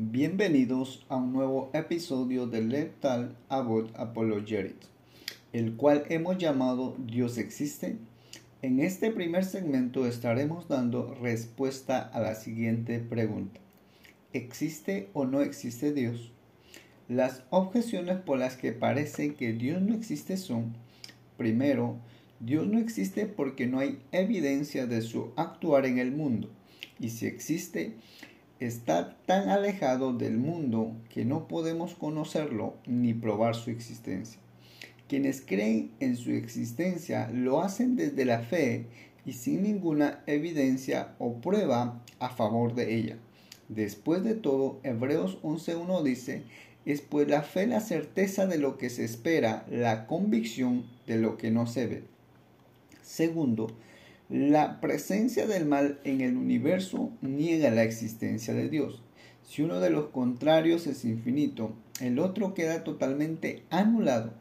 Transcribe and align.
Bienvenidos 0.00 1.04
a 1.08 1.16
un 1.16 1.32
nuevo 1.32 1.70
episodio 1.72 2.46
de 2.46 2.62
Lethal 2.62 3.36
About 3.48 3.90
Apologetics, 3.96 4.86
el 5.52 5.74
cual 5.74 6.04
hemos 6.08 6.38
llamado 6.38 6.94
Dios 7.04 7.36
existe. 7.36 7.96
En 8.62 8.78
este 8.78 9.10
primer 9.10 9.44
segmento 9.44 10.06
estaremos 10.06 10.68
dando 10.68 11.16
respuesta 11.20 11.98
a 11.98 12.20
la 12.20 12.36
siguiente 12.36 13.00
pregunta. 13.00 13.58
¿Existe 14.32 15.08
o 15.14 15.24
no 15.24 15.40
existe 15.40 15.92
Dios? 15.92 16.30
Las 17.08 17.42
objeciones 17.50 18.18
por 18.18 18.38
las 18.38 18.56
que 18.56 18.70
parece 18.70 19.34
que 19.34 19.52
Dios 19.52 19.82
no 19.82 19.96
existe 19.96 20.36
son, 20.36 20.76
primero, 21.36 21.96
Dios 22.38 22.68
no 22.68 22.78
existe 22.78 23.26
porque 23.26 23.66
no 23.66 23.80
hay 23.80 23.98
evidencia 24.12 24.86
de 24.86 25.02
su 25.02 25.32
actuar 25.34 25.86
en 25.86 25.98
el 25.98 26.12
mundo, 26.12 26.48
y 27.00 27.10
si 27.10 27.26
existe, 27.26 27.94
está 28.60 29.16
tan 29.26 29.48
alejado 29.48 30.12
del 30.12 30.36
mundo 30.36 30.92
que 31.10 31.24
no 31.24 31.46
podemos 31.46 31.94
conocerlo 31.94 32.74
ni 32.86 33.14
probar 33.14 33.54
su 33.54 33.70
existencia. 33.70 34.40
Quienes 35.08 35.40
creen 35.40 35.90
en 36.00 36.16
su 36.16 36.32
existencia 36.32 37.30
lo 37.32 37.62
hacen 37.62 37.96
desde 37.96 38.24
la 38.24 38.40
fe 38.40 38.86
y 39.24 39.32
sin 39.32 39.62
ninguna 39.62 40.22
evidencia 40.26 41.14
o 41.18 41.34
prueba 41.34 42.02
a 42.18 42.30
favor 42.30 42.74
de 42.74 42.94
ella. 42.96 43.16
Después 43.68 44.24
de 44.24 44.34
todo, 44.34 44.80
Hebreos 44.82 45.38
11.1 45.42 46.02
dice, 46.02 46.42
es 46.84 47.02
pues 47.02 47.28
la 47.28 47.42
fe 47.42 47.66
la 47.66 47.80
certeza 47.80 48.46
de 48.46 48.58
lo 48.58 48.78
que 48.78 48.90
se 48.90 49.04
espera, 49.04 49.66
la 49.70 50.06
convicción 50.06 50.86
de 51.06 51.18
lo 51.18 51.36
que 51.36 51.50
no 51.50 51.66
se 51.66 51.86
ve. 51.86 52.02
Segundo, 53.02 53.68
la 54.28 54.78
presencia 54.82 55.46
del 55.46 55.64
mal 55.64 56.00
en 56.04 56.20
el 56.20 56.36
universo 56.36 57.10
niega 57.22 57.70
la 57.70 57.82
existencia 57.82 58.52
de 58.52 58.68
Dios. 58.68 59.02
Si 59.42 59.62
uno 59.62 59.80
de 59.80 59.88
los 59.88 60.08
contrarios 60.08 60.86
es 60.86 61.06
infinito, 61.06 61.72
el 62.02 62.18
otro 62.18 62.52
queda 62.52 62.84
totalmente 62.84 63.62
anulado. 63.70 64.34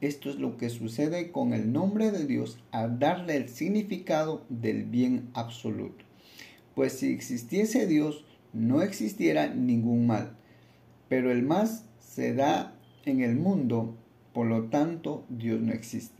Esto 0.00 0.28
es 0.30 0.36
lo 0.36 0.56
que 0.56 0.70
sucede 0.70 1.30
con 1.30 1.52
el 1.52 1.72
nombre 1.72 2.10
de 2.10 2.26
Dios 2.26 2.58
al 2.72 2.98
darle 2.98 3.36
el 3.36 3.48
significado 3.48 4.44
del 4.48 4.82
bien 4.82 5.28
absoluto. 5.34 6.04
Pues 6.74 6.94
si 6.94 7.12
existiese 7.12 7.86
Dios, 7.86 8.24
no 8.52 8.82
existiera 8.82 9.54
ningún 9.54 10.08
mal. 10.08 10.36
Pero 11.08 11.30
el 11.30 11.44
mal 11.44 11.68
se 12.00 12.34
da 12.34 12.74
en 13.04 13.20
el 13.20 13.36
mundo, 13.36 13.96
por 14.32 14.48
lo 14.48 14.64
tanto 14.64 15.24
Dios 15.28 15.60
no 15.60 15.72
existe. 15.72 16.17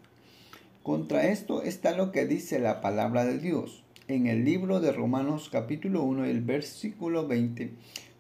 Contra 0.89 1.29
esto 1.29 1.63
está 1.63 1.95
lo 1.95 2.13
que 2.13 2.25
dice 2.25 2.59
la 2.59 2.81
palabra 2.81 3.27
de 3.27 3.37
Dios 3.37 3.85
en 4.07 4.27
el 4.27 4.47
libro 4.47 4.81
de 4.81 4.91
Romanos 4.91 5.51
capítulo 5.53 6.03
1, 6.03 6.25
el 6.25 6.41
versículo 6.41 7.29
20, 7.29 7.73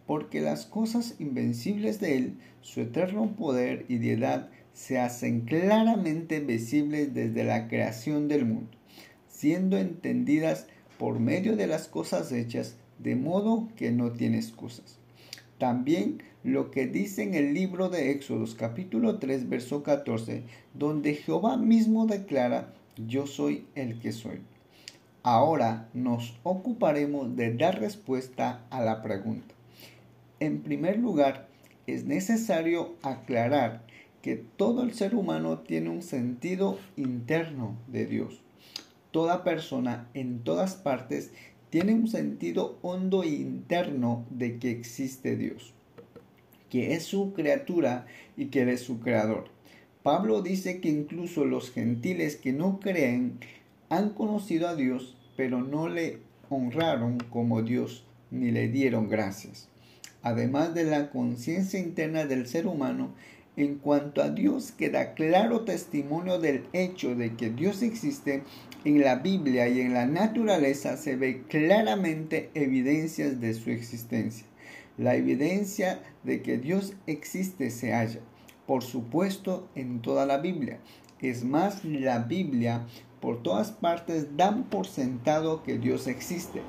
porque 0.06 0.42
las 0.42 0.66
cosas 0.66 1.14
invencibles 1.18 1.98
de 1.98 2.18
Él, 2.18 2.34
su 2.60 2.82
eterno 2.82 3.34
poder 3.36 3.86
y 3.88 3.96
deidad, 3.96 4.50
se 4.74 4.98
hacen 4.98 5.46
claramente 5.46 6.40
visibles 6.40 7.14
desde 7.14 7.42
la 7.42 7.68
creación 7.68 8.28
del 8.28 8.44
mundo, 8.44 8.76
siendo 9.30 9.78
entendidas 9.78 10.66
por 10.98 11.20
medio 11.20 11.56
de 11.56 11.68
las 11.68 11.88
cosas 11.88 12.32
hechas, 12.32 12.76
de 12.98 13.16
modo 13.16 13.70
que 13.76 13.92
no 13.92 14.12
tiene 14.12 14.36
excusas. 14.36 14.98
También 15.56 16.22
lo 16.44 16.70
que 16.70 16.86
dice 16.86 17.22
en 17.22 17.34
el 17.34 17.52
libro 17.52 17.88
de 17.88 18.10
Éxodos 18.10 18.54
capítulo 18.54 19.18
3 19.18 19.48
verso 19.48 19.82
14, 19.82 20.44
donde 20.74 21.14
Jehová 21.14 21.56
mismo 21.56 22.06
declara, 22.06 22.72
yo 22.96 23.26
soy 23.26 23.66
el 23.74 23.98
que 24.00 24.12
soy. 24.12 24.40
Ahora 25.22 25.88
nos 25.94 26.38
ocuparemos 26.44 27.36
de 27.36 27.54
dar 27.54 27.80
respuesta 27.80 28.64
a 28.70 28.80
la 28.80 29.02
pregunta. 29.02 29.54
En 30.40 30.62
primer 30.62 30.98
lugar, 30.98 31.48
es 31.86 32.04
necesario 32.04 32.94
aclarar 33.02 33.82
que 34.22 34.36
todo 34.36 34.82
el 34.82 34.94
ser 34.94 35.14
humano 35.14 35.58
tiene 35.58 35.90
un 35.90 36.02
sentido 36.02 36.78
interno 36.96 37.76
de 37.88 38.06
Dios. 38.06 38.40
Toda 39.10 39.42
persona 39.42 40.08
en 40.14 40.40
todas 40.44 40.74
partes 40.74 41.32
tiene 41.70 41.94
un 41.94 42.08
sentido 42.08 42.78
hondo 42.82 43.22
e 43.22 43.28
interno 43.28 44.24
de 44.30 44.58
que 44.58 44.70
existe 44.70 45.36
Dios, 45.36 45.74
que 46.70 46.94
es 46.94 47.04
su 47.04 47.32
criatura 47.32 48.06
y 48.36 48.46
que 48.46 48.62
Él 48.62 48.68
es 48.68 48.80
su 48.80 49.00
creador. 49.00 49.48
Pablo 50.02 50.42
dice 50.42 50.80
que 50.80 50.88
incluso 50.88 51.44
los 51.44 51.70
gentiles 51.70 52.36
que 52.36 52.52
no 52.52 52.80
creen 52.80 53.38
han 53.88 54.10
conocido 54.10 54.68
a 54.68 54.76
Dios, 54.76 55.16
pero 55.36 55.60
no 55.60 55.88
le 55.88 56.18
honraron 56.50 57.18
como 57.18 57.62
Dios 57.62 58.04
ni 58.30 58.50
le 58.50 58.68
dieron 58.68 59.08
gracias. 59.08 59.68
Además 60.22 60.74
de 60.74 60.84
la 60.84 61.10
conciencia 61.10 61.78
interna 61.78 62.26
del 62.26 62.46
ser 62.46 62.66
humano, 62.66 63.10
en 63.56 63.76
cuanto 63.76 64.22
a 64.22 64.30
Dios 64.30 64.72
queda 64.72 65.14
claro 65.14 65.62
testimonio 65.62 66.38
del 66.38 66.64
hecho 66.72 67.16
de 67.16 67.34
que 67.34 67.50
Dios 67.50 67.82
existe 67.82 68.44
en 68.84 69.00
la 69.00 69.16
Biblia 69.16 69.68
y 69.68 69.80
en 69.80 69.94
la 69.94 70.06
naturaleza 70.06 70.96
se 70.96 71.16
ve 71.16 71.42
claramente 71.48 72.50
evidencias 72.54 73.40
de 73.40 73.54
su 73.54 73.70
existencia. 73.70 74.47
La 74.98 75.14
evidencia 75.14 76.02
de 76.24 76.42
que 76.42 76.58
Dios 76.58 76.94
existe 77.06 77.70
se 77.70 77.92
halla, 77.92 78.20
por 78.66 78.82
supuesto, 78.82 79.68
en 79.74 80.02
toda 80.02 80.26
la 80.26 80.38
Biblia. 80.38 80.80
Es 81.20 81.44
más, 81.44 81.84
la 81.84 82.18
Biblia 82.18 82.86
por 83.20 83.42
todas 83.42 83.72
partes 83.72 84.36
dan 84.36 84.64
por 84.64 84.86
sentado 84.86 85.62
que 85.62 85.78
Dios 85.78 86.06
existe. 86.06 86.62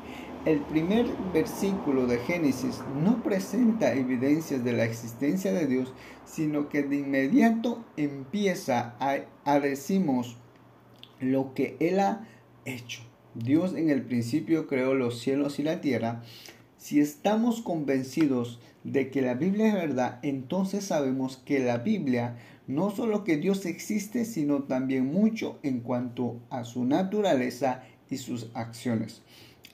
El 0.46 0.62
primer 0.62 1.06
versículo 1.34 2.08
de 2.08 2.18
Génesis 2.20 2.82
no 3.04 3.22
presenta 3.22 3.94
evidencias 3.94 4.64
de 4.64 4.74
la 4.74 4.86
existencia 4.86 5.52
de 5.52 5.68
Dios, 5.68 5.94
sino 6.26 6.70
que 6.70 6.84
de 6.84 6.98
inmediato 6.98 7.84
empieza 7.98 8.96
a, 9.00 9.18
a 9.44 9.60
decimos 9.60 10.38
lo 11.20 11.54
que 11.54 11.76
Él 11.80 12.00
ha 12.00 12.26
hecho. 12.66 13.02
Dios 13.36 13.74
en 13.76 13.90
el 13.90 14.02
principio 14.02 14.68
creó 14.68 14.96
los 14.96 15.20
cielos 15.20 15.60
y 15.60 15.64
la 15.64 15.82
tierra. 15.82 16.24
Si 16.80 17.02
estamos 17.02 17.62
convencidos 17.62 18.62
de 18.86 19.12
que 19.12 19.22
la 19.22 19.34
Biblia 19.34 19.68
es 19.68 19.74
verdad, 19.74 20.20
entonces 20.24 20.86
sabemos 20.86 21.36
que 21.36 21.60
la 21.60 21.80
Biblia 21.80 22.38
no 22.68 22.90
solo 22.90 23.26
que 23.26 23.36
Dios 23.36 23.66
existe, 23.66 24.24
sino 24.24 24.64
también 24.64 25.12
mucho 25.12 25.60
en 25.62 25.82
cuanto 25.82 26.40
a 26.50 26.64
su 26.64 26.86
naturaleza 26.86 27.84
y 28.10 28.16
sus 28.16 28.50
acciones. 28.54 29.24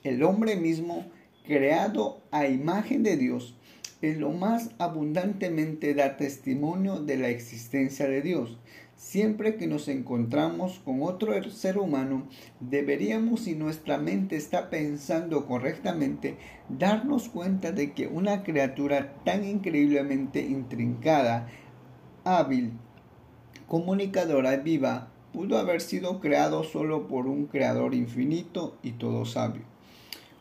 El 0.04 0.24
hombre 0.24 0.56
mismo, 0.56 1.06
creado 1.46 2.22
a 2.32 2.48
imagen 2.48 3.04
de 3.04 3.18
Dios, 3.18 3.56
es 4.02 4.18
lo 4.18 4.32
más 4.32 4.72
abundantemente 4.80 5.94
da 5.94 6.18
testimonio 6.18 7.02
de 7.02 7.18
la 7.18 7.30
existencia 7.30 8.10
de 8.10 8.24
Dios. 8.24 8.58
Siempre 8.96 9.58
que 9.58 9.68
nos 9.68 9.90
encontramos 9.90 10.80
con 10.86 11.04
otro 11.04 11.42
ser 11.52 11.78
humano, 11.78 12.28
deberíamos, 12.62 13.42
si 13.42 13.54
nuestra 13.54 13.98
mente 13.98 14.38
está 14.38 14.70
pensando 14.70 15.46
correctamente, 15.48 16.38
darnos 16.70 17.28
cuenta 17.28 17.74
de 17.74 17.92
que 17.92 18.08
una 18.08 18.44
criatura 18.44 19.14
tan 19.26 19.44
increíblemente 19.44 20.42
intrincada, 20.42 21.50
hábil, 22.24 22.72
comunicadora 23.68 24.56
viva, 24.58 25.12
pudo 25.34 25.58
haber 25.58 25.82
sido 25.82 26.22
creado 26.22 26.64
solo 26.64 27.10
por 27.10 27.28
un 27.28 27.48
creador 27.48 27.94
infinito 27.94 28.78
y 28.82 28.94
todo 28.94 29.26
sabio. 29.26 29.64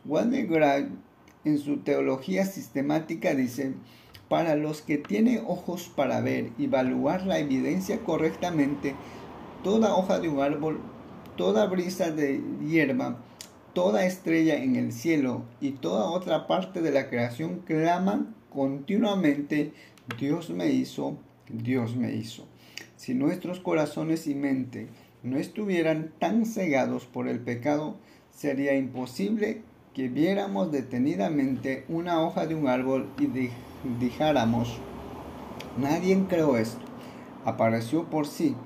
Walter 0.04 0.46
Gray, 0.46 0.88
en 1.44 1.58
su 1.58 1.78
teología 1.78 2.46
sistemática, 2.46 3.34
dice, 3.34 3.74
para 4.34 4.56
los 4.56 4.82
que 4.82 4.98
tienen 4.98 5.44
ojos 5.46 5.88
para 5.94 6.20
ver 6.20 6.50
y 6.58 6.64
evaluar 6.64 7.24
la 7.24 7.38
evidencia 7.38 8.00
correctamente, 8.00 8.96
toda 9.62 9.94
hoja 9.94 10.18
de 10.18 10.28
un 10.28 10.40
árbol, 10.40 10.80
toda 11.36 11.66
brisa 11.66 12.10
de 12.10 12.42
hierba, 12.60 13.22
toda 13.74 14.06
estrella 14.06 14.56
en 14.56 14.74
el 14.74 14.90
cielo 14.90 15.42
y 15.60 15.70
toda 15.70 16.06
otra 16.06 16.48
parte 16.48 16.82
de 16.82 16.90
la 16.90 17.08
creación 17.08 17.60
claman 17.60 18.34
continuamente, 18.52 19.72
Dios 20.18 20.50
me 20.50 20.66
hizo, 20.66 21.16
Dios 21.48 21.94
me 21.94 22.12
hizo. 22.12 22.44
Si 22.96 23.14
nuestros 23.14 23.60
corazones 23.60 24.26
y 24.26 24.34
mente 24.34 24.88
no 25.22 25.38
estuvieran 25.38 26.10
tan 26.18 26.44
cegados 26.44 27.04
por 27.04 27.28
el 27.28 27.38
pecado, 27.38 27.98
sería 28.30 28.74
imposible 28.74 29.62
que 29.94 30.08
viéramos 30.08 30.72
detenidamente 30.72 31.84
una 31.88 32.20
hoja 32.20 32.48
de 32.48 32.56
un 32.56 32.66
árbol 32.66 33.08
y 33.20 33.26
dijéramos, 33.98 34.78
nadie 35.78 36.24
creó 36.28 36.56
esto. 36.56 36.84
Apareció 37.44 38.08
por 38.08 38.26
sí 38.26 38.56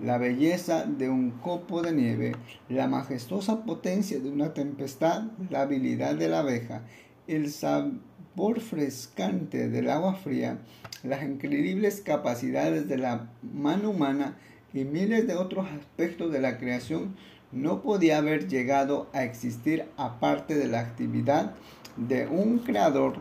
la 0.00 0.18
belleza 0.18 0.84
de 0.84 1.08
un 1.08 1.30
copo 1.30 1.82
de 1.82 1.92
nieve, 1.92 2.36
la 2.68 2.86
majestuosa 2.86 3.64
potencia 3.64 4.20
de 4.20 4.30
una 4.30 4.54
tempestad, 4.54 5.24
la 5.50 5.62
habilidad 5.62 6.14
de 6.14 6.28
la 6.28 6.40
abeja, 6.40 6.82
el 7.26 7.50
sabor 7.50 8.60
frescante 8.60 9.68
del 9.68 9.90
agua 9.90 10.14
fría, 10.14 10.58
las 11.02 11.22
increíbles 11.22 12.00
capacidades 12.00 12.88
de 12.88 12.98
la 12.98 13.30
mano 13.42 13.90
humana 13.90 14.36
y 14.72 14.84
miles 14.84 15.26
de 15.26 15.34
otros 15.34 15.66
aspectos 15.68 16.30
de 16.32 16.40
la 16.40 16.58
creación 16.58 17.16
no 17.50 17.82
podía 17.82 18.18
haber 18.18 18.46
llegado 18.46 19.08
a 19.12 19.24
existir 19.24 19.86
aparte 19.96 20.54
de 20.54 20.68
la 20.68 20.80
actividad 20.80 21.54
de 21.96 22.26
un 22.26 22.58
creador 22.58 23.16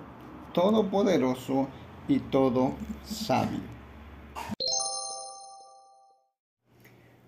todopoderoso 0.57 1.67
y 2.07 2.17
todo 2.17 2.73
sabio. 3.05 3.59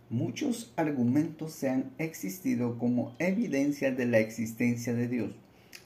Muchos 0.09 0.73
argumentos 0.77 1.63
han 1.63 1.91
existido 1.99 2.79
como 2.79 3.15
evidencia 3.19 3.91
de 3.91 4.07
la 4.07 4.17
existencia 4.17 4.95
de 4.95 5.07
Dios. 5.07 5.35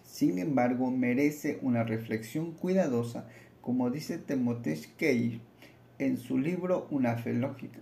Sin 0.06 0.40
embargo, 0.40 0.90
merece 0.90 1.60
una 1.62 1.84
reflexión 1.84 2.54
cuidadosa, 2.54 3.28
como 3.60 3.90
dice 3.90 4.20
Timothy 4.20 4.76
Keith 4.96 5.42
en 6.00 6.20
su 6.20 6.38
libro 6.38 6.88
Una 6.92 7.18
fe 7.18 7.34
lógica. 7.34 7.80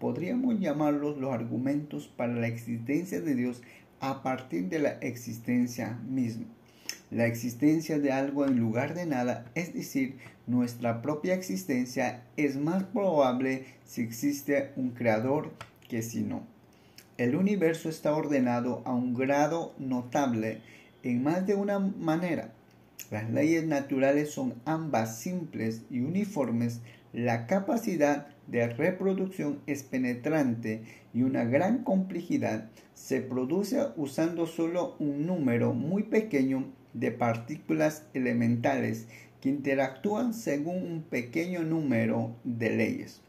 Podríamos 0.00 0.58
llamarlos 0.58 1.18
los 1.18 1.34
argumentos 1.34 2.08
para 2.08 2.32
la 2.32 2.46
existencia 2.46 3.20
de 3.20 3.34
Dios 3.34 3.60
a 4.00 4.22
partir 4.22 4.70
de 4.70 4.78
la 4.78 4.92
existencia 5.00 6.00
misma. 6.08 6.46
La 7.12 7.26
existencia 7.26 7.98
de 7.98 8.10
algo 8.10 8.46
en 8.46 8.58
lugar 8.58 8.94
de 8.94 9.04
nada, 9.04 9.44
es 9.54 9.74
decir, 9.74 10.16
nuestra 10.46 11.02
propia 11.02 11.34
existencia, 11.34 12.22
es 12.38 12.56
más 12.56 12.84
probable 12.84 13.66
si 13.84 14.00
existe 14.00 14.70
un 14.76 14.92
creador 14.92 15.52
que 15.90 16.00
si 16.00 16.22
no. 16.22 16.46
El 17.18 17.36
universo 17.36 17.90
está 17.90 18.14
ordenado 18.14 18.80
a 18.86 18.94
un 18.94 19.12
grado 19.12 19.74
notable 19.78 20.62
en 21.02 21.22
más 21.22 21.46
de 21.46 21.54
una 21.54 21.78
manera. 21.80 22.54
Las 23.10 23.28
leyes 23.30 23.66
naturales 23.66 24.30
son 24.30 24.54
ambas 24.64 25.18
simples 25.18 25.82
y 25.90 26.00
uniformes. 26.00 26.80
La 27.12 27.46
capacidad 27.46 28.28
de 28.46 28.68
reproducción 28.68 29.60
es 29.66 29.82
penetrante 29.82 30.82
y 31.12 31.24
una 31.24 31.44
gran 31.44 31.84
complejidad 31.84 32.70
se 32.94 33.20
produce 33.20 33.88
usando 33.96 34.46
solo 34.46 34.96
un 34.98 35.26
número 35.26 35.74
muy 35.74 36.04
pequeño 36.04 36.72
de 36.94 37.10
partículas 37.10 38.04
elementales 38.14 39.06
que 39.40 39.48
interactúan 39.48 40.34
según 40.34 40.76
un 40.76 41.02
pequeño 41.02 41.62
número 41.62 42.36
de 42.44 42.70
leyes. 42.70 43.20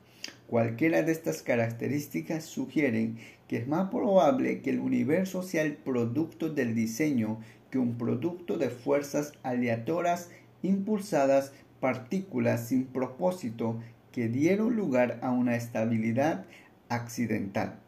Cualquiera 0.47 1.01
de 1.01 1.11
estas 1.11 1.41
características 1.41 2.43
sugieren 2.43 3.17
que 3.47 3.57
es 3.57 3.67
más 3.67 3.89
probable 3.89 4.61
que 4.61 4.69
el 4.69 4.79
universo 4.79 5.41
sea 5.41 5.63
el 5.63 5.73
producto 5.73 6.49
del 6.49 6.75
diseño 6.75 7.39
que 7.71 7.79
un 7.79 7.97
producto 7.97 8.57
de 8.57 8.69
fuerzas 8.69 9.33
aleatorias 9.41 10.29
impulsadas 10.61 11.53
partículas 11.79 12.67
sin 12.67 12.85
propósito 12.85 13.81
que 14.11 14.27
dieron 14.27 14.75
lugar 14.75 15.19
a 15.23 15.31
una 15.31 15.55
estabilidad 15.55 16.45
accidental. 16.87 17.79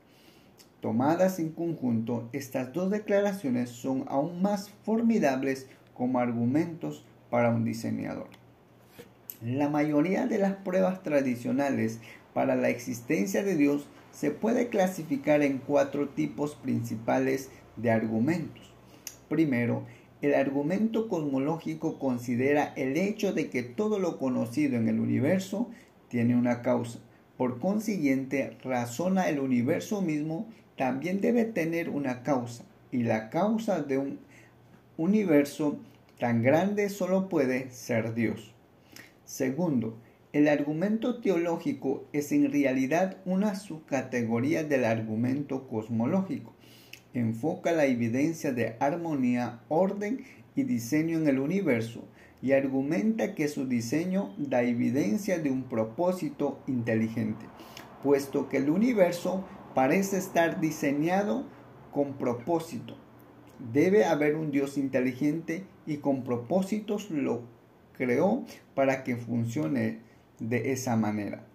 Tomadas 0.86 1.40
en 1.40 1.50
conjunto, 1.50 2.30
estas 2.32 2.72
dos 2.72 2.92
declaraciones 2.92 3.72
son 3.72 4.06
aún 4.08 4.44
más 4.44 4.70
formidables 4.84 5.66
como 5.96 6.20
argumentos 6.20 7.04
para 7.32 7.50
un 7.50 7.66
diseñador. 7.66 8.28
La 9.42 9.68
mayoría 9.68 10.28
de 10.28 10.38
las 10.38 10.58
pruebas 10.58 11.02
tradicionales 11.02 12.02
para 12.36 12.56
la 12.56 12.70
existencia 12.70 13.42
de 13.42 13.56
Dios 13.56 13.88
se 14.12 14.30
puede 14.30 14.68
clasificar 14.68 15.42
en 15.42 15.58
cuatro 15.58 16.10
tipos 16.10 16.54
principales 16.54 17.50
de 17.78 17.90
argumentos. 17.90 18.72
Primero, 19.28 19.88
el 20.22 20.36
argumento 20.36 21.10
cosmológico 21.10 21.98
considera 21.98 22.74
el 22.76 22.96
hecho 22.96 23.34
de 23.34 23.50
que 23.50 23.64
todo 23.64 23.98
lo 23.98 24.20
conocido 24.20 24.76
en 24.76 24.88
el 24.88 25.00
universo 25.00 25.68
tiene 26.10 26.36
una 26.36 26.62
causa. 26.62 27.00
Por 27.38 27.60
consiguiente, 27.60 28.56
razona 28.64 29.30
el 29.30 29.40
universo 29.40 30.04
mismo 30.04 30.48
también 30.78 31.22
debe 31.22 31.46
tener 31.46 31.90
una 31.90 32.24
causa. 32.24 32.66
Y 32.92 33.04
la 33.04 33.30
causa 33.30 33.82
de 33.82 33.98
un 33.98 34.20
universo 34.98 35.80
tan 36.20 36.42
grande 36.44 36.90
solo 36.90 37.30
puede 37.30 37.70
ser 37.72 38.14
Dios. 38.14 38.54
Segundo, 39.26 39.98
el 40.34 40.48
argumento 40.48 41.22
teológico 41.22 42.06
es 42.14 42.32
en 42.32 42.52
realidad 42.52 43.18
una 43.26 43.56
subcategoría 43.56 44.64
del 44.64 44.86
argumento 44.86 45.68
cosmológico 45.68 46.56
enfoca 47.20 47.72
la 47.72 47.86
evidencia 47.86 48.52
de 48.52 48.76
armonía, 48.80 49.62
orden 49.70 50.24
y 50.56 50.64
diseño 50.64 51.18
en 51.18 51.28
el 51.28 51.40
universo 51.40 52.04
y 52.42 52.52
argumenta 52.52 53.34
que 53.34 53.48
su 53.48 53.68
diseño 53.68 54.34
da 54.38 54.62
evidencia 54.64 55.40
de 55.40 55.50
un 55.50 55.64
propósito 55.64 56.60
inteligente, 56.68 57.46
puesto 58.04 58.50
que 58.50 58.58
el 58.58 58.70
universo 58.70 59.46
parece 59.76 60.18
estar 60.18 60.60
diseñado 60.60 61.46
con 61.92 62.14
propósito. 62.14 62.98
Debe 63.72 64.06
haber 64.06 64.36
un 64.36 64.50
Dios 64.50 64.78
inteligente 64.78 65.66
y 65.86 65.98
con 65.98 66.24
propósitos 66.24 67.12
lo 67.12 67.44
creó 67.96 68.44
para 68.74 69.04
que 69.04 69.16
funcione 69.18 70.00
de 70.40 70.72
esa 70.72 70.96
manera. 70.96 71.46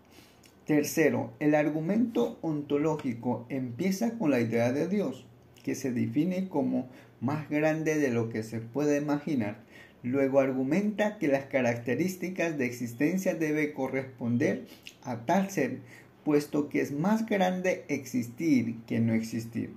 Tercero, 0.67 1.33
el 1.41 1.55
argumento 1.55 2.39
ontológico 2.43 3.47
empieza 3.49 4.17
con 4.19 4.31
la 4.31 4.41
idea 4.41 4.71
de 4.73 4.87
Dios 4.87 5.27
que 5.65 5.75
se 5.75 5.93
define 5.93 6.49
como 6.49 6.89
más 7.21 7.49
grande 7.51 7.99
de 7.99 8.11
lo 8.11 8.29
que 8.29 8.43
se 8.43 8.61
puede 8.61 8.99
imaginar. 8.99 9.59
Luego 10.03 10.41
argumenta 10.41 11.19
que 11.19 11.29
las 11.29 11.45
características 11.45 12.57
de 12.57 12.65
existencia 12.67 13.35
debe 13.35 13.75
corresponder 13.75 14.67
a 15.03 15.27
tal 15.27 15.51
ser, 15.51 15.81
puesto 16.25 16.69
que 16.69 16.81
es 16.81 16.93
más 16.93 17.27
grande 17.27 17.85
existir 17.89 18.77
que 18.87 19.01
no 19.01 19.15
existir. 19.15 19.75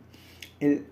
El, 0.60 0.86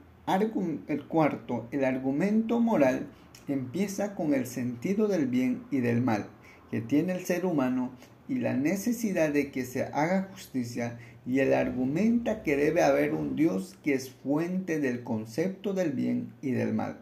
cuarto, 1.07 1.67
el 1.71 1.85
argumento 1.85 2.59
moral, 2.59 3.07
empieza 3.47 4.15
con 4.15 4.33
el 4.33 4.45
sentido 4.45 5.07
del 5.07 5.27
bien 5.27 5.63
y 5.71 5.79
del 5.79 6.01
mal 6.01 6.27
que 6.71 6.79
tiene 6.79 7.13
el 7.13 7.25
ser 7.25 7.45
humano 7.45 7.91
y 8.29 8.35
la 8.35 8.55
necesidad 8.55 9.31
de 9.31 9.51
que 9.51 9.65
se 9.65 9.83
haga 9.83 10.29
justicia 10.31 10.97
y 11.25 11.39
él 11.39 11.53
argumenta 11.53 12.43
que 12.43 12.55
debe 12.55 12.81
haber 12.81 13.13
un 13.13 13.35
Dios 13.35 13.77
que 13.83 13.93
es 13.93 14.09
fuente 14.09 14.79
del 14.79 15.03
concepto 15.03 15.73
del 15.73 15.91
bien 15.91 16.33
y 16.41 16.51
del 16.51 16.73
mal, 16.73 17.01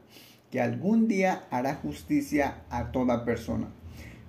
que 0.49 0.59
algún 0.59 1.07
día 1.07 1.45
hará 1.51 1.75
justicia 1.75 2.63
a 2.71 2.91
toda 2.91 3.25
persona. 3.25 3.67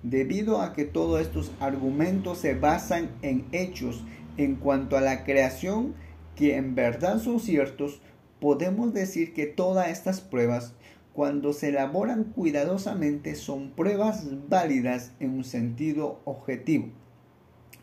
Debido 0.03 0.61
a 0.61 0.73
que 0.73 0.85
todos 0.85 1.21
estos 1.21 1.51
argumentos 1.59 2.39
se 2.39 2.55
basan 2.55 3.11
en 3.21 3.45
hechos 3.51 4.03
en 4.37 4.55
cuanto 4.55 4.97
a 4.97 5.01
la 5.01 5.23
creación 5.23 5.93
que 6.35 6.55
en 6.55 6.73
verdad 6.73 7.19
son 7.19 7.39
ciertos, 7.39 8.01
podemos 8.39 8.93
decir 8.93 9.33
que 9.33 9.45
todas 9.45 9.89
estas 9.89 10.21
pruebas, 10.21 10.73
cuando 11.13 11.53
se 11.53 11.69
elaboran 11.69 12.23
cuidadosamente, 12.23 13.35
son 13.35 13.71
pruebas 13.71 14.25
válidas 14.49 15.11
en 15.19 15.31
un 15.31 15.43
sentido 15.43 16.19
objetivo. 16.25 16.87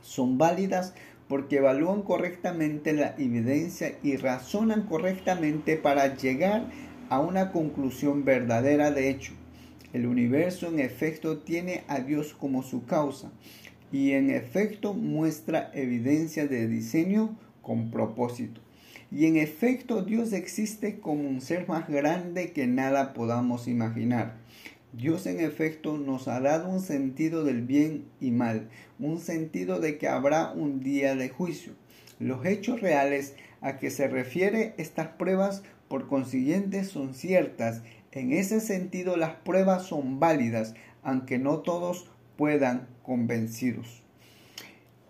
Son 0.01 0.39
válidas 0.39 0.95
porque 1.29 1.59
evalúan 1.59 2.03
correctamente 2.03 2.95
la 2.95 3.15
evidencia 3.19 3.97
y 4.03 4.17
razonan 4.17 4.87
correctamente 4.87 5.77
para 5.77 6.17
llegar 6.17 6.65
a 7.11 7.21
una 7.21 7.53
conclusión 7.53 8.25
verdadera 8.25 8.91
de 8.91 9.11
hecho. 9.11 9.38
El 9.93 10.07
universo 10.07 10.69
en 10.69 10.81
efecto 10.81 11.39
tiene 11.39 11.85
a 11.89 12.01
Dios 12.01 12.35
como 12.35 12.63
su 12.63 12.85
causa 12.85 13.31
y 13.91 14.13
en 14.13 14.31
efecto 14.31 14.93
muestra 14.93 15.71
evidencia 15.73 16.47
de 16.47 16.69
diseño 16.69 17.39
con 17.63 17.91
propósito. 17.91 18.61
Y 19.11 19.25
en 19.25 19.39
efecto 19.39 20.03
Dios 20.03 20.35
existe 20.35 21.01
como 21.01 21.27
un 21.27 21.41
ser 21.41 21.67
más 21.67 21.89
grande 21.89 22.53
que 22.53 22.67
nada 22.67 23.15
podamos 23.15 23.67
imaginar. 23.67 24.37
Dios 24.93 25.27
en 25.27 25.41
efecto 25.41 25.97
nos 25.97 26.29
ha 26.29 26.41
dado 26.41 26.69
un 26.69 26.81
sentido 26.81 27.45
del 27.45 27.63
bien 27.63 28.05
y 28.21 28.31
mal, 28.31 28.69
un 28.99 29.19
sentido 29.21 29.81
de 29.81 29.97
que 29.97 30.09
habrá 30.09 30.51
un 30.53 30.81
día 30.81 31.15
de 31.15 31.29
juicio. 31.31 31.73
Los 32.19 32.45
hechos 32.45 32.81
reales 32.81 33.35
a 33.61 33.79
que 33.79 33.91
se 33.91 34.09
refiere 34.09 34.75
estas 34.77 35.09
pruebas 35.09 35.63
por 35.89 36.07
consiguiente 36.09 36.85
son 36.85 37.15
ciertas. 37.15 37.83
En 38.13 38.33
ese 38.33 38.61
sentido 38.61 39.17
las 39.17 39.35
pruebas 39.37 39.85
son 39.85 40.19
válidas, 40.19 40.75
aunque 41.03 41.39
no 41.39 41.59
todos 41.59 42.11
puedan 42.37 42.89
convencidos. 43.03 44.03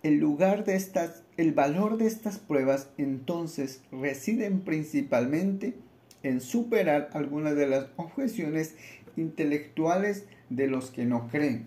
El 0.03 0.19
lugar 0.19 0.65
de 0.65 0.77
estas, 0.77 1.23
el 1.37 1.53
valor 1.53 1.99
de 1.99 2.07
estas 2.07 2.39
pruebas 2.39 2.89
entonces 2.99 3.83
residen 3.93 4.61
principalmente 4.61 5.75
en 6.23 6.41
superar 6.41 7.11
algunas 7.13 7.55
de 7.57 7.67
las 7.67 7.87
objeciones 7.97 8.75
intelectuales 9.17 10.25
de 10.51 10.67
los 10.67 10.91
que 10.91 11.05
no 11.05 11.29
creen. 11.29 11.67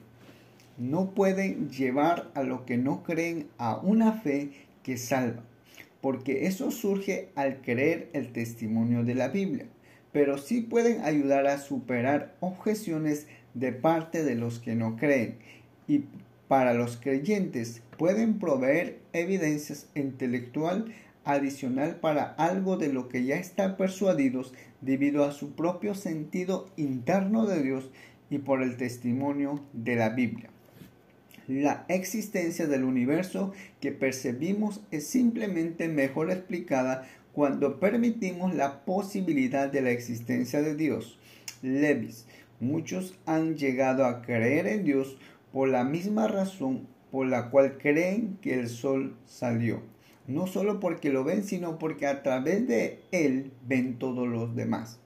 No 0.78 1.12
pueden 1.12 1.70
llevar 1.70 2.32
a 2.34 2.44
los 2.44 2.62
que 2.62 2.78
no 2.78 3.04
creen 3.04 3.48
a 3.58 3.78
una 3.78 4.14
fe 4.14 4.52
que 4.84 4.98
salva, 4.98 5.44
porque 6.02 6.48
eso 6.48 6.72
surge 6.72 7.30
al 7.36 7.62
creer 7.62 8.10
el 8.14 8.32
testimonio 8.32 9.04
de 9.04 9.16
la 9.16 9.28
Biblia, 9.28 9.68
pero 10.12 10.38
sí 10.38 10.62
pueden 10.62 11.04
ayudar 11.04 11.48
a 11.48 11.58
superar 11.58 12.36
objeciones 12.40 13.28
de 13.54 13.72
parte 13.72 14.24
de 14.24 14.36
los 14.36 14.60
que 14.60 14.76
no 14.76 14.98
creen 14.98 15.38
y 15.88 16.06
para 16.48 16.74
los 16.74 16.98
creyentes 16.98 17.82
pueden 17.98 18.40
proveer 18.40 19.00
evidencias 19.14 19.88
intelectual 19.96 20.94
adicional 21.24 21.98
para 21.98 22.24
algo 22.24 22.78
de 22.78 22.92
lo 22.92 23.08
que 23.08 23.24
ya 23.24 23.36
están 23.36 23.78
persuadidos 23.78 24.54
debido 24.82 25.24
a 25.24 25.32
su 25.32 25.52
propio 25.52 25.96
sentido 25.96 26.70
interno 26.78 27.46
de 27.46 27.62
Dios 27.62 27.90
y 28.30 28.40
por 28.40 28.64
el 28.64 28.78
testimonio 28.78 29.64
de 29.74 29.96
la 29.96 30.10
Biblia. 30.10 30.50
La 31.48 31.86
existencia 31.90 32.66
del 32.68 32.84
universo 32.84 33.52
que 33.82 33.92
percibimos 33.92 34.82
es 34.92 35.08
simplemente 35.08 35.88
mejor 35.88 36.32
explicada 36.32 37.08
cuando 37.34 37.80
permitimos 37.80 38.54
la 38.54 38.84
posibilidad 38.86 39.72
de 39.72 39.82
la 39.82 39.92
existencia 39.92 40.62
de 40.62 40.76
Dios. 40.76 41.18
Levis, 41.62 42.26
muchos 42.60 43.16
han 43.26 43.56
llegado 43.56 44.06
a 44.06 44.22
creer 44.22 44.68
en 44.68 44.84
Dios 44.84 45.18
por 45.52 45.70
la 45.70 45.84
misma 45.84 46.28
razón 46.28 46.88
por 47.12 47.28
la 47.28 47.50
cual 47.50 47.78
creen 47.78 48.38
que 48.42 48.60
el 48.60 48.70
sol 48.70 49.16
salió. 49.26 49.82
No 50.28 50.48
solo 50.48 50.80
porque 50.80 51.10
lo 51.10 51.24
ven, 51.24 51.44
sino 51.44 51.78
porque 51.78 52.08
a 52.08 52.24
través 52.24 52.68
de 52.68 53.02
él 53.12 53.52
ven 53.68 54.00
todos 54.00 54.28
los 54.28 54.56
demás. 54.56 55.00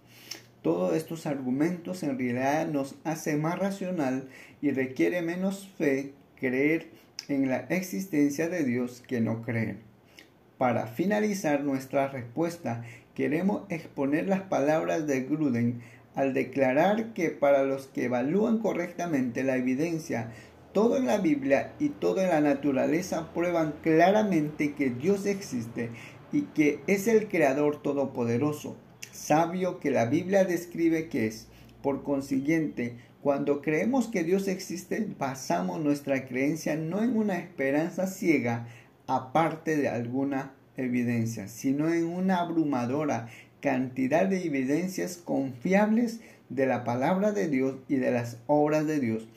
Todos 0.62 0.96
estos 0.96 1.26
argumentos 1.26 2.04
en 2.04 2.18
realidad 2.18 2.68
nos 2.68 2.96
hacen 3.04 3.42
más 3.42 3.58
racional 3.58 4.28
y 4.62 4.72
requiere 4.72 5.22
menos 5.22 5.68
fe 5.78 6.14
creer 6.40 6.90
en 7.28 7.50
la 7.50 7.58
existencia 7.70 8.50
de 8.50 8.64
Dios 8.64 9.04
que 9.08 9.22
no 9.22 9.42
creer. 9.42 9.78
Para 10.58 10.88
finalizar 10.88 11.64
nuestra 11.64 12.08
respuesta, 12.08 12.84
queremos 13.14 13.64
exponer 13.70 14.28
las 14.28 14.42
palabras 14.42 15.06
de 15.06 15.22
Gruden 15.22 15.82
al 16.16 16.34
declarar 16.34 17.14
que 17.14 17.30
para 17.30 17.64
los 17.64 17.88
que 17.88 18.06
evalúan 18.06 18.60
correctamente 18.60 19.44
la 19.44 19.58
evidencia, 19.58 20.32
todo 20.72 20.96
en 20.96 21.08
la 21.08 21.18
Biblia 21.18 21.74
y 21.78 21.90
todo 21.90 22.22
en 22.22 22.30
la 22.30 22.40
naturaleza 22.40 23.34
prueban 23.34 23.74
claramente 23.82 24.74
que 24.76 24.90
Dios 24.90 25.26
existe 25.26 25.90
y 26.32 26.44
que 26.44 26.80
es 26.88 27.08
el 27.08 27.28
Creador 27.28 27.82
Todopoderoso, 27.82 28.78
sabio 29.12 29.80
que 29.80 29.92
la 29.92 30.06
Biblia 30.06 30.46
describe 30.46 31.10
que 31.10 31.28
es. 31.28 31.48
Por 31.82 32.04
consiguiente, 32.04 32.98
cuando 33.22 33.62
creemos 33.62 34.08
que 34.08 34.24
Dios 34.24 34.48
existe, 34.48 35.08
basamos 35.18 35.82
nuestra 35.82 36.26
creencia 36.26 36.76
no 36.76 37.04
en 37.04 37.18
una 37.18 37.38
esperanza 37.38 38.08
ciega, 38.08 38.68
aparte 39.08 39.78
de 39.78 39.90
alguna 39.90 40.54
evidencia, 40.78 41.48
sino 41.48 41.94
en 41.94 42.06
una 42.06 42.40
abrumadora 42.40 43.30
cantidad 43.62 44.28
de 44.28 44.46
evidencias 44.46 45.18
confiables 45.18 46.20
de 46.50 46.66
la 46.66 46.84
palabra 46.84 47.32
de 47.32 47.48
Dios 47.48 47.78
y 47.88 47.96
de 47.96 48.12
las 48.12 48.38
obras 48.48 48.86
de 48.86 49.00
Dios. 49.00 49.28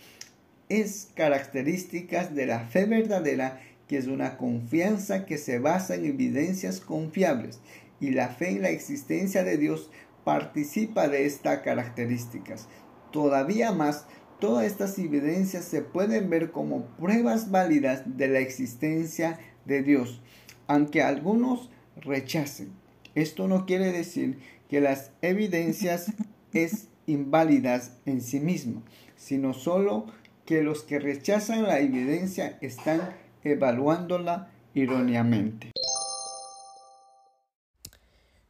Es 0.69 1.09
características 1.15 2.35
de 2.35 2.47
la 2.47 2.61
fe 2.61 2.85
verdadera 2.85 3.61
que 3.89 3.97
es 3.97 4.07
una 4.07 4.37
confianza 4.37 5.25
que 5.25 5.39
se 5.39 5.59
basa 5.59 5.95
en 5.95 6.05
evidencias 6.05 6.81
confiables 6.81 7.59
y 8.01 8.11
la 8.11 8.29
fe 8.29 8.51
en 8.51 8.63
la 8.63 8.69
existencia 8.69 9.45
de 9.45 9.57
Dios 9.57 9.91
participa 10.25 11.09
de 11.09 11.25
estas 11.25 11.61
características. 11.61 12.69
Todavía 13.11 13.73
más, 13.73 14.05
todas 14.39 14.67
estas 14.67 14.99
evidencias 14.99 15.65
se 15.65 15.81
pueden 15.81 16.29
ver 16.29 16.51
como 16.51 16.85
pruebas 16.99 17.51
válidas 17.51 18.03
de 18.19 18.29
la 18.29 18.41
existencia 18.41 19.39
de 19.69 19.83
Dios, 19.83 20.21
aunque 20.67 21.03
algunos 21.03 21.71
rechacen. 21.97 22.73
Esto 23.15 23.47
no 23.47 23.67
quiere 23.67 23.93
decir 23.93 24.41
que 24.69 24.81
las 24.81 25.13
evidencias 25.23 26.13
es 26.53 26.89
inválidas 27.07 27.93
en 28.05 28.21
sí 28.21 28.41
mismo, 28.41 28.83
sino 29.17 29.55
solo 29.55 30.07
que 30.45 30.63
los 30.63 30.83
que 30.83 30.99
rechazan 30.99 31.63
la 31.63 31.79
evidencia 31.79 32.59
están 32.61 33.15
evaluándola 33.45 34.51
erróneamente. 34.75 35.71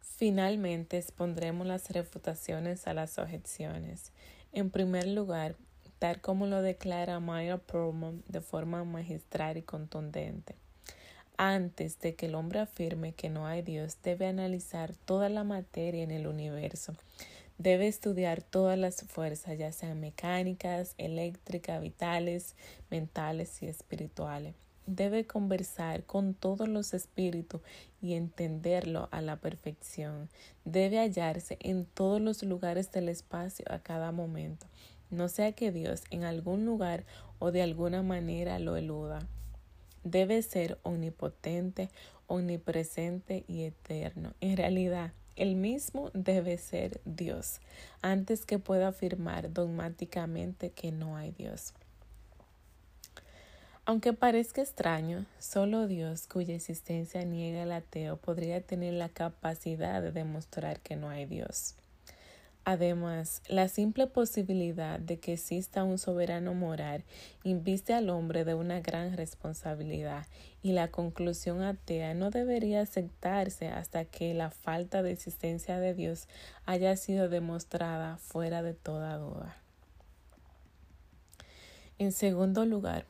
Finalmente 0.01 0.99
expondremos 0.99 1.67
las 1.67 1.91
refutaciones 1.91 2.89
a 2.89 2.95
las 2.95 3.19
objeciones. 3.19 4.13
En 4.53 4.71
primer 4.71 5.07
lugar, 5.07 5.57
tal 5.99 6.21
como 6.21 6.47
lo 6.47 6.63
declara 6.63 7.21
Meyer 7.21 7.61
Perlman 7.61 8.25
de 8.29 8.41
forma 8.41 8.83
magistral 8.85 9.57
y 9.57 9.63
contundente. 9.63 10.57
Antes 11.41 12.01
de 12.01 12.17
que 12.17 12.27
el 12.27 12.35
hombre 12.35 12.59
afirme 12.59 13.13
que 13.13 13.31
no 13.31 13.47
hay 13.47 13.63
Dios, 13.63 13.99
debe 14.03 14.27
analizar 14.27 14.97
toda 14.97 15.29
la 15.29 15.45
materia 15.45 16.03
en 16.03 16.11
el 16.11 16.27
universo. 16.27 16.95
Debe 17.59 17.87
estudiar 17.87 18.43
todas 18.43 18.77
las 18.77 19.03
fuerzas, 19.03 19.57
ya 19.57 19.71
sean 19.71 20.01
mecánicas, 20.01 20.95
eléctricas, 20.99 21.81
vitales, 21.81 22.57
mentales 22.91 23.63
y 23.63 23.69
espirituales. 23.69 24.57
Debe 24.87 25.29
conversar 25.29 26.03
con 26.03 26.35
todos 26.35 26.69
los 26.69 26.93
espíritus 26.93 27.61
y 28.03 28.15
entenderlo 28.15 29.09
a 29.13 29.21
la 29.21 29.37
perfección. 29.37 30.29
Debe 30.65 30.99
hallarse 30.99 31.57
en 31.61 31.85
todos 31.85 32.21
los 32.21 32.43
lugares 32.43 32.91
del 32.91 33.09
espacio 33.09 33.65
a 33.71 33.79
cada 33.79 34.11
momento. 34.11 34.67
No 35.11 35.29
sea 35.29 35.53
que 35.53 35.71
Dios 35.71 36.03
en 36.11 36.25
algún 36.25 36.67
lugar 36.67 37.05
o 37.39 37.53
de 37.53 37.63
alguna 37.63 38.03
manera 38.03 38.59
lo 38.59 38.75
eluda 38.77 39.21
debe 40.05 40.43
ser 40.43 40.79
omnipotente, 40.83 41.91
omnipresente 42.27 43.45
y 43.49 43.65
eterno. 43.65 44.33
En 44.41 44.57
realidad, 44.57 45.13
el 45.37 45.55
mismo 45.55 46.11
debe 46.15 46.59
ser 46.59 47.01
Dios, 47.05 47.61
antes 48.03 48.45
que 48.45 48.59
pueda 48.59 48.89
afirmar 48.89 49.53
dogmáticamente 49.53 50.71
que 50.71 50.91
no 50.91 51.17
hay 51.17 51.31
Dios. 51.31 51.75
Aunque 53.85 54.13
parezca 54.13 54.61
extraño, 54.61 55.25
solo 55.39 55.87
Dios, 55.87 56.27
cuya 56.27 56.55
existencia 56.55 57.25
niega 57.25 57.63
el 57.63 57.73
ateo, 57.73 58.19
podría 58.19 58.61
tener 58.61 58.93
la 58.93 59.09
capacidad 59.09 60.03
de 60.03 60.13
demostrar 60.13 60.81
que 60.81 60.95
no 60.95 61.09
hay 61.09 61.25
Dios. 61.25 61.75
Además, 62.71 63.41
la 63.49 63.67
simple 63.67 64.07
posibilidad 64.07 65.01
de 65.01 65.19
que 65.19 65.33
exista 65.33 65.85
un 65.85 65.97
soberano 65.97 66.53
moral 66.53 67.03
inviste 67.43 67.95
al 67.95 68.11
hombre 68.11 68.45
de 68.45 68.53
una 68.53 68.81
gran 68.81 69.17
responsabilidad 69.17 70.27
y 70.63 70.73
la 70.73 70.89
conclusión 70.89 71.63
atea 71.63 72.13
no 72.13 72.29
debería 72.29 72.83
aceptarse 72.83 73.69
hasta 73.69 74.05
que 74.05 74.35
la 74.35 74.51
falta 74.51 75.03
de 75.03 75.13
existencia 75.13 75.81
de 75.81 75.95
Dios 75.95 76.29
haya 76.67 76.95
sido 76.97 77.31
demostrada 77.31 78.19
fuera 78.19 78.63
de 78.63 78.75
toda 78.75 79.17
duda. 79.17 79.57
En 81.99 82.13
segundo 82.13 82.67
lugar, 82.67 83.07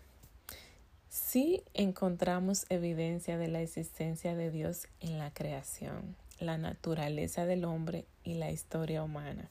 si 1.08 1.64
encontramos 1.74 2.64
evidencia 2.68 3.38
de 3.38 3.48
la 3.48 3.60
existencia 3.60 4.36
de 4.36 4.52
Dios 4.52 4.86
en 5.00 5.18
la 5.18 5.32
creación 5.32 6.14
la 6.40 6.58
naturaleza 6.58 7.46
del 7.46 7.64
hombre 7.64 8.04
y 8.28 8.34
la 8.34 8.50
historia 8.50 9.02
humana. 9.02 9.48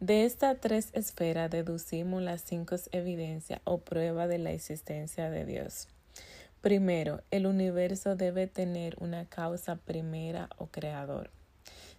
De 0.00 0.24
estas 0.24 0.58
tres 0.58 0.88
esferas 0.94 1.50
deducimos 1.50 2.22
las 2.22 2.40
cinco 2.42 2.74
evidencias 2.90 3.60
o 3.64 3.78
pruebas 3.78 4.28
de 4.28 4.38
la 4.38 4.50
existencia 4.50 5.30
de 5.30 5.44
Dios. 5.44 5.88
Primero, 6.60 7.22
el 7.30 7.46
universo 7.46 8.16
debe 8.16 8.46
tener 8.46 8.96
una 8.98 9.26
causa 9.26 9.76
primera 9.76 10.50
o 10.58 10.66
creador. 10.66 11.30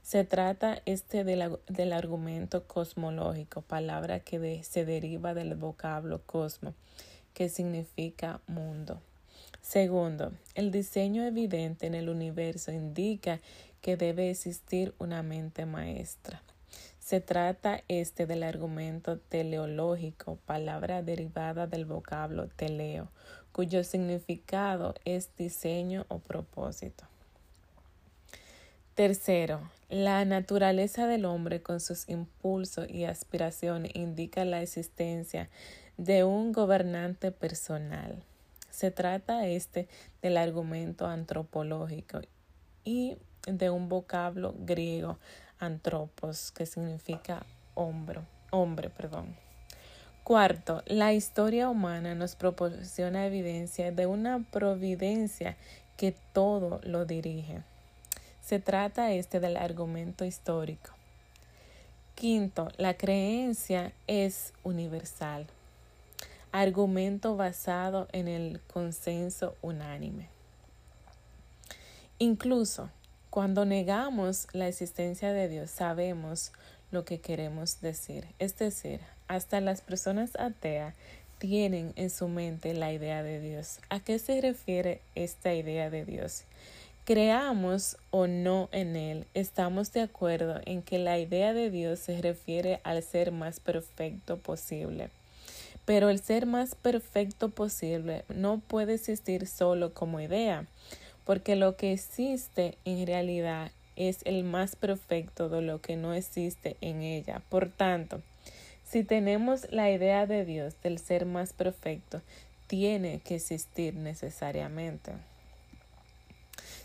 Se 0.02 0.24
trata 0.26 0.82
este 0.86 1.24
del 1.24 1.94
argumento 1.94 2.68
cosmológico, 2.68 3.62
palabra 3.62 4.20
que 4.20 4.64
se 4.64 4.84
deriva 4.84 5.34
del 5.34 5.56
vocablo 5.56 6.22
cosmo, 6.26 6.74
que 7.34 7.50
significa 7.50 8.42
mundo. 8.48 9.02
Segundo, 9.62 10.34
el 10.56 10.72
diseño 10.72 11.24
evidente 11.24 11.86
en 11.86 11.94
el 11.94 12.10
universo 12.10 12.72
indica 12.72 13.40
que 13.82 13.98
debe 13.98 14.30
existir 14.30 14.94
una 15.00 15.24
mente 15.24 15.66
maestra. 15.66 16.42
Se 17.00 17.20
trata 17.20 17.84
este 17.88 18.26
del 18.26 18.44
argumento 18.44 19.18
teleológico, 19.18 20.38
palabra 20.46 21.02
derivada 21.02 21.68
del 21.68 21.86
vocablo 21.86 22.48
teleo, 22.48 23.10
cuyo 23.52 23.84
significado 23.84 24.94
es 25.04 25.36
diseño 25.36 26.06
o 26.08 26.20
propósito. 26.20 27.06
Tercero, 28.94 29.70
la 29.90 30.24
naturaleza 30.26 31.08
del 31.08 31.26
hombre 31.26 31.62
con 31.62 31.80
sus 31.80 32.08
impulsos 32.08 32.90
y 32.90 33.06
aspiraciones 33.06 33.92
indica 33.96 34.46
la 34.46 34.62
existencia 34.62 35.50
de 35.98 36.24
un 36.24 36.52
gobernante 36.52 37.32
personal. 37.32 38.24
Se 38.70 38.92
trata 38.92 39.48
este 39.48 39.88
del 40.22 40.38
argumento 40.38 41.08
antropológico 41.08 42.22
y 42.84 43.18
de 43.46 43.70
un 43.70 43.90
vocablo 43.90 44.54
griego, 44.60 45.18
antropos, 45.60 46.52
que 46.52 46.66
significa 46.66 47.46
hombre, 47.76 48.22
hombre, 48.52 48.90
perdón. 48.90 49.36
Cuarto, 50.24 50.84
la 50.86 51.14
historia 51.14 51.68
humana 51.68 52.14
nos 52.14 52.36
proporciona 52.36 53.26
evidencia 53.26 53.92
de 53.92 54.06
una 54.06 54.46
providencia 54.52 55.58
que 55.98 56.16
todo 56.34 56.80
lo 56.84 57.06
dirige. 57.06 57.64
Se 58.42 58.60
trata 58.60 59.12
este 59.12 59.40
del 59.40 59.58
argumento 59.58 60.26
histórico. 60.26 60.92
Quinto, 62.16 62.70
la 62.78 62.94
creencia 62.96 63.94
es 64.06 64.54
universal. 64.64 65.48
Argumento 66.52 67.36
basado 67.36 68.08
en 68.12 68.28
el 68.28 68.62
consenso 68.62 69.56
unánime. 69.62 70.28
Incluso 72.20 72.90
cuando 73.32 73.64
negamos 73.64 74.48
la 74.52 74.68
existencia 74.68 75.32
de 75.32 75.48
Dios, 75.48 75.72
sabemos 75.72 76.52
lo 76.92 77.06
que 77.06 77.22
queremos 77.22 77.80
decir. 77.80 78.28
Es 78.40 78.58
decir, 78.58 79.00
hasta 79.30 79.62
las 79.62 79.80
personas 79.80 80.36
ateas 80.38 80.94
tienen 81.38 81.94
en 81.96 82.10
su 82.10 82.28
mente 82.28 82.74
la 82.74 82.92
idea 82.92 83.24
de 83.24 83.40
Dios. 83.40 83.80
¿A 83.90 84.02
qué 84.02 84.20
se 84.20 84.42
refiere 84.42 85.00
esta 85.16 85.54
idea 85.54 85.90
de 85.90 86.04
Dios? 86.04 86.44
Creamos 87.06 87.96
o 88.10 88.28
no 88.28 88.68
en 88.74 88.98
Él, 88.98 89.26
estamos 89.34 89.94
de 89.94 90.02
acuerdo 90.02 90.60
en 90.66 90.82
que 90.82 91.00
la 91.00 91.18
idea 91.18 91.54
de 91.54 91.72
Dios 91.72 92.00
se 92.00 92.22
refiere 92.22 92.82
al 92.84 93.02
ser 93.02 93.32
más 93.32 93.62
perfecto 93.62 94.40
posible. 94.40 95.10
Pero 95.86 96.10
el 96.10 96.20
ser 96.20 96.46
más 96.46 96.76
perfecto 96.76 97.48
posible 97.50 98.26
no 98.28 98.60
puede 98.60 98.96
existir 98.96 99.48
solo 99.48 99.94
como 99.94 100.20
idea, 100.20 100.68
porque 101.26 101.56
lo 101.56 101.76
que 101.76 101.94
existe 101.94 102.78
en 102.86 103.06
realidad 103.06 103.72
es 103.96 104.20
el 104.26 104.44
más 104.44 104.76
perfecto 104.76 105.50
de 105.50 105.62
lo 105.62 105.82
que 105.82 105.96
no 105.96 106.14
existe 106.14 106.78
en 106.82 107.02
ella. 107.02 107.42
Por 107.50 107.70
tanto, 107.70 108.22
si 108.84 109.04
tenemos 109.04 109.72
la 109.72 109.90
idea 109.92 110.26
de 110.26 110.46
Dios 110.46 110.76
del 110.84 111.00
ser 111.00 111.26
más 111.26 111.54
perfecto, 111.54 112.22
tiene 112.68 113.20
que 113.20 113.36
existir 113.36 113.96
necesariamente. 113.96 115.14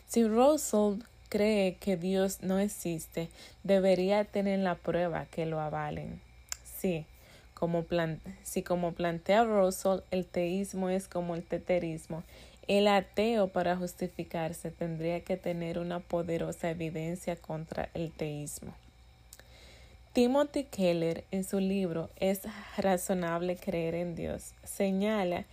Si 0.07 0.27
Russell 0.27 1.03
cree 1.29 1.75
que 1.75 1.97
Dios 1.97 2.43
no 2.43 2.59
existe, 2.59 3.29
debería 3.65 4.25
tener 4.25 4.61
la 4.61 4.77
prueba 4.77 5.27
que 5.27 5.47
lo 5.47 5.61
avalen. 5.61 6.21
Sí, 6.81 7.07
como 7.55 7.85
si 8.45 8.63
como 8.63 8.93
plantea 8.93 9.45
Russell, 9.45 10.01
el 10.11 10.27
teísmo 10.27 10.91
es 10.91 11.09
como 11.09 11.35
el 11.35 11.43
teterismo, 11.43 12.23
el 12.69 12.89
ateo 12.89 13.49
para 13.49 13.77
justificarse 13.77 14.71
tendría 14.71 15.21
que 15.21 15.37
tener 15.37 15.79
una 15.79 16.01
poderosa 16.01 16.71
evidencia 16.71 17.37
contra 17.37 17.89
el 17.95 18.11
teísmo. 18.11 18.75
Timothy 20.13 20.65
Keller 20.65 21.25
en 21.31 21.45
su 21.45 21.61
libro 21.61 22.09
Es 22.19 22.41
razonable 22.79 23.57
creer 23.57 23.95
en 23.95 24.17
Dios 24.17 24.55
señala 24.65 25.45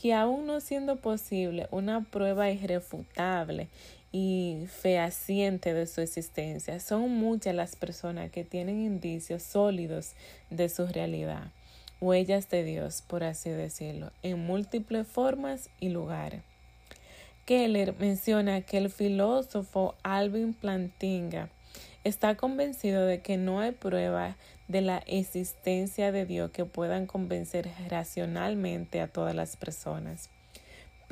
que 0.00 0.14
aún 0.14 0.46
no 0.46 0.60
siendo 0.60 0.96
posible 0.96 1.66
una 1.70 2.02
prueba 2.02 2.50
irrefutable 2.50 3.68
y 4.12 4.66
fehaciente 4.68 5.74
de 5.74 5.86
su 5.86 6.00
existencia. 6.00 6.80
Son 6.80 7.10
muchas 7.10 7.54
las 7.54 7.76
personas 7.76 8.30
que 8.30 8.44
tienen 8.44 8.84
indicios 8.84 9.42
sólidos 9.42 10.12
de 10.50 10.68
su 10.68 10.86
realidad, 10.86 11.50
huellas 12.00 12.48
de 12.48 12.62
Dios, 12.64 13.02
por 13.06 13.24
así 13.24 13.50
decirlo, 13.50 14.10
en 14.22 14.38
múltiples 14.38 15.06
formas 15.06 15.68
y 15.80 15.88
lugares. 15.88 16.42
Keller 17.44 17.94
menciona 17.98 18.60
que 18.62 18.78
el 18.78 18.90
filósofo 18.90 19.94
Alvin 20.02 20.54
Plantinga 20.54 21.48
está 22.04 22.36
convencido 22.36 23.06
de 23.06 23.20
que 23.20 23.36
no 23.36 23.60
hay 23.60 23.72
prueba 23.72 24.36
de 24.68 24.80
la 24.80 24.98
existencia 25.06 26.12
de 26.12 26.26
Dios 26.26 26.50
que 26.50 26.64
puedan 26.64 27.06
convencer 27.06 27.70
racionalmente 27.88 29.00
a 29.00 29.08
todas 29.08 29.34
las 29.34 29.56
personas 29.56 30.30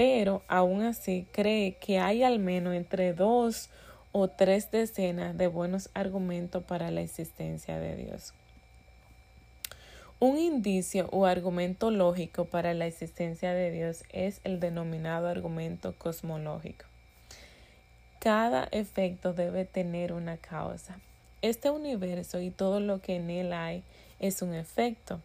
pero 0.00 0.42
aún 0.48 0.80
así 0.80 1.26
cree 1.30 1.76
que 1.76 1.98
hay 1.98 2.22
al 2.22 2.38
menos 2.38 2.72
entre 2.72 3.12
dos 3.12 3.68
o 4.12 4.28
tres 4.28 4.70
decenas 4.70 5.36
de 5.36 5.46
buenos 5.46 5.90
argumentos 5.92 6.64
para 6.64 6.90
la 6.90 7.02
existencia 7.02 7.78
de 7.78 7.96
Dios. 7.96 8.32
Un 10.22 10.36
indicio 10.36 11.08
o 11.12 11.24
argumento 11.24 11.90
lógico 11.90 12.44
para 12.44 12.74
la 12.74 12.86
existencia 12.86 13.54
de 13.54 13.70
Dios 13.70 14.04
es 14.10 14.42
el 14.44 14.60
denominado 14.60 15.28
argumento 15.28 15.94
cosmológico. 15.96 16.84
Cada 18.18 18.64
efecto 18.64 19.32
debe 19.32 19.64
tener 19.64 20.12
una 20.12 20.36
causa. 20.36 21.00
Este 21.40 21.70
universo 21.70 22.38
y 22.38 22.50
todo 22.50 22.80
lo 22.80 23.00
que 23.00 23.16
en 23.16 23.30
él 23.30 23.54
hay 23.54 23.82
es 24.18 24.42
un 24.42 24.52
efecto. 24.52 25.22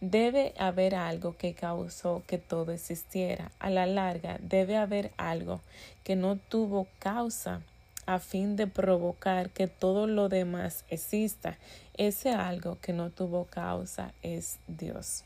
Debe 0.00 0.54
haber 0.56 0.94
algo 0.94 1.36
que 1.36 1.54
causó 1.54 2.22
que 2.28 2.38
todo 2.38 2.70
existiera. 2.70 3.50
A 3.58 3.70
la 3.70 3.86
larga, 3.86 4.38
debe 4.40 4.76
haber 4.76 5.10
algo 5.16 5.60
que 6.04 6.14
no 6.14 6.36
tuvo 6.36 6.86
causa 7.00 7.60
a 8.06 8.18
fin 8.18 8.56
de 8.56 8.66
provocar 8.66 9.50
que 9.50 9.68
todo 9.68 10.06
lo 10.06 10.28
demás 10.28 10.84
exista. 10.88 11.58
Ese 11.96 12.30
algo 12.30 12.78
que 12.80 12.92
no 12.92 13.10
tuvo 13.10 13.44
causa 13.44 14.12
es 14.22 14.58
Dios. 14.66 15.24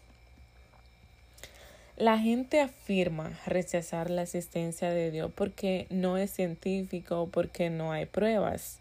La 1.96 2.18
gente 2.18 2.60
afirma 2.60 3.38
rechazar 3.46 4.10
la 4.10 4.22
existencia 4.22 4.90
de 4.90 5.10
Dios 5.10 5.32
porque 5.34 5.86
no 5.88 6.18
es 6.18 6.30
científico 6.30 7.22
o 7.22 7.28
porque 7.28 7.70
no 7.70 7.92
hay 7.92 8.04
pruebas. 8.04 8.80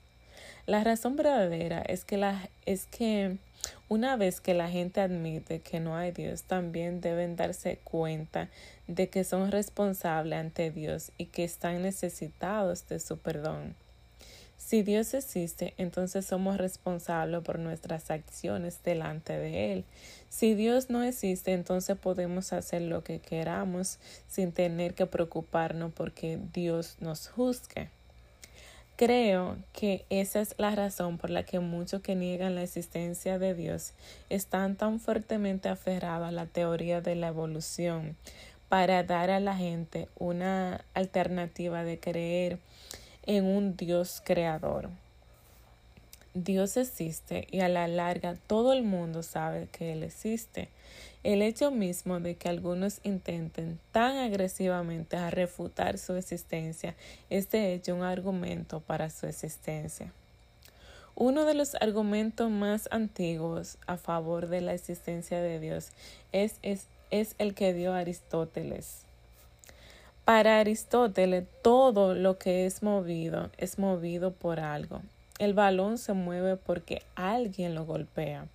La 0.65 0.83
razón 0.83 1.15
verdadera 1.15 1.81
es 1.81 2.03
que, 2.03 2.17
la, 2.17 2.49
es 2.65 2.87
que 2.87 3.37
una 3.87 4.17
vez 4.17 4.41
que 4.41 4.53
la 4.53 4.69
gente 4.69 4.99
admite 4.99 5.59
que 5.59 5.79
no 5.79 5.95
hay 5.95 6.11
Dios, 6.11 6.43
también 6.43 6.99
deben 6.99 7.35
darse 7.35 7.77
cuenta 7.83 8.49
de 8.87 9.07
que 9.07 9.23
son 9.23 9.51
responsables 9.51 10.37
ante 10.37 10.71
Dios 10.71 11.11
y 11.17 11.27
que 11.27 11.43
están 11.43 11.83
necesitados 11.83 12.87
de 12.89 12.99
su 12.99 13.17
perdón. 13.17 13.75
Si 14.57 14.81
Dios 14.81 15.13
existe, 15.13 15.73
entonces 15.77 16.25
somos 16.25 16.57
responsables 16.57 17.41
por 17.41 17.59
nuestras 17.59 18.09
acciones 18.09 18.81
delante 18.83 19.37
de 19.37 19.73
Él. 19.73 19.85
Si 20.29 20.55
Dios 20.55 20.89
no 20.89 21.03
existe, 21.03 21.53
entonces 21.53 21.97
podemos 21.97 22.51
hacer 22.51 22.81
lo 22.81 23.03
que 23.03 23.19
queramos 23.19 23.99
sin 24.27 24.51
tener 24.51 24.93
que 24.93 25.05
preocuparnos 25.05 25.93
porque 25.93 26.39
Dios 26.53 26.97
nos 26.99 27.27
juzgue. 27.27 27.89
Creo 28.97 29.57
que 29.73 30.05
esa 30.09 30.39
es 30.39 30.55
la 30.57 30.73
razón 30.73 31.17
por 31.17 31.29
la 31.29 31.43
que 31.43 31.59
muchos 31.59 32.01
que 32.01 32.15
niegan 32.15 32.55
la 32.55 32.63
existencia 32.63 33.37
de 33.37 33.53
Dios 33.53 33.91
están 34.29 34.77
tan 34.77 35.01
fuertemente 35.01 35.67
aferrados 35.67 36.29
a 36.29 36.31
la 36.31 36.45
teoría 36.45 37.01
de 37.01 37.15
la 37.15 37.27
evolución 37.27 38.15
para 38.69 39.03
dar 39.03 39.31
a 39.31 39.41
la 39.41 39.57
gente 39.57 40.07
una 40.17 40.85
alternativa 40.93 41.83
de 41.83 41.99
creer 41.99 42.59
en 43.25 43.45
un 43.45 43.75
Dios 43.75 44.21
creador. 44.23 44.89
Dios 46.33 46.75
existe 46.75 47.47
y 47.49 47.61
a 47.61 47.69
la 47.69 47.87
larga 47.87 48.35
todo 48.47 48.73
el 48.73 48.83
mundo 48.83 49.23
sabe 49.23 49.67
que 49.71 49.93
Él 49.93 50.03
existe. 50.03 50.67
El 51.23 51.41
hecho 51.41 51.71
mismo 51.71 52.19
de 52.19 52.35
que 52.35 52.49
algunos 52.49 52.99
intenten 53.03 53.79
tan 53.93 54.17
agresivamente 54.17 55.31
refutar 55.31 55.97
su 55.97 56.13
existencia 56.15 56.93
es 57.29 57.49
de 57.51 57.73
hecho 57.73 57.95
un 57.95 58.03
argumento 58.03 58.81
para 58.81 59.09
su 59.09 59.27
existencia. 59.27 60.11
Uno 61.15 61.45
de 61.45 61.53
los 61.53 61.75
argumentos 61.75 62.51
más 62.51 62.89
antiguos 62.91 63.77
a 63.87 63.95
favor 63.95 64.47
de 64.47 64.59
la 64.59 64.73
existencia 64.73 65.41
de 65.41 65.61
Dios 65.61 65.91
es, 66.33 66.57
es, 66.61 66.87
es 67.11 67.35
el 67.37 67.55
que 67.55 67.73
dio 67.73 67.93
Aristóteles. 67.93 69.04
Para 70.25 70.59
Aristóteles, 70.59 71.45
todo 71.61 72.15
lo 72.15 72.39
que 72.39 72.65
es 72.65 72.81
movido 72.81 73.51
es 73.59 73.77
movido 73.77 74.31
por 74.31 74.59
algo. 74.59 75.03
El 75.37 75.53
balón 75.53 75.99
se 75.99 76.13
mueve 76.13 76.55
porque 76.55 77.03
alguien 77.13 77.75
lo 77.75 77.85
golpea. 77.85 78.47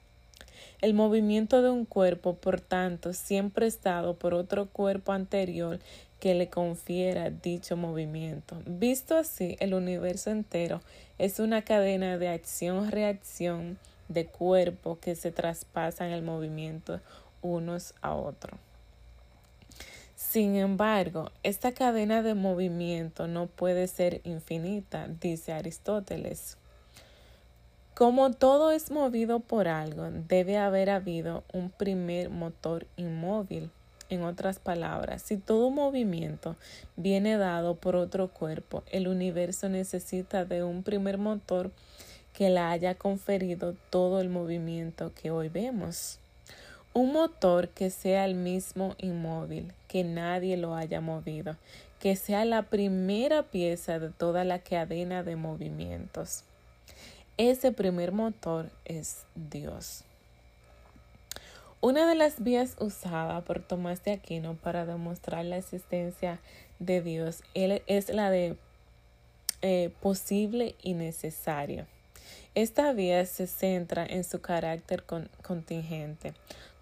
El 0.80 0.94
movimiento 0.94 1.62
de 1.62 1.70
un 1.70 1.84
cuerpo, 1.84 2.34
por 2.34 2.60
tanto, 2.60 3.12
siempre 3.12 3.68
es 3.68 3.80
dado 3.82 4.14
por 4.14 4.34
otro 4.34 4.66
cuerpo 4.66 5.12
anterior 5.12 5.78
que 6.18 6.34
le 6.34 6.48
confiera 6.48 7.30
dicho 7.30 7.76
movimiento. 7.76 8.56
Visto 8.66 9.16
así, 9.16 9.56
el 9.60 9.72
universo 9.72 10.30
entero 10.30 10.80
es 11.18 11.38
una 11.38 11.62
cadena 11.62 12.18
de 12.18 12.30
acción-reacción 12.30 13.78
de 14.08 14.26
cuerpo 14.26 14.98
que 15.00 15.14
se 15.14 15.30
traspasan 15.30 16.10
el 16.10 16.22
movimiento 16.22 16.98
unos 17.42 17.94
a 18.02 18.16
otros. 18.16 18.58
Sin 20.30 20.54
embargo, 20.54 21.32
esta 21.42 21.72
cadena 21.72 22.22
de 22.22 22.34
movimiento 22.34 23.26
no 23.26 23.48
puede 23.48 23.88
ser 23.88 24.20
infinita, 24.22 25.08
dice 25.20 25.52
Aristóteles. 25.52 26.56
Como 27.96 28.30
todo 28.30 28.70
es 28.70 28.92
movido 28.92 29.40
por 29.40 29.66
algo, 29.66 30.08
debe 30.28 30.56
haber 30.56 30.88
habido 30.88 31.42
un 31.52 31.68
primer 31.70 32.30
motor 32.30 32.86
inmóvil. 32.96 33.72
En 34.08 34.22
otras 34.22 34.60
palabras, 34.60 35.22
si 35.22 35.36
todo 35.36 35.68
movimiento 35.70 36.54
viene 36.94 37.36
dado 37.36 37.74
por 37.74 37.96
otro 37.96 38.28
cuerpo, 38.28 38.84
el 38.92 39.08
universo 39.08 39.68
necesita 39.68 40.44
de 40.44 40.62
un 40.62 40.84
primer 40.84 41.18
motor 41.18 41.72
que 42.34 42.50
le 42.50 42.60
haya 42.60 42.94
conferido 42.94 43.74
todo 43.90 44.20
el 44.20 44.28
movimiento 44.28 45.10
que 45.12 45.32
hoy 45.32 45.48
vemos. 45.48 46.19
Un 46.92 47.12
motor 47.12 47.68
que 47.68 47.90
sea 47.90 48.24
el 48.24 48.34
mismo 48.34 48.96
inmóvil, 48.98 49.72
que 49.86 50.02
nadie 50.02 50.56
lo 50.56 50.74
haya 50.74 51.00
movido, 51.00 51.56
que 52.00 52.16
sea 52.16 52.44
la 52.44 52.62
primera 52.62 53.44
pieza 53.44 54.00
de 54.00 54.10
toda 54.10 54.42
la 54.42 54.58
cadena 54.58 55.22
de 55.22 55.36
movimientos. 55.36 56.42
Ese 57.36 57.70
primer 57.70 58.10
motor 58.10 58.70
es 58.84 59.24
Dios. 59.34 60.04
Una 61.80 62.08
de 62.08 62.14
las 62.14 62.42
vías 62.42 62.76
usadas 62.80 63.42
por 63.44 63.60
Tomás 63.60 64.02
de 64.02 64.12
Aquino 64.12 64.54
para 64.56 64.84
demostrar 64.84 65.44
la 65.44 65.56
existencia 65.56 66.40
de 66.80 67.00
Dios 67.00 67.42
es 67.54 68.08
la 68.10 68.30
de 68.30 68.56
eh, 69.62 69.90
posible 70.00 70.74
y 70.82 70.94
necesario. 70.94 71.86
Esta 72.54 72.92
vía 72.92 73.24
se 73.26 73.46
centra 73.46 74.04
en 74.04 74.24
su 74.24 74.40
carácter 74.40 75.04
contingente. 75.42 76.34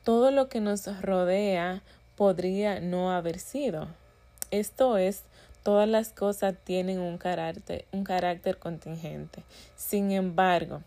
Todo 0.09 0.31
lo 0.31 0.49
que 0.49 0.63
nos 0.63 0.87
rodea 1.03 1.83
podría 2.17 2.81
no 2.81 3.13
haber 3.13 3.39
sido. 3.39 3.89
Esto 4.51 4.97
es, 4.97 5.25
todas 5.63 5.87
las 5.87 6.13
cosas 6.13 6.55
tienen 6.65 6.99
un 6.99 7.19
carácter, 7.19 7.85
un 7.93 8.05
carácter 8.05 8.57
contingente. 8.57 9.43
Sin 9.77 10.11
embargo, 10.13 10.81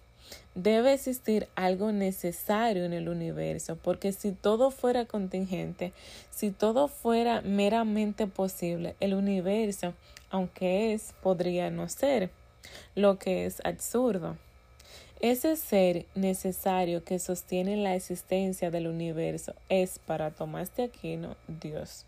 debe 0.55 0.93
existir 0.93 1.47
algo 1.53 1.91
necesario 1.91 2.83
en 2.83 2.93
el 2.93 3.09
universo, 3.09 3.75
porque 3.75 4.11
si 4.11 4.31
todo 4.31 4.71
fuera 4.71 5.05
contingente, 5.05 5.93
si 6.31 6.49
todo 6.49 6.87
fuera 6.87 7.41
meramente 7.41 8.25
posible, 8.25 8.95
el 8.99 9.13
universo, 9.13 9.93
aunque 10.31 10.95
es, 10.95 11.13
podría 11.21 11.69
no 11.69 11.87
ser, 11.89 12.31
lo 12.95 13.19
que 13.19 13.45
es 13.45 13.61
absurdo. 13.65 14.35
Ese 15.21 15.55
ser 15.55 16.07
necesario 16.15 17.03
que 17.03 17.19
sostiene 17.19 17.77
la 17.77 17.93
existencia 17.93 18.71
del 18.71 18.87
universo 18.87 19.53
es 19.69 19.99
para 19.99 20.31
Tomás 20.31 20.75
de 20.75 20.85
Aquino 20.85 21.35
Dios. 21.47 22.07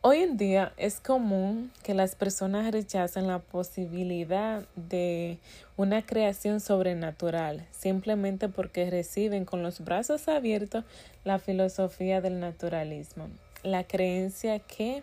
Hoy 0.00 0.18
en 0.18 0.36
día 0.36 0.72
es 0.76 1.00
común 1.00 1.72
que 1.82 1.92
las 1.92 2.14
personas 2.14 2.70
rechacen 2.70 3.26
la 3.26 3.40
posibilidad 3.40 4.62
de 4.76 5.38
una 5.76 6.06
creación 6.06 6.60
sobrenatural 6.60 7.66
simplemente 7.72 8.48
porque 8.48 8.88
reciben 8.88 9.44
con 9.44 9.64
los 9.64 9.80
brazos 9.80 10.28
abiertos 10.28 10.84
la 11.24 11.40
filosofía 11.40 12.20
del 12.20 12.38
naturalismo, 12.38 13.28
la 13.64 13.82
creencia 13.82 14.60
que 14.60 15.02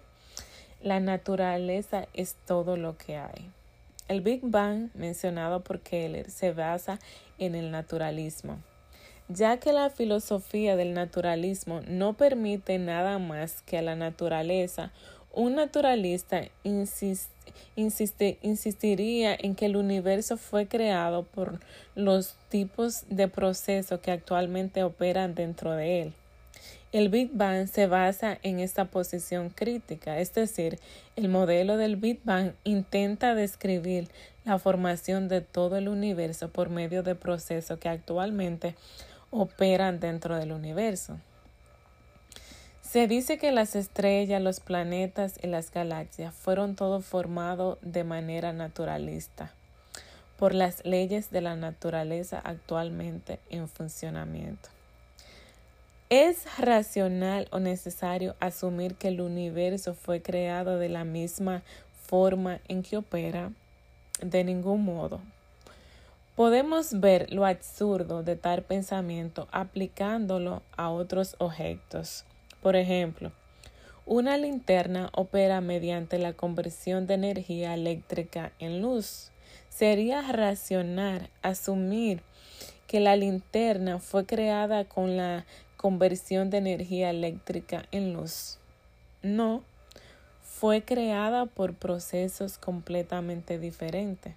la 0.82 1.02
naturaleza 1.02 2.08
es 2.14 2.38
todo 2.46 2.78
lo 2.78 2.98
que 2.98 3.18
hay. 3.18 3.52
El 4.12 4.20
Big 4.20 4.42
Bang 4.44 4.90
mencionado 4.94 5.64
por 5.64 5.80
Keller 5.80 6.30
se 6.30 6.52
basa 6.52 7.00
en 7.40 7.56
el 7.56 7.72
naturalismo, 7.72 8.58
ya 9.30 9.56
que 9.56 9.72
la 9.72 9.90
filosofía 9.90 10.76
del 10.76 10.94
naturalismo 10.94 11.80
no 11.88 12.12
permite 12.18 12.78
nada 12.78 13.20
más 13.20 13.62
que 13.62 13.78
a 13.78 13.82
la 13.82 13.96
naturaleza. 13.96 14.92
Un 15.34 15.56
naturalista 15.56 16.42
insistiría 17.78 19.34
en 19.34 19.56
que 19.56 19.66
el 19.66 19.78
universo 19.78 20.36
fue 20.36 20.68
creado 20.68 21.24
por 21.24 21.62
los 21.96 22.36
tipos 22.50 23.06
de 23.08 23.30
procesos 23.30 24.02
que 24.02 24.12
actualmente 24.12 24.84
operan 24.84 25.36
dentro 25.36 25.72
de 25.72 26.02
él. 26.02 26.14
El 26.92 27.08
Big 27.08 27.32
Bang 27.32 27.68
se 27.68 27.88
basa 27.88 28.38
en 28.44 28.60
esta 28.60 28.84
posición 28.84 29.50
crítica, 29.50 30.20
es 30.20 30.34
decir, 30.34 30.78
el 31.16 31.30
modelo 31.30 31.78
del 31.78 31.96
Big 31.96 32.20
Bang 32.26 32.52
intenta 32.66 33.34
describir 33.34 34.10
la 34.44 34.60
formación 34.60 35.30
de 35.30 35.40
todo 35.40 35.78
el 35.78 35.88
universo 35.88 36.50
por 36.50 36.70
medio 36.70 37.02
de 37.02 37.16
procesos 37.16 37.80
que 37.80 37.88
actualmente 37.88 38.76
operan 39.30 40.02
dentro 40.02 40.36
del 40.36 40.52
universo. 40.52 41.18
Se 42.82 43.08
dice 43.08 43.38
que 43.38 43.54
las 43.54 43.78
estrellas, 43.78 44.42
los 44.42 44.60
planetas 44.60 45.40
y 45.42 45.48
las 45.48 45.72
galaxias 45.72 46.36
fueron 46.36 46.76
todo 46.76 47.00
formado 47.00 47.78
de 47.82 48.04
manera 48.04 48.52
naturalista 48.52 49.54
por 50.38 50.54
las 50.54 50.84
leyes 50.84 51.32
de 51.32 51.40
la 51.40 51.56
naturaleza 51.56 52.42
actualmente 52.44 53.40
en 53.50 53.70
funcionamiento. 53.70 54.81
¿Es 56.12 56.46
racional 56.58 57.48
o 57.52 57.60
necesario 57.60 58.36
asumir 58.42 58.96
que 58.96 59.08
el 59.08 59.22
universo 59.22 59.94
fue 59.94 60.22
creado 60.22 60.78
de 60.78 60.90
la 60.90 61.06
misma 61.06 61.64
forma 62.06 62.60
en 62.68 62.84
que 62.84 62.98
opera? 62.98 63.54
De 64.22 64.44
ningún 64.44 64.84
modo. 64.84 65.22
Podemos 66.36 67.00
ver 67.00 67.32
lo 67.32 67.46
absurdo 67.46 68.24
de 68.24 68.36
tal 68.36 68.64
pensamiento 68.64 69.48
aplicándolo 69.54 70.64
a 70.76 70.90
otros 70.90 71.38
objetos. 71.38 72.26
Por 72.62 72.76
ejemplo, 72.76 73.32
una 74.06 74.36
linterna 74.36 75.12
opera 75.14 75.62
mediante 75.62 76.18
la 76.18 76.34
conversión 76.34 77.08
de 77.08 77.14
energía 77.14 77.74
eléctrica 77.74 78.52
en 78.60 78.82
luz. 78.82 79.32
Sería 79.70 80.22
racional 80.34 81.30
asumir 81.42 82.22
que 82.92 83.00
la 83.00 83.16
linterna 83.16 84.00
fue 84.00 84.26
creada 84.26 84.84
con 84.84 85.16
la 85.16 85.46
conversión 85.82 86.52
de 86.52 86.60
energía 86.60 87.10
eléctrica 87.10 87.88
en 87.92 88.14
luz. 88.14 88.60
No, 89.24 89.64
fue 90.44 90.84
creada 90.84 91.48
por 91.48 91.74
procesos 91.74 92.60
completamente 92.60 93.58
diferentes. 93.58 94.36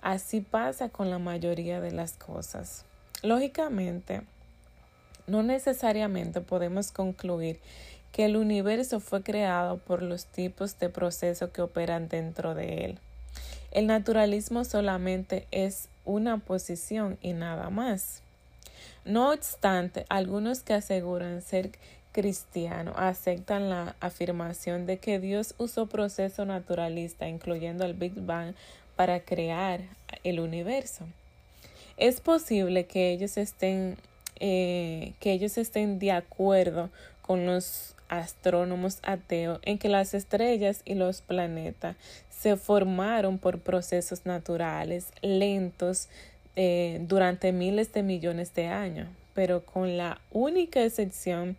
Así 0.00 0.40
pasa 0.40 0.88
con 0.88 1.10
la 1.10 1.18
mayoría 1.18 1.80
de 1.80 1.90
las 1.90 2.12
cosas. 2.12 2.84
Lógicamente, 3.24 4.22
no 5.26 5.42
necesariamente 5.42 6.40
podemos 6.40 6.92
concluir 6.92 7.58
que 8.12 8.26
el 8.26 8.36
universo 8.36 9.00
fue 9.00 9.24
creado 9.24 9.78
por 9.78 10.00
los 10.00 10.26
tipos 10.26 10.78
de 10.78 10.90
procesos 10.90 11.50
que 11.50 11.60
operan 11.60 12.08
dentro 12.08 12.54
de 12.54 12.84
él. 12.84 12.98
El 13.72 13.88
naturalismo 13.88 14.64
solamente 14.64 15.48
es 15.50 15.88
una 16.04 16.38
posición 16.38 17.18
y 17.20 17.32
nada 17.32 17.68
más. 17.68 18.22
No 19.04 19.32
obstante, 19.32 20.06
algunos 20.08 20.60
que 20.60 20.74
aseguran 20.74 21.42
ser 21.42 21.70
cristianos 22.12 22.94
aceptan 22.96 23.68
la 23.68 23.94
afirmación 24.00 24.86
de 24.86 24.96
que 24.96 25.18
Dios 25.20 25.54
usó 25.58 25.86
proceso 25.86 26.46
naturalista, 26.46 27.28
incluyendo 27.28 27.84
el 27.84 27.92
Big 27.92 28.14
Bang, 28.14 28.54
para 28.96 29.20
crear 29.20 29.80
el 30.24 30.40
universo. 30.40 31.04
Es 31.98 32.20
posible 32.20 32.86
que 32.86 33.10
ellos 33.12 33.36
estén 33.36 33.98
eh, 34.40 35.14
que 35.20 35.32
ellos 35.32 35.56
estén 35.56 35.98
de 35.98 36.12
acuerdo 36.12 36.90
con 37.22 37.46
los 37.46 37.94
astrónomos 38.08 38.98
ateos 39.02 39.58
en 39.62 39.78
que 39.78 39.88
las 39.88 40.14
estrellas 40.14 40.82
y 40.84 40.94
los 40.94 41.22
planetas 41.22 41.96
se 42.30 42.56
formaron 42.56 43.38
por 43.38 43.60
procesos 43.60 44.26
naturales 44.26 45.08
lentos 45.22 46.08
eh, 46.56 46.98
durante 47.02 47.52
miles 47.52 47.92
de 47.92 48.02
millones 48.02 48.54
de 48.54 48.66
años, 48.66 49.08
pero 49.34 49.64
con 49.64 49.96
la 49.96 50.20
única 50.32 50.82
excepción 50.82 51.56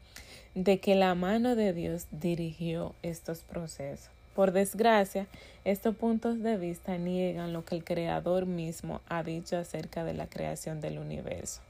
de 0.55 0.79
que 0.79 0.95
la 0.95 1.13
mano 1.13 1.55
de 1.55 1.71
Dios 1.71 2.07
dirigió 2.11 2.95
estos 3.03 3.41
procesos. 3.41 4.09
Por 4.33 4.51
desgracia, 4.51 5.27
estos 5.65 5.95
puntos 5.95 6.41
de 6.41 6.57
vista 6.57 6.97
niegan 6.97 7.53
lo 7.53 7.63
que 7.63 7.75
el 7.75 7.83
Creador 7.83 8.45
mismo 8.45 9.01
ha 9.07 9.23
dicho 9.23 9.57
acerca 9.57 10.03
de 10.03 10.13
la 10.13 10.27
creación 10.27 10.81
del 10.81 10.97
universo. 10.97 11.61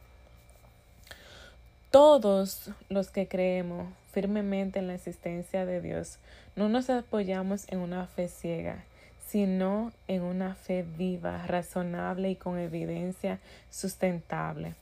Todos 1.92 2.72
los 2.90 3.10
que 3.10 3.28
creemos 3.28 3.88
firmemente 4.12 4.80
en 4.80 4.88
la 4.88 4.96
existencia 4.96 5.66
de 5.66 5.82
Dios 5.82 6.18
no 6.56 6.70
nos 6.70 6.90
apoyamos 6.90 7.66
en 7.70 7.80
una 7.80 8.08
fe 8.08 8.28
ciega, 8.28 8.84
sino 9.28 9.92
en 10.08 10.22
una 10.22 10.56
fe 10.56 10.86
viva, 10.98 11.46
razonable 11.46 12.32
y 12.32 12.36
con 12.36 12.58
evidencia 12.58 13.40
sustentable, 13.70 14.76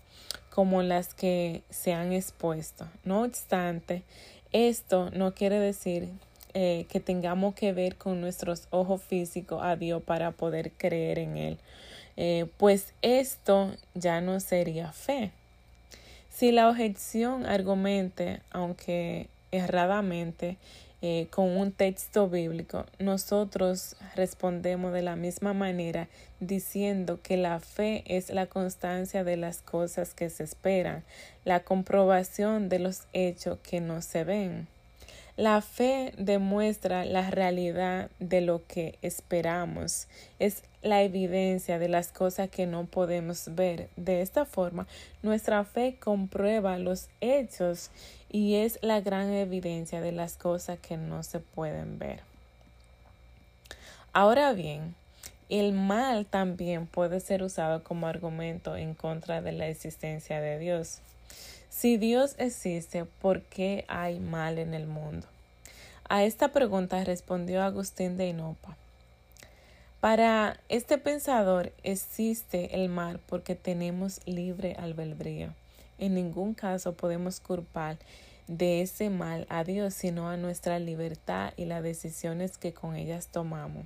como 0.49 0.81
las 0.83 1.13
que 1.13 1.63
se 1.69 1.93
han 1.93 2.13
expuesto. 2.13 2.87
No 3.03 3.23
obstante, 3.23 4.03
esto 4.51 5.09
no 5.11 5.33
quiere 5.33 5.59
decir 5.59 6.09
eh, 6.53 6.85
que 6.89 6.99
tengamos 6.99 7.55
que 7.55 7.73
ver 7.73 7.95
con 7.95 8.21
nuestros 8.21 8.67
ojos 8.69 9.01
físicos 9.01 9.61
a 9.63 9.75
Dios 9.75 10.01
para 10.03 10.31
poder 10.31 10.71
creer 10.71 11.19
en 11.19 11.37
Él, 11.37 11.57
eh, 12.15 12.45
pues 12.57 12.93
esto 13.01 13.75
ya 13.93 14.21
no 14.21 14.39
sería 14.39 14.91
fe. 14.91 15.31
Si 16.29 16.51
la 16.51 16.69
objeción 16.69 17.45
argumente, 17.45 18.41
aunque 18.51 19.27
erradamente, 19.51 20.57
eh, 21.07 21.27
con 21.29 21.55
un 21.55 21.71
texto 21.71 22.27
bíblico, 22.29 22.83
nosotros 22.97 23.95
respondemos 24.15 24.91
de 24.91 25.03
la 25.03 25.15
misma 25.15 25.53
manera 25.53 26.07
diciendo 26.39 27.19
que 27.21 27.37
la 27.37 27.59
fe 27.59 28.03
es 28.07 28.31
la 28.31 28.47
constancia 28.47 29.23
de 29.23 29.37
las 29.37 29.61
cosas 29.61 30.15
que 30.15 30.31
se 30.31 30.43
esperan, 30.43 31.03
la 31.43 31.59
comprobación 31.59 32.69
de 32.69 32.79
los 32.79 33.03
hechos 33.13 33.59
que 33.61 33.81
no 33.81 34.01
se 34.01 34.23
ven. 34.23 34.67
La 35.37 35.61
fe 35.61 36.11
demuestra 36.17 37.05
la 37.05 37.29
realidad 37.29 38.09
de 38.19 38.41
lo 38.41 38.65
que 38.65 38.97
esperamos, 39.03 40.07
es 40.39 40.63
la 40.81 41.03
evidencia 41.03 41.77
de 41.77 41.89
las 41.89 42.11
cosas 42.11 42.49
que 42.49 42.65
no 42.65 42.85
podemos 42.85 43.53
ver. 43.53 43.89
De 43.95 44.21
esta 44.21 44.45
forma, 44.45 44.87
nuestra 45.21 45.65
fe 45.65 45.97
comprueba 45.99 46.79
los 46.79 47.09
hechos 47.21 47.91
y 48.35 48.55
es 48.55 48.79
la 48.81 48.99
gran 48.99 49.31
evidencia 49.31 50.01
de 50.01 50.11
las 50.11 50.35
cosas 50.35 50.77
que 50.79 50.97
no 50.97 51.23
se 51.23 51.39
pueden 51.39 51.99
ver. 51.99 52.19
Ahora 54.11 54.51
bien, 54.51 54.93
el 55.47 55.71
mal 55.71 56.25
también 56.25 56.85
puede 56.85 57.21
ser 57.21 57.43
usado 57.43 57.81
como 57.85 58.07
argumento 58.07 58.75
en 58.75 58.93
contra 58.93 59.41
de 59.41 59.53
la 59.53 59.69
existencia 59.69 60.41
de 60.41 60.59
Dios. 60.59 60.99
Si 61.69 61.95
Dios 61.95 62.35
existe, 62.37 63.05
¿por 63.05 63.41
qué 63.41 63.85
hay 63.87 64.19
mal 64.19 64.57
en 64.57 64.73
el 64.73 64.85
mundo? 64.85 65.25
A 66.09 66.25
esta 66.25 66.49
pregunta 66.49 67.05
respondió 67.05 67.63
Agustín 67.63 68.17
de 68.17 68.27
Hinopa. 68.27 68.75
Para 70.01 70.59
este 70.67 70.97
pensador 70.97 71.71
existe 71.83 72.83
el 72.83 72.89
mal 72.89 73.21
porque 73.27 73.55
tenemos 73.55 74.19
libre 74.25 74.75
albedrío. 74.77 75.53
En 75.97 76.15
ningún 76.15 76.53
caso 76.53 76.95
podemos 76.95 77.39
culpar 77.39 77.97
de 78.47 78.81
ese 78.81 79.09
mal 79.09 79.45
a 79.49 79.63
Dios, 79.63 79.93
sino 79.93 80.29
a 80.29 80.37
nuestra 80.37 80.79
libertad 80.79 81.53
y 81.57 81.65
las 81.65 81.83
decisiones 81.83 82.57
que 82.57 82.73
con 82.73 82.95
ellas 82.95 83.27
tomamos. 83.27 83.85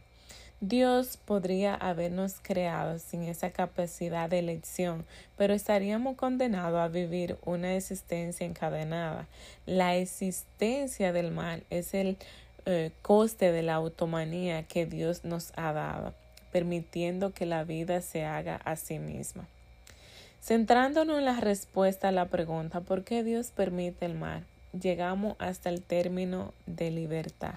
Dios 0.61 1.15
podría 1.15 1.73
habernos 1.73 2.35
creado 2.41 2.99
sin 2.99 3.23
esa 3.23 3.51
capacidad 3.51 4.29
de 4.29 4.39
elección, 4.39 5.05
pero 5.37 5.53
estaríamos 5.53 6.17
condenados 6.17 6.81
a 6.81 6.89
vivir 6.89 7.37
una 7.45 7.75
existencia 7.75 8.45
encadenada. 8.45 9.25
La 9.65 9.95
existencia 9.95 11.13
del 11.13 11.31
mal 11.31 11.63
es 11.69 11.93
el 11.93 12.17
eh, 12.65 12.91
coste 13.01 13.53
de 13.53 13.63
la 13.63 13.75
automanía 13.75 14.63
que 14.63 14.85
Dios 14.85 15.23
nos 15.23 15.53
ha 15.55 15.71
dado, 15.71 16.13
permitiendo 16.51 17.31
que 17.31 17.45
la 17.45 17.63
vida 17.63 18.01
se 18.01 18.25
haga 18.25 18.57
a 18.57 18.75
sí 18.75 18.99
misma. 18.99 19.47
Centrándonos 20.41 21.19
en 21.19 21.25
la 21.25 21.39
respuesta 21.39 22.07
a 22.07 22.11
la 22.11 22.25
pregunta 22.25 22.81
¿por 22.81 23.03
qué 23.03 23.23
Dios 23.23 23.51
permite 23.51 24.05
el 24.05 24.15
mal? 24.15 24.45
Llegamos 24.79 25.35
hasta 25.39 25.69
el 25.69 25.81
término 25.81 26.53
de 26.65 26.91
libertad. 26.91 27.55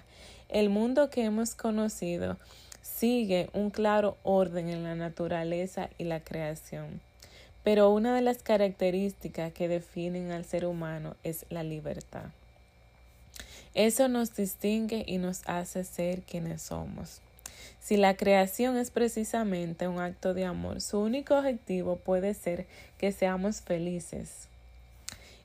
El 0.48 0.68
mundo 0.68 1.08
que 1.08 1.24
hemos 1.24 1.54
conocido 1.54 2.36
sigue 2.82 3.48
un 3.52 3.70
claro 3.70 4.16
orden 4.22 4.68
en 4.68 4.82
la 4.82 4.94
naturaleza 4.94 5.88
y 5.98 6.04
la 6.04 6.20
creación. 6.20 7.00
Pero 7.64 7.90
una 7.90 8.14
de 8.14 8.22
las 8.22 8.42
características 8.42 9.52
que 9.52 9.68
definen 9.68 10.32
al 10.32 10.44
ser 10.44 10.66
humano 10.66 11.14
es 11.22 11.46
la 11.48 11.62
libertad. 11.62 12.24
Eso 13.74 14.08
nos 14.08 14.34
distingue 14.34 15.04
y 15.06 15.18
nos 15.18 15.42
hace 15.46 15.84
ser 15.84 16.22
quienes 16.22 16.62
somos. 16.62 17.20
Si 17.80 17.96
la 17.96 18.16
creación 18.16 18.76
es 18.76 18.90
precisamente 18.90 19.88
un 19.88 20.00
acto 20.00 20.34
de 20.34 20.44
amor, 20.44 20.80
su 20.80 20.98
único 21.00 21.36
objetivo 21.36 21.96
puede 21.96 22.34
ser 22.34 22.66
que 22.98 23.12
seamos 23.12 23.60
felices. 23.60 24.48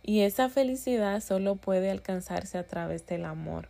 Y 0.04 0.22
esa 0.22 0.50
felicidad 0.50 1.22
solo 1.22 1.56
puede 1.56 1.92
alcanzarse 1.92 2.58
a 2.58 2.68
través 2.68 3.06
del 3.08 3.26
amor. 3.26 3.68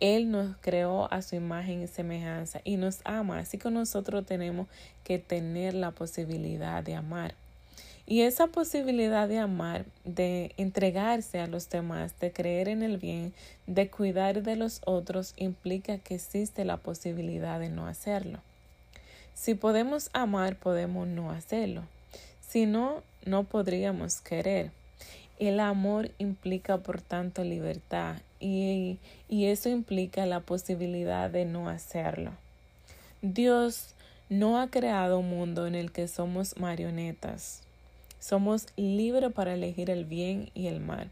Él 0.00 0.30
nos 0.30 0.56
creó 0.60 1.12
a 1.12 1.22
su 1.22 1.34
imagen 1.34 1.82
y 1.82 1.88
semejanza 1.88 2.60
y 2.62 2.76
nos 2.76 3.00
ama, 3.04 3.40
así 3.40 3.58
que 3.58 3.70
nosotros 3.70 4.24
tenemos 4.24 4.68
que 5.02 5.18
tener 5.18 5.74
la 5.74 5.90
posibilidad 5.90 6.84
de 6.84 6.94
amar. 6.94 7.34
Y 8.10 8.22
esa 8.22 8.46
posibilidad 8.46 9.28
de 9.28 9.36
amar, 9.36 9.84
de 10.06 10.54
entregarse 10.56 11.40
a 11.40 11.46
los 11.46 11.68
demás, 11.68 12.18
de 12.20 12.32
creer 12.32 12.70
en 12.70 12.82
el 12.82 12.96
bien, 12.96 13.34
de 13.66 13.90
cuidar 13.90 14.42
de 14.42 14.56
los 14.56 14.80
otros, 14.86 15.34
implica 15.36 15.98
que 15.98 16.14
existe 16.14 16.64
la 16.64 16.78
posibilidad 16.78 17.60
de 17.60 17.68
no 17.68 17.86
hacerlo. 17.86 18.38
Si 19.34 19.52
podemos 19.52 20.08
amar, 20.14 20.56
podemos 20.56 21.06
no 21.06 21.30
hacerlo. 21.30 21.82
Si 22.40 22.64
no, 22.64 23.02
no 23.26 23.44
podríamos 23.44 24.22
querer. 24.22 24.70
El 25.38 25.60
amor 25.60 26.10
implica, 26.16 26.78
por 26.78 27.02
tanto, 27.02 27.44
libertad 27.44 28.16
y, 28.40 28.96
y 29.28 29.44
eso 29.48 29.68
implica 29.68 30.24
la 30.24 30.40
posibilidad 30.40 31.28
de 31.28 31.44
no 31.44 31.68
hacerlo. 31.68 32.30
Dios 33.20 33.94
no 34.30 34.58
ha 34.58 34.68
creado 34.68 35.18
un 35.18 35.28
mundo 35.28 35.66
en 35.66 35.74
el 35.74 35.92
que 35.92 36.08
somos 36.08 36.56
marionetas. 36.56 37.67
Somos 38.20 38.66
libres 38.76 39.32
para 39.32 39.54
elegir 39.54 39.90
el 39.90 40.04
bien 40.04 40.50
y 40.54 40.66
el 40.66 40.80
mal. 40.80 41.10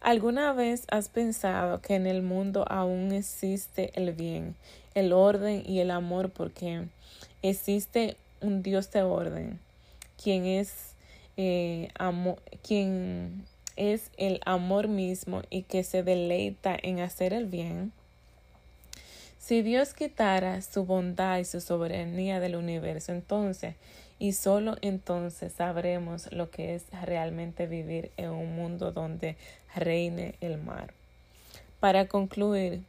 ¿Alguna 0.00 0.52
vez 0.52 0.84
has 0.90 1.08
pensado 1.08 1.80
que 1.80 1.94
en 1.94 2.06
el 2.06 2.22
mundo 2.22 2.64
aún 2.68 3.12
existe 3.12 3.90
el 3.94 4.12
bien, 4.12 4.54
el 4.94 5.12
orden 5.12 5.62
y 5.66 5.80
el 5.80 5.90
amor 5.90 6.30
porque 6.30 6.84
existe 7.42 8.16
un 8.40 8.62
Dios 8.62 8.90
de 8.92 9.02
orden, 9.02 9.58
quien 10.22 10.44
es 10.44 10.92
eh, 11.36 11.88
quien 12.62 13.44
es 13.76 14.10
el 14.16 14.40
amor 14.44 14.88
mismo 14.88 15.42
y 15.50 15.62
que 15.62 15.82
se 15.82 16.02
deleita 16.02 16.76
en 16.80 17.00
hacer 17.00 17.32
el 17.32 17.46
bien? 17.46 17.92
Si 19.38 19.62
Dios 19.62 19.94
quitara 19.94 20.60
su 20.60 20.84
bondad 20.84 21.38
y 21.38 21.44
su 21.44 21.60
soberanía 21.60 22.40
del 22.40 22.56
universo, 22.56 23.12
entonces 23.12 23.76
y 24.18 24.32
solo 24.32 24.76
entonces 24.80 25.52
sabremos 25.52 26.32
lo 26.32 26.50
que 26.50 26.74
es 26.74 26.84
realmente 27.02 27.66
vivir 27.66 28.10
en 28.16 28.30
un 28.30 28.56
mundo 28.56 28.92
donde 28.92 29.36
reine 29.74 30.34
el 30.40 30.58
mar. 30.58 30.94
Para 31.80 32.08
concluir, 32.08 32.82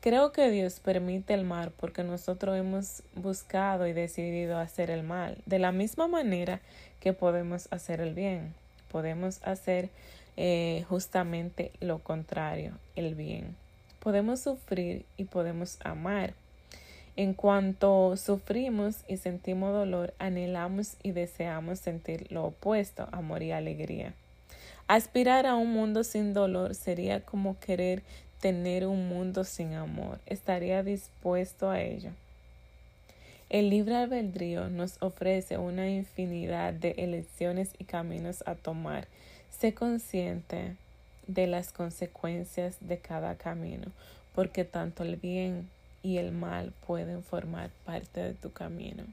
creo 0.00 0.32
que 0.32 0.50
Dios 0.50 0.80
permite 0.80 1.34
el 1.34 1.44
mar 1.44 1.72
porque 1.78 2.02
nosotros 2.02 2.56
hemos 2.56 3.02
buscado 3.14 3.86
y 3.86 3.92
decidido 3.92 4.58
hacer 4.58 4.90
el 4.90 5.02
mal, 5.02 5.38
de 5.46 5.58
la 5.58 5.72
misma 5.72 6.08
manera 6.08 6.60
que 7.00 7.12
podemos 7.12 7.68
hacer 7.70 8.00
el 8.00 8.14
bien. 8.14 8.54
Podemos 8.90 9.40
hacer 9.42 9.90
eh, 10.36 10.84
justamente 10.88 11.70
lo 11.80 11.98
contrario, 11.98 12.72
el 12.96 13.14
bien. 13.14 13.54
Podemos 14.00 14.40
sufrir 14.40 15.04
y 15.18 15.24
podemos 15.24 15.78
amar. 15.84 16.32
En 17.16 17.34
cuanto 17.34 18.16
sufrimos 18.16 19.04
y 19.08 19.16
sentimos 19.16 19.72
dolor, 19.72 20.14
anhelamos 20.18 20.96
y 21.02 21.10
deseamos 21.10 21.78
sentir 21.78 22.30
lo 22.30 22.44
opuesto, 22.44 23.08
amor 23.12 23.42
y 23.42 23.52
alegría. 23.52 24.14
Aspirar 24.86 25.46
a 25.46 25.54
un 25.54 25.72
mundo 25.72 26.02
sin 26.02 26.34
dolor 26.34 26.74
sería 26.74 27.20
como 27.20 27.58
querer 27.60 28.02
tener 28.40 28.86
un 28.86 29.08
mundo 29.08 29.44
sin 29.44 29.74
amor. 29.74 30.18
Estaría 30.26 30.82
dispuesto 30.82 31.70
a 31.70 31.80
ello. 31.80 32.10
El 33.50 33.68
libre 33.68 33.96
albedrío 33.96 34.68
nos 34.68 35.02
ofrece 35.02 35.58
una 35.58 35.88
infinidad 35.88 36.72
de 36.72 36.92
elecciones 36.98 37.70
y 37.78 37.84
caminos 37.84 38.44
a 38.46 38.54
tomar. 38.54 39.08
Sé 39.50 39.74
consciente 39.74 40.76
de 41.26 41.46
las 41.46 41.72
consecuencias 41.72 42.76
de 42.80 42.98
cada 42.98 43.34
camino, 43.34 43.88
porque 44.34 44.64
tanto 44.64 45.02
el 45.02 45.16
bien 45.16 45.68
y 46.02 46.18
el 46.18 46.32
mal 46.32 46.72
pueden 46.86 47.22
formar 47.22 47.70
parte 47.84 48.20
de 48.20 48.34
tu 48.34 48.52
camino. 48.52 49.04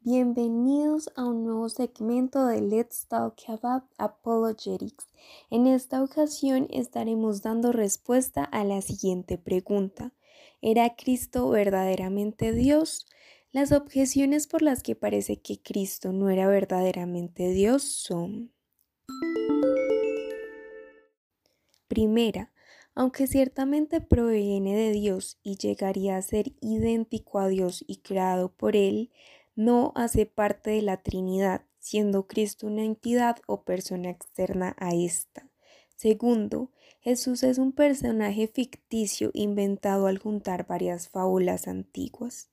Bienvenidos 0.00 1.10
a 1.16 1.26
un 1.26 1.44
nuevo 1.44 1.68
segmento 1.68 2.46
de 2.46 2.62
Let's 2.62 3.06
Talk 3.08 3.34
About 3.46 3.84
Apologetics. 3.98 5.06
En 5.50 5.66
esta 5.66 6.02
ocasión 6.02 6.66
estaremos 6.70 7.42
dando 7.42 7.72
respuesta 7.72 8.42
a 8.42 8.64
la 8.64 8.80
siguiente 8.80 9.36
pregunta. 9.36 10.12
¿Era 10.62 10.96
Cristo 10.96 11.50
verdaderamente 11.50 12.52
Dios? 12.52 13.06
Las 13.52 13.70
objeciones 13.70 14.46
por 14.46 14.62
las 14.62 14.82
que 14.82 14.94
parece 14.96 15.40
que 15.42 15.60
Cristo 15.60 16.12
no 16.12 16.30
era 16.30 16.48
verdaderamente 16.48 17.50
Dios 17.50 17.82
son 17.82 18.52
Primera, 21.88 22.52
aunque 22.94 23.26
ciertamente 23.26 24.00
proviene 24.00 24.76
de 24.76 24.92
Dios 24.92 25.38
y 25.42 25.56
llegaría 25.56 26.16
a 26.16 26.22
ser 26.22 26.52
idéntico 26.60 27.38
a 27.38 27.48
Dios 27.48 27.84
y 27.86 27.96
creado 27.98 28.52
por 28.52 28.76
Él, 28.76 29.10
no 29.56 29.92
hace 29.96 30.26
parte 30.26 30.70
de 30.70 30.82
la 30.82 30.98
Trinidad, 30.98 31.62
siendo 31.78 32.26
Cristo 32.26 32.66
una 32.66 32.84
entidad 32.84 33.38
o 33.46 33.62
persona 33.62 34.10
externa 34.10 34.76
a 34.78 34.94
ésta. 34.94 35.48
Segundo, 35.96 36.70
Jesús 37.00 37.42
es 37.42 37.58
un 37.58 37.72
personaje 37.72 38.46
ficticio 38.46 39.30
inventado 39.32 40.06
al 40.06 40.18
juntar 40.18 40.66
varias 40.66 41.08
fábulas 41.08 41.66
antiguas. 41.66 42.50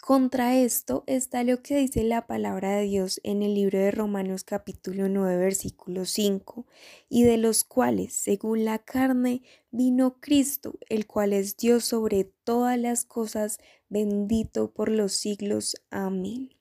Contra 0.00 0.56
esto 0.56 1.04
está 1.06 1.44
lo 1.44 1.62
que 1.62 1.76
dice 1.76 2.02
la 2.04 2.26
palabra 2.26 2.76
de 2.76 2.84
Dios 2.84 3.20
en 3.24 3.42
el 3.42 3.54
libro 3.54 3.78
de 3.78 3.90
Romanos 3.90 4.44
capítulo 4.44 5.08
9 5.08 5.36
versículo 5.36 6.04
5, 6.04 6.66
y 7.08 7.24
de 7.24 7.36
los 7.36 7.64
cuales, 7.64 8.14
según 8.14 8.64
la 8.64 8.78
carne, 8.78 9.42
vino 9.70 10.16
Cristo, 10.20 10.78
el 10.88 11.06
cual 11.06 11.32
es 11.32 11.56
Dios 11.56 11.84
sobre 11.84 12.24
todas 12.44 12.78
las 12.78 13.04
cosas, 13.04 13.58
bendito 13.88 14.72
por 14.72 14.88
los 14.88 15.12
siglos. 15.12 15.76
Amén. 15.90 16.54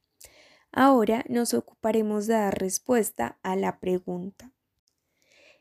Ahora 0.72 1.24
nos 1.30 1.54
ocuparemos 1.54 2.28
de 2.28 2.34
dar 2.34 2.60
respuesta 2.60 3.40
a 3.44 3.56
la 3.56 3.80
pregunta. 3.80 4.52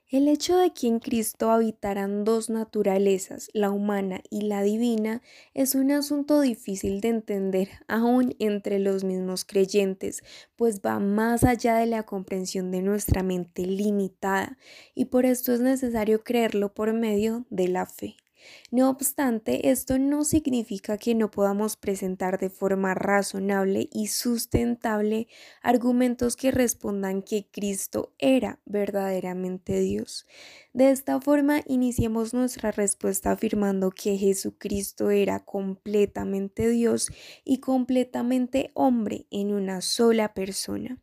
El 0.09 0.29
hecho 0.29 0.57
de 0.59 0.73
que 0.73 0.87
en 0.87 1.01
Cristo 1.01 1.51
habitaran 1.51 2.23
dos 2.23 2.49
naturalezas, 2.49 3.51
la 3.53 3.73
humana 3.73 4.21
y 4.31 4.43
la 4.43 4.63
divina, 4.63 5.21
es 5.53 5.75
un 5.75 5.91
asunto 5.91 6.41
difícil 6.41 7.01
de 7.01 7.09
entender 7.09 7.71
aún 7.89 8.37
entre 8.39 8.79
los 8.79 9.03
mismos 9.03 9.45
creyentes, 9.45 10.23
pues 10.55 10.81
va 10.81 11.01
más 11.01 11.43
allá 11.43 11.75
de 11.75 11.87
la 11.87 12.05
comprensión 12.05 12.71
de 12.71 12.83
nuestra 12.83 13.25
mente 13.25 13.67
limitada, 13.67 14.59
y 14.95 15.07
por 15.07 15.27
esto 15.27 15.53
es 15.53 15.61
necesario 15.61 16.23
creerlo 16.23 16.73
por 16.73 16.93
medio 16.93 17.45
de 17.51 17.67
la 17.67 17.87
fe. 17.87 18.17
No 18.71 18.91
obstante, 18.91 19.71
esto 19.71 19.99
no 19.99 20.25
significa 20.25 20.99
que 20.99 21.15
no 21.15 21.31
podamos 21.31 21.77
presentar 21.77 22.39
de 22.39 22.51
forma 22.51 22.95
razonable 22.95 23.89
y 23.93 24.09
sustentable 24.09 25.29
argumentos 25.63 26.37
que 26.37 26.51
respondan 26.51 27.23
que 27.23 27.49
Cristo 27.51 28.15
era 28.19 28.61
verdaderamente 28.65 29.81
Dios. 29.81 30.27
De 30.73 30.91
esta 30.91 31.21
forma, 31.21 31.63
iniciemos 31.67 32.35
nuestra 32.35 32.71
respuesta 32.71 33.33
afirmando 33.33 33.91
que 33.91 34.17
Jesucristo 34.19 35.11
era 35.11 35.45
completamente 35.45 36.69
Dios 36.69 37.11
y 37.45 37.59
completamente 37.61 38.71
hombre 38.75 39.27
en 39.31 39.53
una 39.53 39.81
sola 39.81 40.35
persona. 40.35 41.01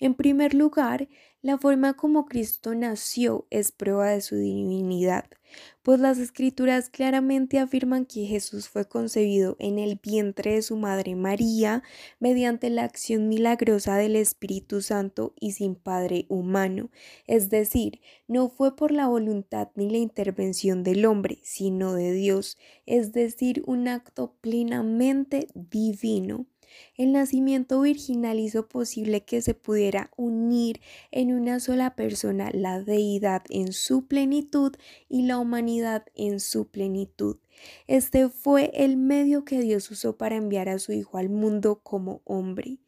En 0.00 0.14
primer 0.14 0.54
lugar, 0.54 1.08
la 1.42 1.58
forma 1.58 1.94
como 1.94 2.24
Cristo 2.26 2.74
nació 2.74 3.46
es 3.50 3.72
prueba 3.72 4.10
de 4.10 4.20
su 4.20 4.36
divinidad, 4.36 5.24
pues 5.82 5.98
las 5.98 6.18
escrituras 6.18 6.88
claramente 6.88 7.58
afirman 7.58 8.06
que 8.06 8.26
Jesús 8.26 8.68
fue 8.68 8.88
concebido 8.88 9.56
en 9.58 9.80
el 9.80 10.00
vientre 10.00 10.54
de 10.54 10.62
su 10.62 10.76
madre 10.76 11.16
María 11.16 11.82
mediante 12.20 12.70
la 12.70 12.84
acción 12.84 13.28
milagrosa 13.28 13.96
del 13.96 14.14
Espíritu 14.14 14.82
Santo 14.82 15.34
y 15.40 15.52
sin 15.52 15.74
padre 15.74 16.26
humano, 16.28 16.90
es 17.26 17.50
decir, 17.50 18.00
no 18.28 18.50
fue 18.50 18.76
por 18.76 18.92
la 18.92 19.08
voluntad 19.08 19.68
ni 19.74 19.90
la 19.90 19.98
intervención 19.98 20.84
del 20.84 21.06
hombre, 21.06 21.40
sino 21.42 21.94
de 21.94 22.12
Dios, 22.12 22.56
es 22.86 23.12
decir, 23.12 23.62
un 23.66 23.88
acto 23.88 24.36
plenamente 24.40 25.48
divino. 25.54 26.46
El 26.96 27.12
nacimiento 27.12 27.80
virginal 27.80 28.40
hizo 28.40 28.68
posible 28.68 29.24
que 29.24 29.42
se 29.42 29.54
pudiera 29.54 30.10
unir 30.16 30.80
en 31.10 31.32
una 31.32 31.60
sola 31.60 31.94
persona 31.94 32.50
la 32.52 32.80
deidad 32.80 33.42
en 33.50 33.72
su 33.72 34.06
plenitud 34.06 34.74
y 35.08 35.22
la 35.22 35.38
humanidad 35.38 36.04
en 36.14 36.40
su 36.40 36.68
plenitud. 36.68 37.38
Este 37.86 38.28
fue 38.28 38.70
el 38.74 38.96
medio 38.96 39.44
que 39.44 39.60
Dios 39.60 39.90
usó 39.90 40.16
para 40.16 40.36
enviar 40.36 40.68
a 40.68 40.78
su 40.78 40.92
Hijo 40.92 41.18
al 41.18 41.28
mundo 41.28 41.80
como 41.82 42.22
hombre. 42.24 42.78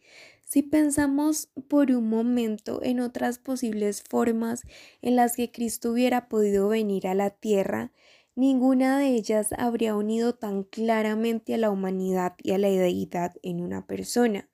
Si 0.45 0.63
pensamos 0.63 1.49
por 1.69 1.93
un 1.93 2.09
momento 2.09 2.81
en 2.83 2.99
otras 2.99 3.39
posibles 3.39 4.03
formas 4.03 4.63
en 5.01 5.15
las 5.15 5.37
que 5.37 5.53
Cristo 5.53 5.93
hubiera 5.93 6.29
podido 6.29 6.69
venir 6.69 7.07
a 7.07 7.15
la 7.15 7.31
tierra, 7.31 7.93
Ninguna 8.35 8.99
de 8.99 9.07
ellas 9.15 9.53
habría 9.57 9.95
unido 9.95 10.35
tan 10.35 10.65
claramente 10.65 11.55
a 11.55 11.59
la 11.59 11.71
humanidad 11.71 12.35
y 12.43 12.51
a 12.51 12.59
la 12.59 12.67
deidad 12.69 13.35
en 13.45 13.61
una 13.61 13.87
persona. 13.87 14.49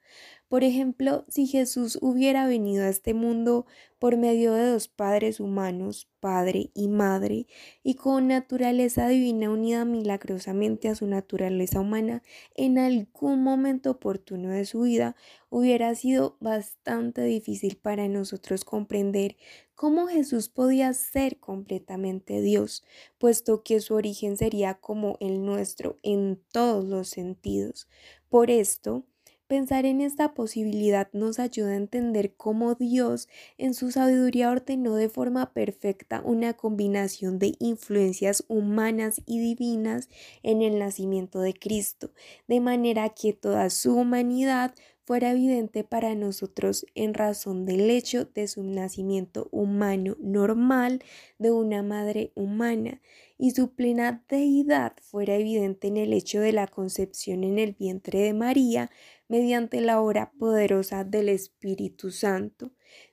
Por 0.48 0.62
ejemplo, 0.62 1.24
si 1.28 1.46
Jesús 1.46 1.98
hubiera 2.00 2.46
venido 2.46 2.84
a 2.84 2.88
este 2.88 3.14
mundo 3.14 3.66
por 3.98 4.16
medio 4.16 4.52
de 4.52 4.68
dos 4.70 4.86
padres 4.86 5.40
humanos, 5.40 6.08
padre 6.20 6.70
y 6.72 6.86
madre, 6.86 7.48
y 7.82 7.94
con 7.94 8.28
naturaleza 8.28 9.08
divina 9.08 9.50
unida 9.50 9.84
milagrosamente 9.84 10.88
a 10.88 10.94
su 10.94 11.08
naturaleza 11.08 11.80
humana, 11.80 12.22
en 12.54 12.78
algún 12.78 13.42
momento 13.42 13.90
oportuno 13.90 14.50
de 14.50 14.66
su 14.66 14.82
vida, 14.82 15.16
hubiera 15.50 15.92
sido 15.96 16.36
bastante 16.38 17.22
difícil 17.22 17.76
para 17.76 18.06
nosotros 18.06 18.64
comprender 18.64 19.36
cómo 19.74 20.06
Jesús 20.06 20.48
podía 20.48 20.92
ser 20.92 21.40
completamente 21.40 22.40
Dios, 22.40 22.84
puesto 23.18 23.64
que 23.64 23.80
su 23.80 23.94
origen 23.94 24.36
sería 24.36 24.74
como 24.74 25.16
el 25.18 25.44
nuestro 25.44 25.98
en 26.04 26.40
todos 26.52 26.84
los 26.84 27.08
sentidos. 27.08 27.88
Por 28.28 28.50
esto, 28.50 29.04
Pensar 29.48 29.86
en 29.86 30.00
esta 30.00 30.34
posibilidad 30.34 31.08
nos 31.12 31.38
ayuda 31.38 31.70
a 31.70 31.76
entender 31.76 32.34
cómo 32.34 32.74
Dios 32.74 33.28
en 33.58 33.74
su 33.74 33.92
sabiduría 33.92 34.50
ordenó 34.50 34.96
de 34.96 35.08
forma 35.08 35.52
perfecta 35.52 36.20
una 36.24 36.54
combinación 36.54 37.38
de 37.38 37.54
influencias 37.60 38.44
humanas 38.48 39.22
y 39.24 39.38
divinas 39.38 40.08
en 40.42 40.62
el 40.62 40.80
nacimiento 40.80 41.38
de 41.38 41.54
Cristo, 41.54 42.10
de 42.48 42.58
manera 42.58 43.10
que 43.10 43.34
toda 43.34 43.70
su 43.70 43.94
humanidad 43.94 44.74
fuera 45.04 45.30
evidente 45.30 45.84
para 45.84 46.16
nosotros 46.16 46.84
en 46.96 47.14
razón 47.14 47.66
del 47.66 47.88
hecho 47.88 48.24
de 48.24 48.48
su 48.48 48.64
nacimiento 48.64 49.48
humano 49.52 50.16
normal 50.18 51.04
de 51.38 51.52
una 51.52 51.84
madre 51.84 52.32
humana 52.34 53.00
y 53.38 53.50
su 53.50 53.74
plena 53.74 54.24
deidad 54.28 54.94
fuera 55.02 55.34
evidente 55.34 55.88
en 55.88 55.96
el 55.96 56.12
hecho 56.12 56.40
de 56.40 56.52
la 56.52 56.66
concepción 56.66 57.44
en 57.44 57.58
el 57.58 57.72
vientre 57.72 58.20
de 58.20 58.32
María 58.32 58.90
mediante 59.28 59.80
la 59.80 60.00
obra 60.00 60.32
poderosa 60.38 61.04
del 61.04 61.28
Espíritu 61.28 62.10
Santo. 62.10 62.70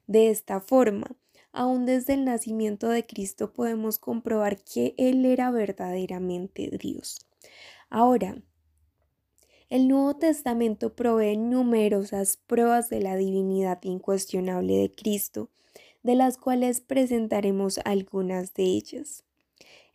De 0.07 0.29
esta 0.29 0.62
forma, 0.62 1.15
aún 1.51 1.86
desde 1.86 2.13
el 2.13 2.25
nacimiento 2.25 2.89
de 2.89 3.05
Cristo 3.05 3.53
podemos 3.53 3.99
comprobar 3.99 4.63
que 4.63 4.95
Él 4.97 5.25
era 5.25 5.51
verdaderamente 5.51 6.69
Dios. 6.79 7.27
Ahora, 7.89 8.41
el 9.69 9.88
Nuevo 9.88 10.15
Testamento 10.15 10.95
provee 10.95 11.36
numerosas 11.36 12.38
pruebas 12.38 12.89
de 12.89 13.01
la 13.01 13.15
divinidad 13.15 13.79
incuestionable 13.83 14.77
de 14.77 14.91
Cristo, 14.93 15.49
de 16.03 16.15
las 16.15 16.38
cuales 16.38 16.79
presentaremos 16.79 17.79
algunas 17.83 18.53
de 18.53 18.63
ellas. 18.63 19.23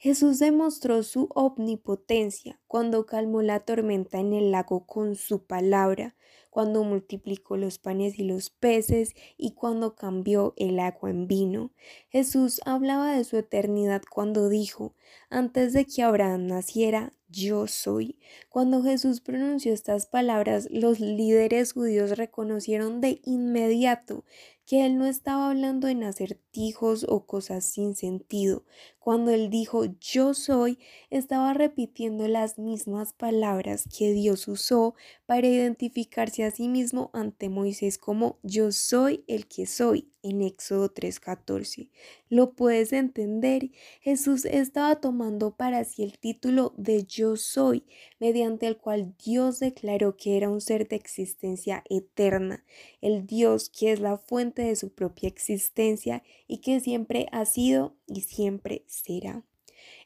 Jesús 0.00 0.38
demostró 0.38 1.02
su 1.02 1.28
omnipotencia 1.34 2.60
cuando 2.68 3.04
calmó 3.04 3.42
la 3.42 3.58
tormenta 3.58 4.20
en 4.20 4.32
el 4.32 4.52
lago 4.52 4.86
con 4.86 5.16
su 5.16 5.44
palabra, 5.44 6.14
cuando 6.50 6.84
multiplicó 6.84 7.56
los 7.56 7.80
panes 7.80 8.16
y 8.16 8.22
los 8.22 8.48
peces 8.50 9.14
y 9.36 9.54
cuando 9.54 9.96
cambió 9.96 10.54
el 10.56 10.78
agua 10.78 11.10
en 11.10 11.26
vino. 11.26 11.72
Jesús 12.10 12.60
hablaba 12.64 13.12
de 13.12 13.24
su 13.24 13.38
eternidad 13.38 14.02
cuando 14.08 14.48
dijo, 14.48 14.94
antes 15.30 15.72
de 15.72 15.84
que 15.84 16.04
Abraham 16.04 16.46
naciera, 16.46 17.12
yo 17.28 17.66
soy. 17.66 18.18
Cuando 18.48 18.82
Jesús 18.82 19.20
pronunció 19.20 19.72
estas 19.72 20.06
palabras, 20.06 20.68
los 20.70 21.00
líderes 21.00 21.72
judíos 21.72 22.16
reconocieron 22.16 23.00
de 23.00 23.20
inmediato 23.24 24.24
que 24.68 24.84
él 24.84 24.98
no 24.98 25.06
estaba 25.06 25.48
hablando 25.48 25.88
en 25.88 26.04
acertijos 26.04 27.06
o 27.08 27.24
cosas 27.24 27.64
sin 27.64 27.94
sentido. 27.94 28.66
Cuando 28.98 29.30
él 29.30 29.48
dijo 29.48 29.86
yo 29.98 30.34
soy, 30.34 30.78
estaba 31.08 31.54
repitiendo 31.54 32.28
las 32.28 32.58
mismas 32.58 33.14
palabras 33.14 33.84
que 33.88 34.12
Dios 34.12 34.46
usó 34.46 34.94
para 35.24 35.46
identificarse 35.46 36.44
a 36.44 36.50
sí 36.50 36.68
mismo 36.68 37.08
ante 37.14 37.48
Moisés 37.48 37.96
como 37.96 38.38
yo 38.42 38.70
soy 38.70 39.24
el 39.26 39.48
que 39.48 39.64
soy 39.64 40.12
en 40.22 40.42
Éxodo 40.42 40.90
3:14. 40.90 41.88
¿Lo 42.28 42.52
puedes 42.52 42.92
entender? 42.92 43.70
Jesús 44.00 44.44
estaba 44.44 45.00
tomando 45.00 45.56
para 45.56 45.84
sí 45.84 46.02
el 46.02 46.18
título 46.18 46.74
de 46.76 47.04
yo 47.04 47.36
soy, 47.36 47.84
mediante 48.18 48.66
el 48.66 48.76
cual 48.76 49.14
Dios 49.24 49.60
declaró 49.60 50.16
que 50.16 50.36
era 50.36 50.50
un 50.50 50.60
ser 50.60 50.88
de 50.88 50.96
existencia 50.96 51.84
eterna, 51.88 52.64
el 53.00 53.26
Dios 53.26 53.70
que 53.70 53.92
es 53.92 54.00
la 54.00 54.16
fuente 54.18 54.62
de 54.62 54.76
su 54.76 54.90
propia 54.90 55.28
existencia 55.28 56.22
y 56.46 56.58
que 56.58 56.80
siempre 56.80 57.26
ha 57.32 57.44
sido 57.44 57.96
y 58.06 58.22
siempre 58.22 58.84
será. 58.86 59.44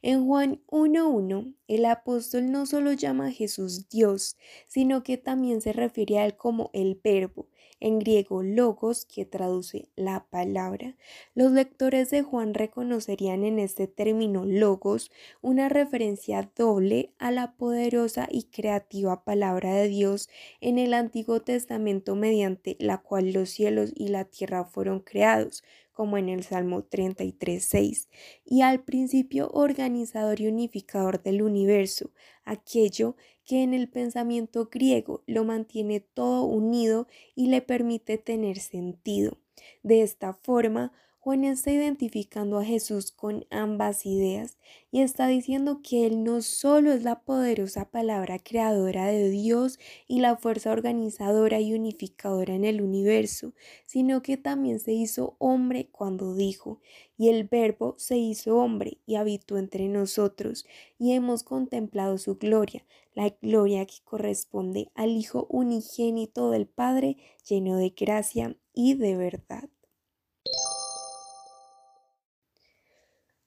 En 0.03 0.27
Juan 0.27 0.61
1.1, 0.67 1.55
el 1.69 1.85
apóstol 1.85 2.51
no 2.51 2.67
solo 2.67 2.93
llama 2.93 3.29
a 3.29 3.33
Jesús 3.33 3.89
Dios, 3.89 4.37
sino 4.67 5.03
que 5.03 5.17
también 5.17 5.61
se 5.61 5.73
refiere 5.73 6.19
a 6.19 6.27
él 6.27 6.37
como 6.37 6.71
el 6.73 6.99
verbo, 7.03 7.49
en 7.83 7.99
griego 7.99 8.43
logos, 8.43 9.05
que 9.05 9.25
traduce 9.25 9.89
la 9.97 10.25
palabra. 10.31 10.95
Los 11.35 11.51
lectores 11.51 12.11
de 12.11 12.23
Juan 12.23 12.55
reconocerían 12.55 13.45
en 13.45 13.59
este 13.59 13.89
término 13.89 14.45
logos 14.47 15.11
una 15.41 15.69
referencia 15.69 16.49
doble 16.57 17.11
a 17.19 17.33
la 17.33 17.53
poderosa 17.53 18.29
y 18.31 18.45
creativa 18.45 19.25
palabra 19.25 19.75
de 19.75 19.89
Dios 19.89 20.29
en 20.61 20.79
el 20.79 20.95
Antiguo 20.95 21.41
Testamento 21.41 22.15
mediante 22.15 22.77
la 22.79 22.99
cual 22.99 23.33
los 23.33 23.51
cielos 23.51 23.93
y 23.97 24.09
la 24.09 24.25
tierra 24.25 24.65
fueron 24.65 25.01
creados, 25.01 25.65
como 25.93 26.17
en 26.17 26.29
el 26.29 26.43
Salmo 26.43 26.83
33.6, 26.83 28.09
y 28.45 28.63
al 28.63 28.83
principio 28.83 29.51
organizador 29.53 30.41
y 30.41 30.49
unificador 30.49 31.23
del 31.23 31.43
universo, 31.43 32.11
aquello 32.45 33.17
que 33.45 33.63
en 33.63 33.75
el 33.75 33.89
pensamiento 33.89 34.69
griego 34.71 35.23
lo 35.27 35.45
mantiene 35.45 36.01
todo 36.01 36.45
unido 36.45 37.07
y 37.35 37.49
le 37.49 37.63
permite 37.63 38.19
tener 38.19 38.59
sentido. 38.59 39.39
De 39.83 40.03
esta 40.03 40.33
forma, 40.33 40.93
Juan 41.25 41.45
está 41.45 41.71
identificando 41.71 42.59
a 42.59 42.65
Jesús 42.65 43.13
con 43.13 43.47
ambas 43.49 44.07
ideas 44.07 44.59
y 44.91 45.03
está 45.03 45.29
diciendo 45.29 45.79
que 45.81 46.05
Él 46.05 46.25
no 46.25 46.43
solo 46.43 46.93
es 46.93 47.05
la 47.05 47.21
poderosa 47.21 47.93
palabra 47.93 48.41
creadora 48.41 49.07
de 49.07 49.31
Dios 49.31 49.79
y 50.09 50.19
la 50.19 50.37
fuerza 50.37 50.73
organizadora 50.73 51.61
y 51.61 51.75
unificadora 51.75 52.57
en 52.57 52.65
el 52.65 52.83
universo, 52.83 53.55
sino 53.87 54.21
que 54.21 54.37
también 54.37 54.81
se 54.81 54.95
hizo 54.95 55.37
hombre 55.39 55.89
cuando 55.93 56.35
dijo, 56.35 56.81
y 57.17 57.29
el 57.29 57.45
verbo 57.45 57.95
se 57.99 58.19
hizo 58.19 58.57
hombre 58.57 58.99
y 59.07 59.15
habitó 59.15 59.59
entre 59.59 59.87
nosotros, 59.87 60.67
y 60.99 61.13
hemos 61.13 61.45
contemplado 61.45 62.19
su 62.19 62.35
gloria, 62.35 62.85
la 63.15 63.29
gloria 63.41 63.87
que 63.87 64.03
corresponde 64.03 64.91
al 64.97 65.11
Hijo 65.11 65.47
unigénito 65.51 66.51
del 66.51 66.67
Padre, 66.67 67.17
lleno 67.49 67.77
de 67.77 67.91
gracia 67.91 68.57
y 68.75 68.95
de 68.95 69.17
verdad. 69.17 69.72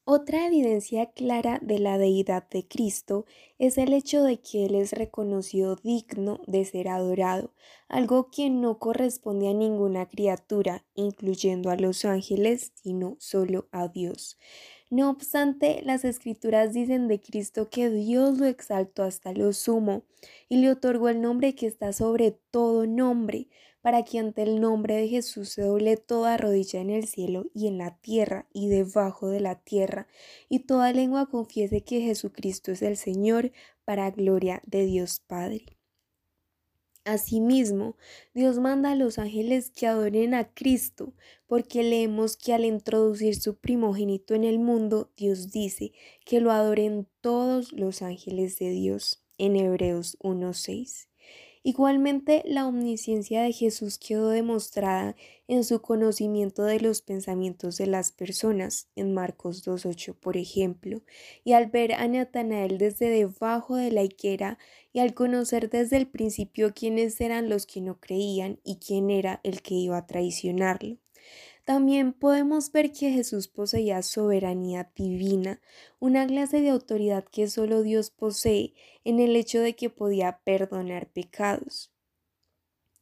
Otra 0.07 0.45
evidencia 0.45 1.07
clara 1.07 1.57
de 1.63 1.79
la 1.79 1.97
deidad 1.97 2.47
de 2.49 2.67
Cristo 2.67 3.25
es 3.57 3.79
el 3.79 3.91
hecho 3.91 4.21
de 4.21 4.37
que 4.37 4.67
Él 4.67 4.75
es 4.75 4.93
reconocido 4.93 5.77
digno 5.77 6.41
de 6.45 6.63
ser 6.63 6.89
adorado, 6.89 7.55
algo 7.87 8.29
que 8.29 8.51
no 8.51 8.77
corresponde 8.77 9.47
a 9.49 9.53
ninguna 9.55 10.07
criatura, 10.07 10.85
incluyendo 10.93 11.71
a 11.71 11.75
los 11.75 12.05
ángeles, 12.05 12.71
sino 12.75 13.15
solo 13.17 13.67
a 13.71 13.87
Dios. 13.87 14.37
No 14.91 15.09
obstante, 15.09 15.81
las 15.83 16.05
escrituras 16.05 16.71
dicen 16.71 17.07
de 17.07 17.19
Cristo 17.19 17.71
que 17.71 17.89
Dios 17.89 18.37
lo 18.37 18.45
exaltó 18.45 19.01
hasta 19.01 19.33
lo 19.33 19.53
sumo 19.53 20.03
y 20.49 20.57
le 20.57 20.69
otorgó 20.69 21.09
el 21.09 21.19
nombre 21.19 21.55
que 21.55 21.65
está 21.65 21.93
sobre 21.93 22.37
todo 22.51 22.85
nombre, 22.85 23.47
para 23.85 24.03
que 24.03 24.17
ante 24.17 24.41
el 24.41 24.61
nombre 24.61 24.95
de 24.95 25.07
Jesús 25.07 25.49
se 25.49 25.61
doble 25.61 25.95
toda 25.95 26.37
rodilla 26.37 26.81
en 26.81 26.89
el 26.89 27.05
cielo 27.05 27.45
y 27.53 27.67
en 27.67 27.77
la 27.77 27.95
tierra 27.95 28.47
y 28.51 28.67
debajo 28.67 29.27
de 29.27 29.39
la 29.39 29.59
tierra, 29.59 30.07
y 30.49 30.61
toda 30.61 30.91
lengua 30.91 31.29
confiese 31.29 31.83
que 31.83 32.01
Jesucristo 32.01 32.71
es 32.71 32.81
el 32.81 32.97
Señor, 32.97 33.51
para 33.83 34.09
gloria 34.09 34.63
de 34.65 34.87
Dios 34.87 35.19
Padre. 35.19 35.77
Asimismo, 37.03 37.95
Dios 38.33 38.57
manda 38.57 38.93
a 38.93 38.95
los 38.95 39.19
ángeles 39.19 39.69
que 39.69 39.85
adoren 39.85 40.33
a 40.33 40.51
Cristo, 40.51 41.13
porque 41.45 41.83
leemos 41.83 42.37
que 42.37 42.55
al 42.55 42.65
introducir 42.65 43.39
su 43.39 43.57
primogénito 43.59 44.33
en 44.33 44.45
el 44.45 44.57
mundo, 44.57 45.11
Dios 45.15 45.51
dice 45.51 45.93
que 46.25 46.39
lo 46.39 46.51
adoren 46.51 47.07
todos 47.21 47.71
los 47.71 48.01
ángeles 48.01 48.57
de 48.57 48.71
Dios, 48.71 49.23
en 49.37 49.55
Hebreos 49.55 50.17
1.6. 50.21 51.07
Igualmente, 51.67 52.43
la 52.45 52.67
omnisciencia 52.67 53.41
de 53.41 53.51
Jesús 53.51 53.97
quedó 53.97 54.29
demostrada 54.29 55.15
en 55.47 55.63
su 55.63 55.81
conocimiento 55.81 56.63
de 56.63 56.79
los 56.79 57.01
pensamientos 57.01 57.77
de 57.77 57.87
las 57.87 58.11
personas, 58.11 58.87
en 58.95 59.15
Marcos 59.15 59.65
2.8, 59.65 60.13
por 60.13 60.37
ejemplo, 60.37 61.01
y 61.43 61.53
al 61.53 61.65
ver 61.65 61.93
a 61.93 62.07
Natanael 62.07 62.77
desde 62.77 63.09
debajo 63.09 63.77
de 63.77 63.89
la 63.91 64.03
higuera 64.03 64.59
y 64.93 64.99
al 64.99 65.15
conocer 65.15 65.71
desde 65.71 65.97
el 65.97 66.07
principio 66.07 66.71
quiénes 66.75 67.19
eran 67.19 67.49
los 67.49 67.65
que 67.65 67.81
no 67.81 67.99
creían 67.99 68.59
y 68.63 68.75
quién 68.77 69.09
era 69.09 69.41
el 69.43 69.63
que 69.63 69.73
iba 69.73 69.97
a 69.97 70.05
traicionarlo. 70.05 70.99
También 71.65 72.13
podemos 72.13 72.71
ver 72.71 72.91
que 72.91 73.11
Jesús 73.11 73.47
poseía 73.47 74.01
soberanía 74.03 74.91
divina, 74.95 75.59
una 75.99 76.25
clase 76.25 76.61
de 76.61 76.69
autoridad 76.69 77.25
que 77.25 77.47
solo 77.47 77.81
Dios 77.81 78.11
posee 78.11 78.73
en 79.03 79.19
el 79.19 79.35
hecho 79.35 79.59
de 79.59 79.75
que 79.75 79.89
podía 79.89 80.39
perdonar 80.43 81.07
pecados. 81.11 81.91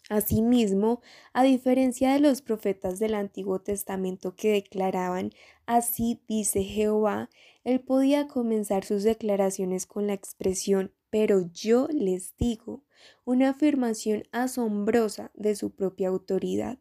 Asimismo, 0.10 1.02
a 1.34 1.44
diferencia 1.44 2.14
de 2.14 2.20
los 2.20 2.42
profetas 2.42 3.00
del 3.00 3.14
Antiguo 3.14 3.60
Testamento 3.60 4.36
que 4.36 4.52
declaraban 4.52 5.32
así 5.66 6.22
dice 6.28 6.64
Jehová, 6.64 7.30
él 7.64 7.80
podía 7.80 8.28
comenzar 8.28 8.84
sus 8.84 9.04
declaraciones 9.04 9.86
con 9.86 10.08
la 10.08 10.14
expresión 10.14 10.92
pero 11.14 11.48
yo 11.54 11.88
les 11.92 12.36
digo, 12.38 12.82
una 13.24 13.52
afirmación 13.52 14.24
asombrosa 14.32 15.30
de 15.36 15.56
su 15.56 15.70
propia 15.70 16.08
autoridad. 16.08 16.80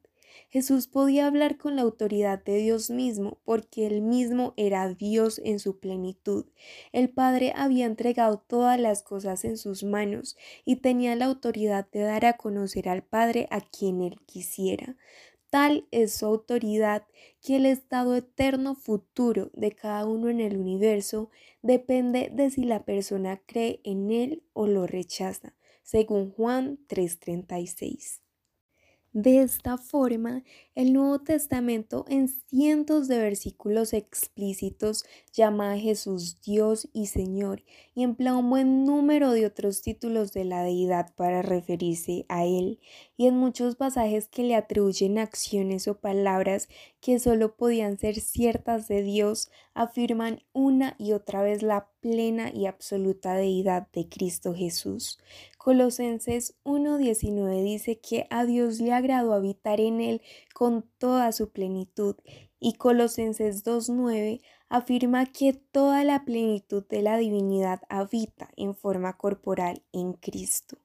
Jesús 0.49 0.87
podía 0.87 1.26
hablar 1.26 1.57
con 1.57 1.76
la 1.76 1.83
autoridad 1.83 2.43
de 2.43 2.57
Dios 2.57 2.91
mismo, 2.91 3.39
porque 3.45 3.87
él 3.87 4.03
mismo 4.03 4.55
era 4.57 4.89
Dios 4.93 5.41
en 5.45 5.59
su 5.59 5.78
plenitud. 5.78 6.47
El 6.93 7.11
Padre 7.11 7.53
había 7.57 7.87
entregado 7.87 8.39
todas 8.39 8.78
las 8.78 9.03
cosas 9.03 9.45
en 9.45 9.57
sus 9.57 9.83
manos 9.83 10.37
y 10.64 10.76
tenía 10.76 11.16
la 11.16 11.26
autoridad 11.26 11.89
de 11.91 12.01
dar 12.01 12.24
a 12.26 12.37
conocer 12.37 12.89
al 12.89 13.03
Padre 13.03 13.47
a 13.51 13.61
quien 13.61 14.03
él 14.03 14.20
quisiera. 14.26 14.97
Tal 15.53 15.87
es 15.91 16.14
su 16.14 16.24
autoridad 16.24 17.07
que 17.43 17.57
el 17.57 17.66
estado 17.66 18.16
eterno 18.16 18.74
futuro 18.74 19.51
de 19.53 19.72
cada 19.72 20.07
uno 20.07 20.30
en 20.30 20.41
el 20.41 20.57
universo 20.57 21.28
depende 21.61 22.30
de 22.33 22.49
si 22.49 22.64
la 22.64 22.87
persona 22.87 23.43
cree 23.45 23.80
en 23.85 24.11
él 24.11 24.45
o 24.55 24.66
lo 24.66 24.87
rechaza, 24.87 25.55
según 25.83 26.30
Juan 26.30 26.78
3:36. 26.89 28.22
De 29.15 29.43
esta 29.43 29.77
forma, 29.77 30.43
el 30.75 30.95
Nuevo 30.95 31.19
Testamento 31.19 32.07
en 32.09 32.29
cientos 32.29 33.09
de 33.09 33.19
versículos 33.19 33.93
explícitos 33.93 35.05
llama 35.35 35.73
a 35.73 35.79
Jesús 35.79 36.41
Dios 36.41 36.89
y 36.95 37.09
Señor 37.09 37.63
y 37.95 38.05
emplea 38.05 38.35
un 38.35 38.49
buen 38.49 38.87
número 38.87 39.33
de 39.33 39.45
otros 39.45 39.83
títulos 39.83 40.33
de 40.33 40.47
la 40.47 40.63
deidad 40.63 41.15
para 41.15 41.43
referirse 41.43 42.25
a 42.31 42.47
Él 42.47 42.81
y 43.19 43.27
en 43.27 43.37
muchos 43.37 43.77
pasajes 43.77 44.29
que 44.29 44.45
le 44.45 44.55
atribuyen 44.55 45.19
acciones 45.19 45.89
o 45.89 46.01
palabras 46.01 46.69
que 47.03 47.19
solo 47.19 47.55
podían 47.55 47.99
ser 47.99 48.19
ciertas 48.19 48.89
de 48.89 49.03
Dios, 49.03 49.51
afirman 49.75 50.43
una 50.53 50.95
y 50.99 51.13
otra 51.13 51.43
vez 51.43 51.63
la 51.63 51.89
plena 52.01 52.51
y 52.53 52.67
absoluta 52.67 53.35
deidad 53.35 53.89
de 53.93 54.09
Cristo 54.09 54.55
Jesús. 54.55 55.19
Colosenses 55.65 56.57
1.19 56.65 57.63
dice 57.63 58.01
que 58.01 58.27
a 58.31 58.45
Dios 58.45 58.81
le 58.81 58.93
agradó 58.93 59.33
habitar 59.33 59.79
en 59.81 60.01
él 60.01 60.21
con 60.53 60.85
toda 60.99 61.31
su 61.31 61.53
plenitud 61.53 62.17
y 62.59 62.73
Colosenses 62.73 63.65
2.9 63.65 64.41
afirma 64.69 65.27
que 65.27 65.53
toda 65.53 66.03
la 66.03 66.25
plenitud 66.25 66.85
de 66.89 67.03
la 67.03 67.17
divinidad 67.17 67.81
habita 67.89 68.51
en 68.57 68.75
forma 68.75 69.17
corporal 69.17 69.85
en 69.93 70.15
Cristo. 70.15 70.79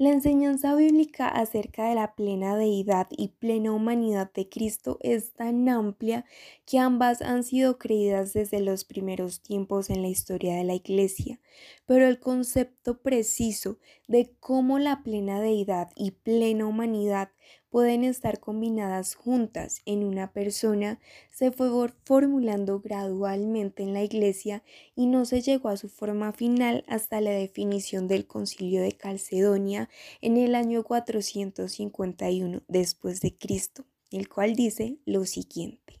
La 0.00 0.10
enseñanza 0.10 0.76
bíblica 0.76 1.26
acerca 1.26 1.88
de 1.88 1.96
la 1.96 2.14
plena 2.14 2.56
deidad 2.56 3.08
y 3.10 3.30
plena 3.30 3.72
humanidad 3.72 4.30
de 4.32 4.48
Cristo 4.48 4.96
es 5.00 5.32
tan 5.32 5.68
amplia 5.68 6.24
que 6.66 6.78
ambas 6.78 7.20
han 7.20 7.42
sido 7.42 7.78
creídas 7.78 8.32
desde 8.32 8.60
los 8.60 8.84
primeros 8.84 9.42
tiempos 9.42 9.90
en 9.90 10.02
la 10.02 10.06
historia 10.06 10.54
de 10.54 10.62
la 10.62 10.76
Iglesia, 10.76 11.40
pero 11.84 12.06
el 12.06 12.20
concepto 12.20 13.02
preciso 13.02 13.78
de 14.06 14.30
cómo 14.38 14.78
la 14.78 15.02
plena 15.02 15.40
deidad 15.40 15.90
y 15.96 16.12
plena 16.12 16.66
humanidad 16.66 17.30
pueden 17.70 18.04
estar 18.04 18.40
combinadas 18.40 19.14
juntas 19.14 19.82
en 19.84 20.04
una 20.04 20.32
persona 20.32 20.98
se 21.30 21.52
fue 21.52 21.68
formulando 22.04 22.80
gradualmente 22.80 23.82
en 23.82 23.92
la 23.92 24.02
Iglesia 24.02 24.62
y 24.94 25.06
no 25.06 25.24
se 25.24 25.40
llegó 25.40 25.68
a 25.68 25.76
su 25.76 25.88
forma 25.88 26.32
final 26.32 26.84
hasta 26.88 27.20
la 27.20 27.30
definición 27.30 28.08
del 28.08 28.26
Concilio 28.26 28.82
de 28.82 28.92
Calcedonia 28.92 29.88
en 30.20 30.36
el 30.36 30.54
año 30.54 30.82
451 30.82 32.62
después 32.68 33.20
de 33.20 33.36
Cristo, 33.36 33.84
el 34.10 34.28
cual 34.28 34.54
dice 34.54 34.98
lo 35.04 35.24
siguiente. 35.24 36.00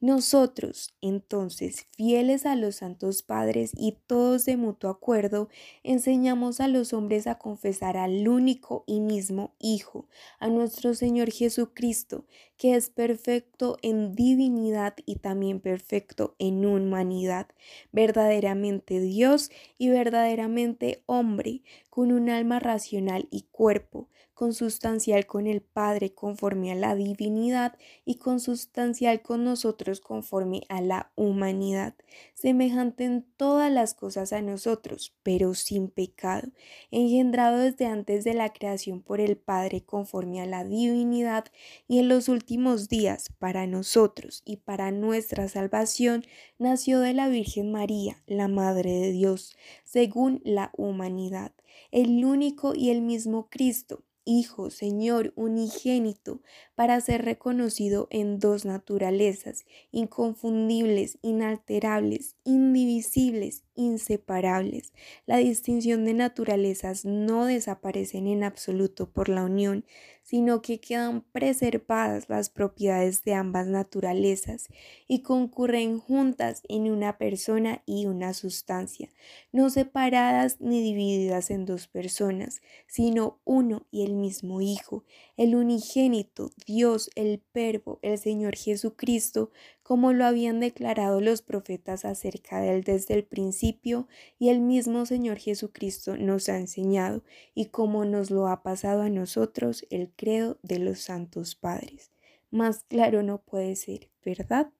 Nosotros, 0.00 0.94
entonces, 1.00 1.88
fieles 1.96 2.46
a 2.46 2.54
los 2.54 2.76
santos 2.76 3.24
padres 3.24 3.72
y 3.76 3.98
todos 4.06 4.44
de 4.44 4.56
mutuo 4.56 4.90
acuerdo, 4.90 5.48
enseñamos 5.82 6.60
a 6.60 6.68
los 6.68 6.92
hombres 6.92 7.26
a 7.26 7.36
confesar 7.38 7.96
al 7.96 8.28
único 8.28 8.84
y 8.86 9.00
mismo 9.00 9.54
Hijo, 9.58 10.06
a 10.38 10.50
nuestro 10.50 10.94
Señor 10.94 11.32
Jesucristo, 11.32 12.26
que 12.56 12.76
es 12.76 12.90
perfecto 12.90 13.76
en 13.82 14.12
divinidad 14.14 14.94
y 15.04 15.16
también 15.16 15.58
perfecto 15.58 16.36
en 16.38 16.64
humanidad, 16.64 17.48
verdaderamente 17.90 19.00
Dios 19.00 19.50
y 19.78 19.88
verdaderamente 19.88 21.02
hombre, 21.06 21.62
con 21.90 22.12
un 22.12 22.30
alma 22.30 22.60
racional 22.60 23.26
y 23.32 23.42
cuerpo, 23.50 24.08
consustancial 24.38 25.26
con 25.26 25.48
el 25.48 25.62
Padre 25.62 26.14
conforme 26.14 26.70
a 26.70 26.76
la 26.76 26.94
divinidad 26.94 27.76
y 28.04 28.18
consustancial 28.18 29.20
con 29.20 29.42
nosotros 29.42 29.98
conforme 29.98 30.60
a 30.68 30.80
la 30.80 31.10
humanidad, 31.16 31.96
semejante 32.34 33.02
en 33.02 33.26
todas 33.36 33.72
las 33.72 33.94
cosas 33.94 34.32
a 34.32 34.40
nosotros, 34.40 35.12
pero 35.24 35.54
sin 35.54 35.88
pecado, 35.88 36.52
engendrado 36.92 37.58
desde 37.58 37.86
antes 37.86 38.22
de 38.22 38.34
la 38.34 38.52
creación 38.52 39.02
por 39.02 39.20
el 39.20 39.36
Padre 39.36 39.84
conforme 39.84 40.40
a 40.40 40.46
la 40.46 40.62
divinidad 40.62 41.46
y 41.88 41.98
en 41.98 42.06
los 42.06 42.28
últimos 42.28 42.88
días 42.88 43.32
para 43.40 43.66
nosotros 43.66 44.42
y 44.44 44.58
para 44.58 44.92
nuestra 44.92 45.48
salvación, 45.48 46.22
nació 46.60 47.00
de 47.00 47.12
la 47.12 47.28
Virgen 47.28 47.72
María, 47.72 48.22
la 48.28 48.46
Madre 48.46 48.92
de 49.00 49.10
Dios, 49.10 49.56
según 49.82 50.40
la 50.44 50.70
humanidad, 50.76 51.50
el 51.90 52.24
único 52.24 52.76
y 52.76 52.90
el 52.90 53.02
mismo 53.02 53.48
Cristo 53.50 54.04
Hijo, 54.28 54.68
Señor 54.70 55.32
unigénito, 55.36 56.42
para 56.78 57.00
ser 57.00 57.24
reconocido 57.24 58.06
en 58.08 58.38
dos 58.38 58.64
naturalezas, 58.64 59.66
inconfundibles, 59.90 61.18
inalterables, 61.22 62.36
indivisibles, 62.44 63.64
inseparables. 63.74 64.92
La 65.26 65.38
distinción 65.38 66.04
de 66.04 66.14
naturalezas 66.14 67.04
no 67.04 67.46
desaparecen 67.46 68.28
en 68.28 68.44
absoluto 68.44 69.10
por 69.10 69.28
la 69.28 69.42
unión, 69.42 69.84
sino 70.28 70.60
que 70.60 70.78
quedan 70.78 71.22
preservadas 71.32 72.28
las 72.28 72.50
propiedades 72.50 73.24
de 73.24 73.32
ambas 73.32 73.66
naturalezas 73.66 74.68
y 75.06 75.22
concurren 75.22 75.98
juntas 75.98 76.62
en 76.68 76.90
una 76.90 77.16
persona 77.16 77.82
y 77.86 78.04
una 78.04 78.34
sustancia, 78.34 79.08
no 79.52 79.70
separadas 79.70 80.60
ni 80.60 80.82
divididas 80.82 81.50
en 81.50 81.64
dos 81.64 81.88
personas, 81.88 82.60
sino 82.86 83.40
uno 83.44 83.86
y 83.90 84.04
el 84.04 84.16
mismo 84.16 84.60
Hijo, 84.60 85.04
el 85.38 85.54
unigénito, 85.54 86.50
Dios, 86.68 87.08
el 87.14 87.42
Verbo, 87.54 87.98
el 88.02 88.18
Señor 88.18 88.54
Jesucristo, 88.54 89.50
como 89.82 90.12
lo 90.12 90.26
habían 90.26 90.60
declarado 90.60 91.22
los 91.22 91.40
profetas 91.40 92.04
acerca 92.04 92.60
de 92.60 92.74
él 92.74 92.84
desde 92.84 93.14
el 93.14 93.24
principio 93.24 94.06
y 94.38 94.50
el 94.50 94.60
mismo 94.60 95.06
Señor 95.06 95.38
Jesucristo 95.38 96.18
nos 96.18 96.50
ha 96.50 96.58
enseñado 96.58 97.24
y 97.54 97.66
como 97.66 98.04
nos 98.04 98.30
lo 98.30 98.48
ha 98.48 98.62
pasado 98.62 99.00
a 99.00 99.08
nosotros 99.08 99.86
el 99.88 100.10
credo 100.14 100.58
de 100.62 100.78
los 100.78 100.98
santos 100.98 101.54
padres. 101.54 102.10
Más 102.50 102.84
claro 102.84 103.22
no 103.22 103.38
puede 103.38 103.74
ser, 103.74 104.10
¿verdad? 104.22 104.70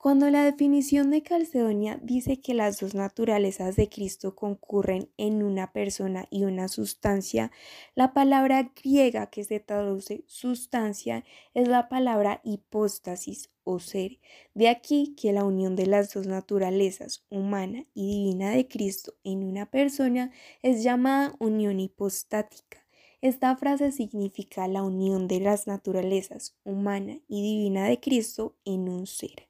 Cuando 0.00 0.30
la 0.30 0.44
definición 0.44 1.10
de 1.10 1.24
Calcedonia 1.24 1.98
dice 2.00 2.40
que 2.40 2.54
las 2.54 2.78
dos 2.78 2.94
naturalezas 2.94 3.74
de 3.74 3.88
Cristo 3.88 4.36
concurren 4.36 5.10
en 5.16 5.42
una 5.42 5.72
persona 5.72 6.28
y 6.30 6.44
una 6.44 6.68
sustancia, 6.68 7.50
la 7.96 8.14
palabra 8.14 8.70
griega 8.80 9.26
que 9.26 9.42
se 9.42 9.58
traduce 9.58 10.22
sustancia 10.28 11.24
es 11.52 11.66
la 11.66 11.88
palabra 11.88 12.40
hipóstasis 12.44 13.50
o 13.64 13.80
ser. 13.80 14.20
De 14.54 14.68
aquí 14.68 15.16
que 15.16 15.32
la 15.32 15.42
unión 15.42 15.74
de 15.74 15.86
las 15.86 16.14
dos 16.14 16.28
naturalezas, 16.28 17.26
humana 17.28 17.84
y 17.92 18.06
divina 18.06 18.52
de 18.52 18.68
Cristo 18.68 19.14
en 19.24 19.42
una 19.42 19.68
persona, 19.68 20.30
es 20.62 20.84
llamada 20.84 21.34
unión 21.40 21.80
hipostática. 21.80 22.86
Esta 23.20 23.56
frase 23.56 23.90
significa 23.90 24.68
la 24.68 24.84
unión 24.84 25.26
de 25.26 25.40
las 25.40 25.66
naturalezas 25.66 26.56
humana 26.62 27.18
y 27.26 27.42
divina 27.42 27.88
de 27.88 27.98
Cristo 27.98 28.54
en 28.64 28.88
un 28.88 29.08
ser. 29.08 29.47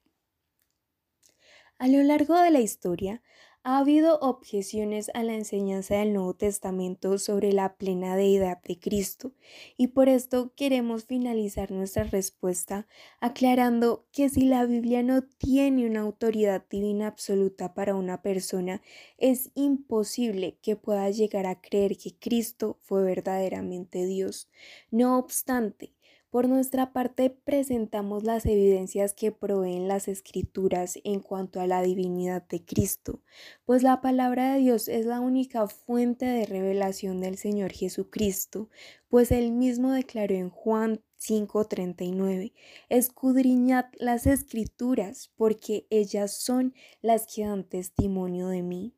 A 1.79 1.87
lo 1.87 2.03
largo 2.03 2.37
de 2.39 2.51
la 2.51 2.59
historia, 2.59 3.23
ha 3.63 3.79
habido 3.79 4.19
objeciones 4.19 5.09
a 5.13 5.23
la 5.23 5.33
enseñanza 5.33 5.95
del 5.95 6.13
Nuevo 6.13 6.33
Testamento 6.35 7.17
sobre 7.17 7.53
la 7.53 7.77
plena 7.77 8.15
deidad 8.15 8.61
de 8.61 8.77
Cristo 8.79 9.33
y 9.77 9.87
por 9.87 10.09
esto 10.09 10.53
queremos 10.55 11.05
finalizar 11.05 11.71
nuestra 11.71 12.03
respuesta 12.03 12.85
aclarando 13.19 14.05
que 14.11 14.29
si 14.29 14.41
la 14.41 14.65
Biblia 14.65 15.03
no 15.03 15.23
tiene 15.23 15.87
una 15.87 16.01
autoridad 16.01 16.65
divina 16.69 17.07
absoluta 17.07 17.73
para 17.73 17.95
una 17.95 18.21
persona, 18.21 18.81
es 19.17 19.49
imposible 19.55 20.59
que 20.61 20.75
pueda 20.75 21.09
llegar 21.09 21.45
a 21.47 21.61
creer 21.61 21.97
que 21.97 22.13
Cristo 22.19 22.77
fue 22.81 23.03
verdaderamente 23.03 24.05
Dios. 24.05 24.49
No 24.91 25.17
obstante, 25.17 25.93
por 26.29 26.47
nuestra 26.47 26.93
parte, 26.93 27.29
presentamos 27.29 28.23
las 28.23 28.45
evidencias 28.45 29.13
que 29.13 29.31
proveen 29.31 29.87
las 29.87 30.07
escrituras 30.07 30.99
en 31.03 31.21
cuanto 31.21 31.59
a 31.59 31.67
la 31.67 31.81
divinidad 31.81 32.47
de 32.47 32.63
Cristo, 32.63 33.21
pues 33.65 33.81
la 33.81 34.01
palabra 34.01 34.53
de 34.53 34.59
Dios 34.59 34.87
es 34.87 35.05
la 35.05 35.19
única 35.19 35.67
fuente 35.67 36.25
de 36.25 36.45
revelación 36.45 37.19
del 37.19 37.37
Señor 37.37 37.71
Jesucristo, 37.71 38.69
pues 39.07 39.31
él 39.31 39.51
mismo 39.51 39.91
declaró 39.91 40.35
en 40.35 40.49
Juan 40.49 41.01
5:39, 41.17 42.53
escudriñad 42.89 43.85
las 43.97 44.27
escrituras, 44.27 45.31
porque 45.35 45.87
ellas 45.89 46.33
son 46.33 46.73
las 47.01 47.25
que 47.25 47.45
dan 47.45 47.63
testimonio 47.63 48.47
de 48.47 48.61
mí. 48.61 48.93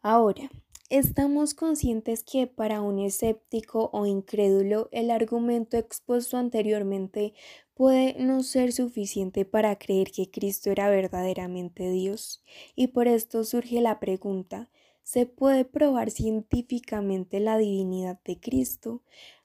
Ahora, 0.00 0.50
Estamos 0.92 1.54
conscientes 1.54 2.22
que 2.22 2.46
para 2.46 2.82
un 2.82 2.98
escéptico 2.98 3.88
o 3.94 4.04
incrédulo 4.04 4.90
el 4.92 5.10
argumento 5.10 5.78
expuesto 5.78 6.36
anteriormente 6.36 7.32
puede 7.72 8.14
no 8.18 8.42
ser 8.42 8.74
suficiente 8.74 9.46
para 9.46 9.78
creer 9.78 10.10
que 10.10 10.30
Cristo 10.30 10.70
era 10.70 10.90
verdaderamente 10.90 11.90
Dios. 11.90 12.44
Y 12.76 12.88
por 12.88 13.08
esto 13.08 13.42
surge 13.44 13.80
la 13.80 14.00
pregunta, 14.00 14.68
¿se 15.02 15.24
puede 15.24 15.64
probar 15.64 16.10
científicamente 16.10 17.40
la 17.40 17.56
divinidad 17.56 18.20
de 18.22 18.38
Cristo? 18.38 19.02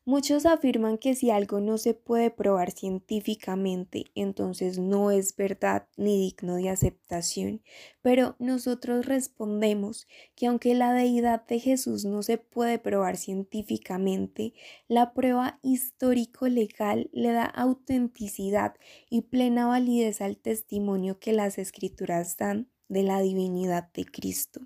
Muchos 0.07 0.45
afirman 0.45 0.97
que 0.97 1.15
si 1.15 1.31
algo 1.31 1.59
no 1.59 1.77
se 1.77 1.93
puede 1.93 2.31
probar 2.31 2.71
científicamente, 2.71 4.05
entonces 4.15 4.79
no 4.79 5.11
es 5.11 5.35
verdad 5.35 5.89
ni 5.97 6.17
digno 6.17 6.55
de 6.55 6.69
aceptación. 6.69 7.61
Pero 8.01 8.37
nosotros 8.39 9.05
respondemos 9.05 10.07
que 10.33 10.47
aunque 10.47 10.75
la 10.75 10.93
deidad 10.93 11.45
de 11.47 11.59
Jesús 11.59 12.05
no 12.05 12.23
se 12.23 12.37
puede 12.37 12.79
probar 12.79 13.17
científicamente, 13.17 14.53
la 14.87 15.13
prueba 15.13 15.59
histórico-legal 15.61 17.09
le 17.11 17.33
da 17.33 17.43
autenticidad 17.43 18.75
y 19.09 19.23
plena 19.23 19.67
validez 19.67 20.21
al 20.21 20.37
testimonio 20.37 21.19
que 21.19 21.33
las 21.33 21.57
escrituras 21.57 22.37
dan 22.37 22.69
de 22.87 23.03
la 23.03 23.19
divinidad 23.19 23.91
de 23.91 24.05
Cristo. 24.05 24.61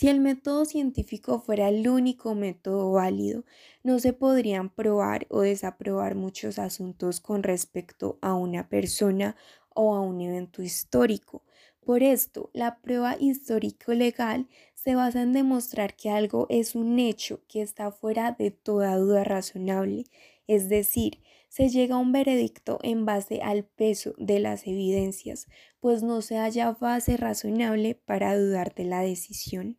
Si 0.00 0.08
el 0.08 0.18
método 0.18 0.64
científico 0.64 1.40
fuera 1.40 1.68
el 1.68 1.86
único 1.86 2.34
método 2.34 2.90
válido, 2.90 3.44
no 3.82 3.98
se 3.98 4.14
podrían 4.14 4.70
probar 4.70 5.26
o 5.28 5.42
desaprobar 5.42 6.14
muchos 6.14 6.58
asuntos 6.58 7.20
con 7.20 7.42
respecto 7.42 8.18
a 8.22 8.32
una 8.32 8.70
persona 8.70 9.36
o 9.74 9.94
a 9.94 10.00
un 10.00 10.22
evento 10.22 10.62
histórico. 10.62 11.44
Por 11.84 12.02
esto, 12.02 12.48
la 12.54 12.80
prueba 12.80 13.18
histórico-legal 13.20 14.48
se 14.72 14.94
basa 14.94 15.20
en 15.20 15.34
demostrar 15.34 15.94
que 15.96 16.08
algo 16.08 16.46
es 16.48 16.74
un 16.74 16.98
hecho 16.98 17.42
que 17.46 17.60
está 17.60 17.92
fuera 17.92 18.32
de 18.32 18.50
toda 18.50 18.96
duda 18.96 19.22
razonable, 19.22 20.04
es 20.46 20.70
decir, 20.70 21.20
se 21.50 21.68
llega 21.68 21.96
a 21.96 21.98
un 21.98 22.12
veredicto 22.12 22.78
en 22.82 23.04
base 23.04 23.42
al 23.42 23.64
peso 23.64 24.14
de 24.16 24.38
las 24.38 24.66
evidencias, 24.66 25.46
pues 25.78 26.02
no 26.02 26.22
se 26.22 26.38
halla 26.38 26.72
base 26.72 27.18
razonable 27.18 27.96
para 27.96 28.38
dudar 28.38 28.74
de 28.74 28.84
la 28.84 29.02
decisión. 29.02 29.76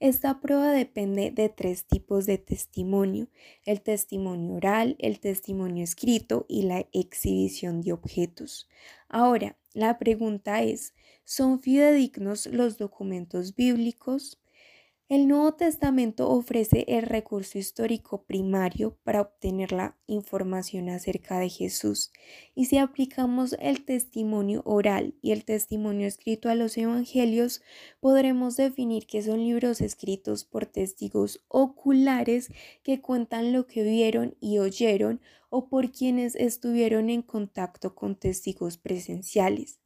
Esta 0.00 0.40
prueba 0.40 0.72
depende 0.72 1.30
de 1.30 1.50
tres 1.50 1.84
tipos 1.84 2.24
de 2.24 2.38
testimonio, 2.38 3.28
el 3.66 3.82
testimonio 3.82 4.54
oral, 4.54 4.96
el 4.98 5.20
testimonio 5.20 5.84
escrito 5.84 6.46
y 6.48 6.62
la 6.62 6.86
exhibición 6.92 7.82
de 7.82 7.92
objetos. 7.92 8.66
Ahora, 9.10 9.58
la 9.74 9.98
pregunta 9.98 10.62
es, 10.62 10.94
¿son 11.24 11.60
fidedignos 11.60 12.46
los 12.46 12.78
documentos 12.78 13.54
bíblicos? 13.54 14.39
El 15.10 15.26
Nuevo 15.26 15.54
Testamento 15.54 16.30
ofrece 16.30 16.84
el 16.86 17.02
recurso 17.02 17.58
histórico 17.58 18.22
primario 18.22 18.96
para 19.02 19.22
obtener 19.22 19.72
la 19.72 19.98
información 20.06 20.88
acerca 20.88 21.40
de 21.40 21.48
Jesús 21.48 22.12
y 22.54 22.66
si 22.66 22.78
aplicamos 22.78 23.56
el 23.58 23.84
testimonio 23.84 24.62
oral 24.64 25.16
y 25.20 25.32
el 25.32 25.44
testimonio 25.44 26.06
escrito 26.06 26.48
a 26.48 26.54
los 26.54 26.78
evangelios, 26.78 27.60
podremos 27.98 28.56
definir 28.56 29.08
que 29.08 29.20
son 29.20 29.40
libros 29.40 29.80
escritos 29.80 30.44
por 30.44 30.66
testigos 30.66 31.40
oculares 31.48 32.52
que 32.84 33.00
cuentan 33.00 33.52
lo 33.52 33.66
que 33.66 33.82
vieron 33.82 34.36
y 34.38 34.58
oyeron 34.58 35.20
o 35.48 35.68
por 35.68 35.90
quienes 35.90 36.36
estuvieron 36.36 37.10
en 37.10 37.22
contacto 37.22 37.96
con 37.96 38.14
testigos 38.14 38.78
presenciales. 38.78 39.79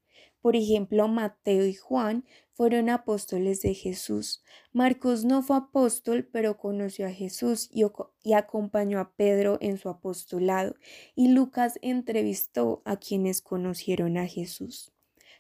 Por 0.45 0.57
ejemplo, 0.57 1.09
Mateo 1.09 1.65
y 1.65 1.73
Juan 1.73 2.27
fueron 2.53 2.91
apóstoles 2.91 3.63
de 3.63 3.73
Jesús. 3.73 4.45
Marcos 4.75 5.25
no 5.25 5.41
fue 5.41 5.57
apóstol, 5.57 6.29
pero 6.31 6.59
conoció 6.59 7.07
a 7.07 7.11
Jesús 7.11 7.71
y, 7.73 8.35
acompañó 8.35 9.01
a 9.01 9.15
Pedro 9.17 9.57
en 9.63 9.79
su 9.79 9.89
apostolado, 9.89 10.75
y 11.15 11.29
Lucas 11.29 11.79
entrevistó 11.81 12.83
a 12.85 12.99
quienes 12.99 13.41
conocieron 13.41 14.19
a 14.19 14.27
Jesús. 14.27 14.93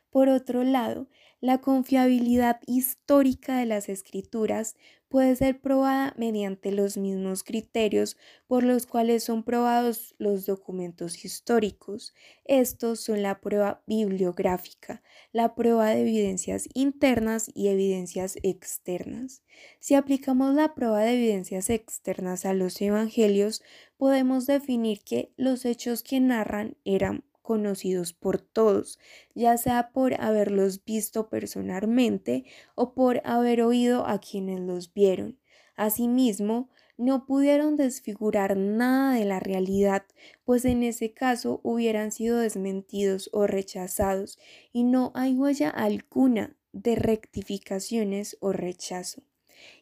Por 0.09 0.31
otro 0.31 0.65
lado, 0.65 1.11
la 1.39 1.61
confiabilidad 1.61 2.61
histórica 2.67 3.59
de 3.59 3.67
las 3.67 3.91
escrituras 3.91 4.75
puede 5.15 5.37
ser 5.37 5.61
probada 5.61 6.12
mediante 6.19 6.73
los 6.73 6.97
mismos 6.97 7.45
criterios 7.45 8.17
por 8.49 8.65
los 8.65 8.85
cuales 8.85 9.23
son 9.23 9.45
probados 9.45 10.17
los 10.19 10.45
documentos 10.45 11.25
históricos. 11.25 12.15
Estos 12.45 12.99
son 12.99 13.23
la 13.23 13.41
prueba 13.41 13.85
bibliográfica, 13.87 15.05
la 15.31 15.55
prueba 15.55 15.91
de 15.91 16.01
evidencias 16.01 16.69
internas 16.75 17.49
y 17.55 17.69
evidencias 17.69 18.39
externas. 18.43 19.45
Si 19.79 19.95
aplicamos 19.95 20.53
la 20.57 20.75
prueba 20.75 21.03
de 21.03 21.15
evidencias 21.15 21.71
externas 21.71 22.45
a 22.45 22.53
los 22.53 22.83
evangelios, 22.83 23.62
podemos 23.97 24.47
definir 24.47 25.05
que 25.05 25.33
los 25.37 25.65
hechos 25.65 26.03
que 26.03 26.19
narran 26.19 26.77
eran 26.85 27.23
conocidos 27.45 28.12
por 28.14 28.40
todos, 28.40 28.99
ya 29.36 29.57
sea 29.59 29.92
por 29.92 30.20
haberlos 30.20 30.84
visto 30.84 31.28
personalmente 31.28 32.45
o 32.74 32.95
por 32.95 33.20
haber 33.24 33.62
oído 33.62 34.07
a 34.09 34.18
quienes 34.18 34.59
los 34.59 34.92
vieron. 34.92 35.38
Asimismo, 35.76 36.70
no 36.97 37.26
pudieron 37.26 37.76
desfigurar 37.76 38.57
nada 38.57 39.14
de 39.14 39.24
la 39.26 39.40
realidad, 39.40 40.05
pues 40.45 40.64
en 40.64 40.82
ese 40.82 41.12
caso 41.12 41.61
hubieran 41.62 42.12
sido 42.12 42.38
desmentidos 42.38 43.28
o 43.32 43.47
rechazados, 43.47 44.38
y 44.72 44.84
no 44.84 45.12
hay 45.14 45.34
huella 45.36 45.70
alguna 45.70 46.57
de 46.72 46.97
rectificaciones 46.97 48.36
o 48.40 48.53
rechazo. 48.53 49.22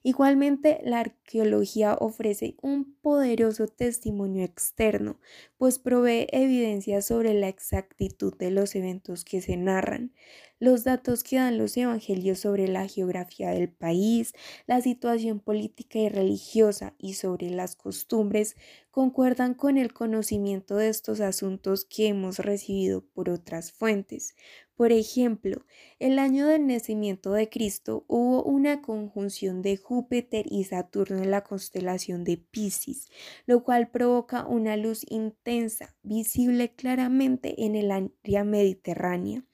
Igualmente, 0.02 0.80
la 0.84 1.00
arqueología 1.00 1.94
ofrece 1.94 2.56
un 2.62 2.94
poderoso 3.00 3.68
testimonio 3.68 4.44
externo, 4.44 5.20
pues 5.58 5.78
provee 5.78 6.26
evidencia 6.32 7.02
sobre 7.02 7.34
la 7.34 7.48
exactitud 7.48 8.36
de 8.36 8.50
los 8.50 8.74
eventos 8.74 9.24
que 9.24 9.40
se 9.40 9.56
narran. 9.56 10.12
Los 10.58 10.84
datos 10.84 11.24
que 11.24 11.36
dan 11.36 11.58
los 11.58 11.76
evangelios 11.76 12.38
sobre 12.38 12.68
la 12.68 12.86
geografía 12.86 13.50
del 13.50 13.68
país, 13.68 14.32
la 14.66 14.80
situación 14.80 15.40
política 15.40 15.98
y 15.98 16.08
religiosa 16.08 16.94
y 16.98 17.14
sobre 17.14 17.50
las 17.50 17.74
costumbres 17.74 18.56
concuerdan 18.90 19.54
con 19.54 19.76
el 19.76 19.92
conocimiento 19.92 20.76
de 20.76 20.88
estos 20.88 21.20
asuntos 21.20 21.84
que 21.84 22.08
hemos 22.08 22.38
recibido 22.38 23.04
por 23.12 23.28
otras 23.30 23.72
fuentes. 23.72 24.36
Por 24.76 24.92
ejemplo, 24.92 25.64
el 26.02 26.18
año 26.18 26.48
del 26.48 26.66
nacimiento 26.66 27.32
de 27.32 27.48
Cristo 27.48 28.04
hubo 28.08 28.42
una 28.42 28.82
conjunción 28.82 29.62
de 29.62 29.76
Júpiter 29.76 30.46
y 30.50 30.64
Saturno 30.64 31.18
en 31.18 31.30
la 31.30 31.44
constelación 31.44 32.24
de 32.24 32.38
Pisces, 32.38 33.08
lo 33.46 33.62
cual 33.62 33.88
provoca 33.88 34.44
una 34.44 34.76
luz 34.76 35.06
intensa, 35.08 35.94
visible 36.02 36.74
claramente 36.74 37.64
en 37.64 37.76
el 37.76 37.92
área 37.92 38.42
mediterránea. 38.42 39.44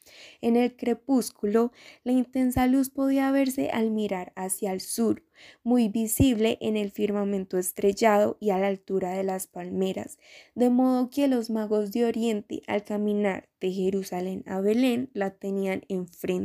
En 0.41 0.57
el 0.57 0.75
crepúsculo, 0.75 1.71
la 2.03 2.13
intensa 2.13 2.67
luz 2.67 2.89
podía 2.89 3.31
verse 3.31 3.69
al 3.69 3.91
mirar 3.91 4.33
hacia 4.37 4.73
el 4.73 4.81
sur, 4.81 5.23
muy 5.63 5.89
visible 5.89 6.59
en 6.61 6.77
el 6.77 6.91
firmamento 6.91 7.59
estrellado 7.59 8.39
y 8.41 8.51
a 8.51 8.59
la 8.59 8.69
altura 8.69 9.13
de 9.13 9.23
las 9.23 9.47
palmeras, 9.47 10.19
de 10.55 10.71
modo 10.71 11.11
que 11.11 11.29
los 11.29 11.51
magos 11.51 11.93
de 11.93 12.07
Oriente 12.07 12.63
al 12.67 12.85
caminar 12.85 13.49
de 13.61 13.73
Jerusalén 13.73 14.45
a 14.47 14.61
Belén 14.61 15.11
la 15.13 15.31
tenían 15.31 15.83
enfrente. 15.89 16.38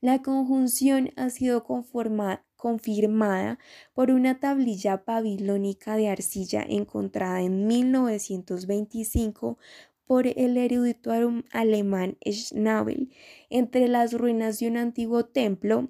La 0.00 0.22
conjunción 0.22 1.10
ha 1.16 1.30
sido 1.30 1.64
confirmada 1.64 3.58
por 3.94 4.10
una 4.10 4.38
tablilla 4.40 5.02
babilónica 5.06 5.96
de 5.96 6.08
arcilla 6.08 6.62
encontrada 6.66 7.42
en 7.42 7.66
1925 7.66 9.58
por 10.06 10.26
el 10.26 10.56
erudito 10.56 11.10
alemán 11.50 12.16
Schnabel. 12.24 13.10
Entre 13.50 13.88
las 13.88 14.12
ruinas 14.12 14.58
de 14.58 14.68
un 14.68 14.76
antiguo 14.76 15.24
templo 15.24 15.88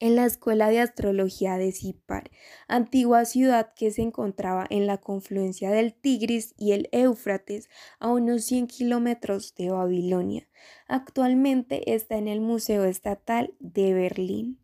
en 0.00 0.16
la 0.16 0.24
Escuela 0.24 0.68
de 0.70 0.80
Astrología 0.80 1.56
de 1.56 1.72
Sipar, 1.72 2.30
antigua 2.66 3.24
ciudad 3.24 3.72
que 3.74 3.90
se 3.90 4.02
encontraba 4.02 4.66
en 4.70 4.86
la 4.86 4.98
confluencia 4.98 5.70
del 5.70 5.94
Tigris 5.94 6.54
y 6.58 6.72
el 6.72 6.88
Éufrates 6.92 7.68
a 7.98 8.08
unos 8.08 8.44
100 8.44 8.66
kilómetros 8.66 9.54
de 9.54 9.70
Babilonia. 9.70 10.48
Actualmente 10.88 11.94
está 11.94 12.16
en 12.16 12.28
el 12.28 12.40
Museo 12.40 12.84
Estatal 12.84 13.54
de 13.60 13.94
Berlín. 13.94 14.59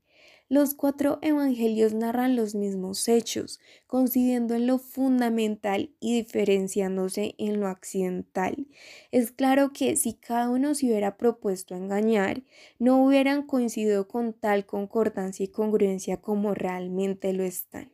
Los 0.48 0.74
cuatro 0.74 1.18
evangelios 1.22 1.92
narran 1.92 2.36
los 2.36 2.54
mismos 2.54 3.08
hechos, 3.08 3.58
coincidiendo 3.88 4.54
en 4.54 4.68
lo 4.68 4.78
fundamental 4.78 5.90
y 5.98 6.14
diferenciándose 6.14 7.34
en 7.38 7.58
lo 7.58 7.66
accidental. 7.66 8.68
Es 9.10 9.32
claro 9.32 9.72
que 9.72 9.96
si 9.96 10.14
cada 10.14 10.48
uno 10.48 10.76
se 10.76 10.86
hubiera 10.86 11.16
propuesto 11.16 11.74
engañar, 11.74 12.44
no 12.78 13.04
hubieran 13.04 13.44
coincidido 13.44 14.06
con 14.06 14.34
tal 14.34 14.66
concordancia 14.66 15.42
y 15.42 15.48
congruencia 15.48 16.20
como 16.20 16.54
realmente 16.54 17.32
lo 17.32 17.42
están. 17.42 17.90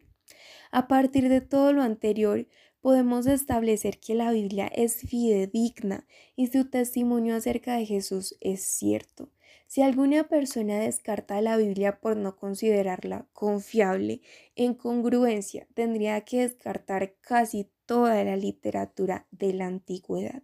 A 0.71 0.89
partir 0.89 1.31
de 1.31 1.41
todo 1.41 1.73
lo 1.73 1.81
anterior, 1.81 2.47
podemos 2.83 3.27
establecer 3.27 3.99
que 3.99 4.15
la 4.15 4.31
Biblia 4.31 4.67
es 4.67 4.97
fidedigna 4.97 6.07
y 6.37 6.49
su 6.49 6.69
testimonio 6.69 7.37
acerca 7.37 7.77
de 7.77 7.87
Jesús 7.87 8.37
es 8.41 8.63
cierto. 8.63 9.31
Si 9.73 9.81
alguna 9.81 10.29
persona 10.29 10.81
descarta 10.81 11.41
la 11.41 11.57
Biblia 11.57 11.99
por 11.99 12.15
no 12.19 12.37
considerarla 12.37 13.27
confiable 13.33 14.21
en 14.55 14.75
congruencia, 14.75 15.67
tendría 15.73 16.21
que 16.27 16.41
descartar 16.41 17.15
casi 17.23 17.71
toda 17.87 18.23
la 18.23 18.37
literatura 18.37 19.27
de 19.31 19.55
la 19.55 19.65
antigüedad. 19.65 20.43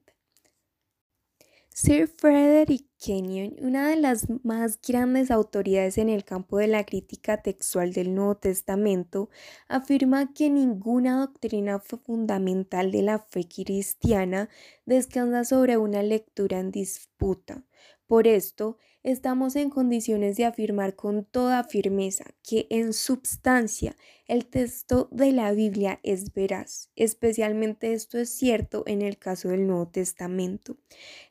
Sir 1.68 2.08
Frederick 2.08 2.86
Kenyon, 2.98 3.54
una 3.60 3.90
de 3.90 3.96
las 3.96 4.26
más 4.44 4.80
grandes 4.80 5.30
autoridades 5.30 5.98
en 5.98 6.08
el 6.08 6.24
campo 6.24 6.56
de 6.56 6.68
la 6.68 6.86
crítica 6.86 7.42
textual 7.42 7.92
del 7.92 8.14
Nuevo 8.14 8.38
Testamento, 8.38 9.28
afirma 9.68 10.32
que 10.32 10.48
ninguna 10.48 11.20
doctrina 11.20 11.80
fundamental 11.80 12.90
de 12.90 13.02
la 13.02 13.18
fe 13.18 13.46
cristiana 13.46 14.48
descansa 14.86 15.44
sobre 15.44 15.76
una 15.76 16.02
lectura 16.02 16.60
en 16.60 16.70
disputa. 16.70 17.62
Por 18.06 18.26
esto, 18.26 18.78
estamos 19.02 19.56
en 19.56 19.70
condiciones 19.70 20.36
de 20.36 20.44
afirmar 20.44 20.94
con 20.96 21.24
toda 21.24 21.64
firmeza 21.64 22.24
que 22.42 22.66
en 22.70 22.92
substancia 22.92 23.96
el 24.28 24.44
texto 24.44 25.08
de 25.10 25.32
la 25.32 25.52
Biblia 25.52 26.00
es 26.02 26.34
veraz. 26.34 26.90
Especialmente 26.96 27.94
esto 27.94 28.18
es 28.18 28.28
cierto 28.28 28.84
en 28.86 29.00
el 29.00 29.16
caso 29.16 29.48
del 29.48 29.66
Nuevo 29.66 29.88
Testamento. 29.88 30.76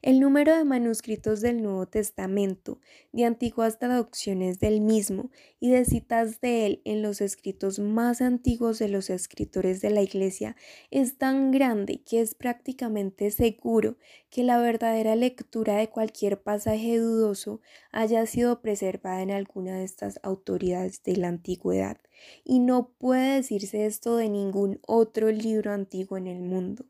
El 0.02 0.20
número 0.20 0.58
de 0.58 0.66
manuscritos 0.66 1.42
del 1.42 1.62
Nuevo 1.62 1.86
Testamento, 1.86 2.82
de 3.12 3.26
antiguas 3.26 3.78
traducciones 3.78 4.60
del 4.60 4.82
mismo 4.82 5.30
y 5.60 5.70
de 5.70 5.86
citas 5.86 6.42
de 6.42 6.66
él 6.66 6.82
en 6.86 7.04
los 7.04 7.22
escritos 7.22 7.78
más 7.78 8.20
antiguos 8.20 8.80
de 8.80 8.90
los 8.90 9.12
escritores 9.12 9.80
de 9.80 9.92
la 9.92 10.02
Iglesia 10.02 10.56
es 10.90 11.20
tan 11.20 11.52
grande 11.52 12.02
que 12.04 12.20
es 12.20 12.34
prácticamente 12.34 13.30
seguro 13.30 13.98
que 14.32 14.44
la 14.44 14.58
verdadera 14.60 15.16
lectura 15.16 15.76
de 15.76 15.90
cualquier 15.90 16.42
pasaje 16.42 16.98
dudoso 16.98 17.62
haya 17.92 18.26
sido 18.26 18.60
preservada 18.64 19.22
en 19.22 19.30
alguna 19.30 19.78
de 19.78 19.84
estas 19.84 20.20
autoridades 20.24 21.04
de 21.04 21.18
la 21.18 21.28
antigüedad. 21.28 21.98
Y 22.44 22.60
no 22.60 22.94
puede 22.98 23.36
decirse 23.36 23.86
esto 23.86 24.18
de 24.18 24.30
ningún 24.30 24.80
otro 24.86 25.32
libro 25.32 25.72
antiguo 25.72 26.18
en 26.18 26.28
el 26.28 26.42
mundo. 26.42 26.86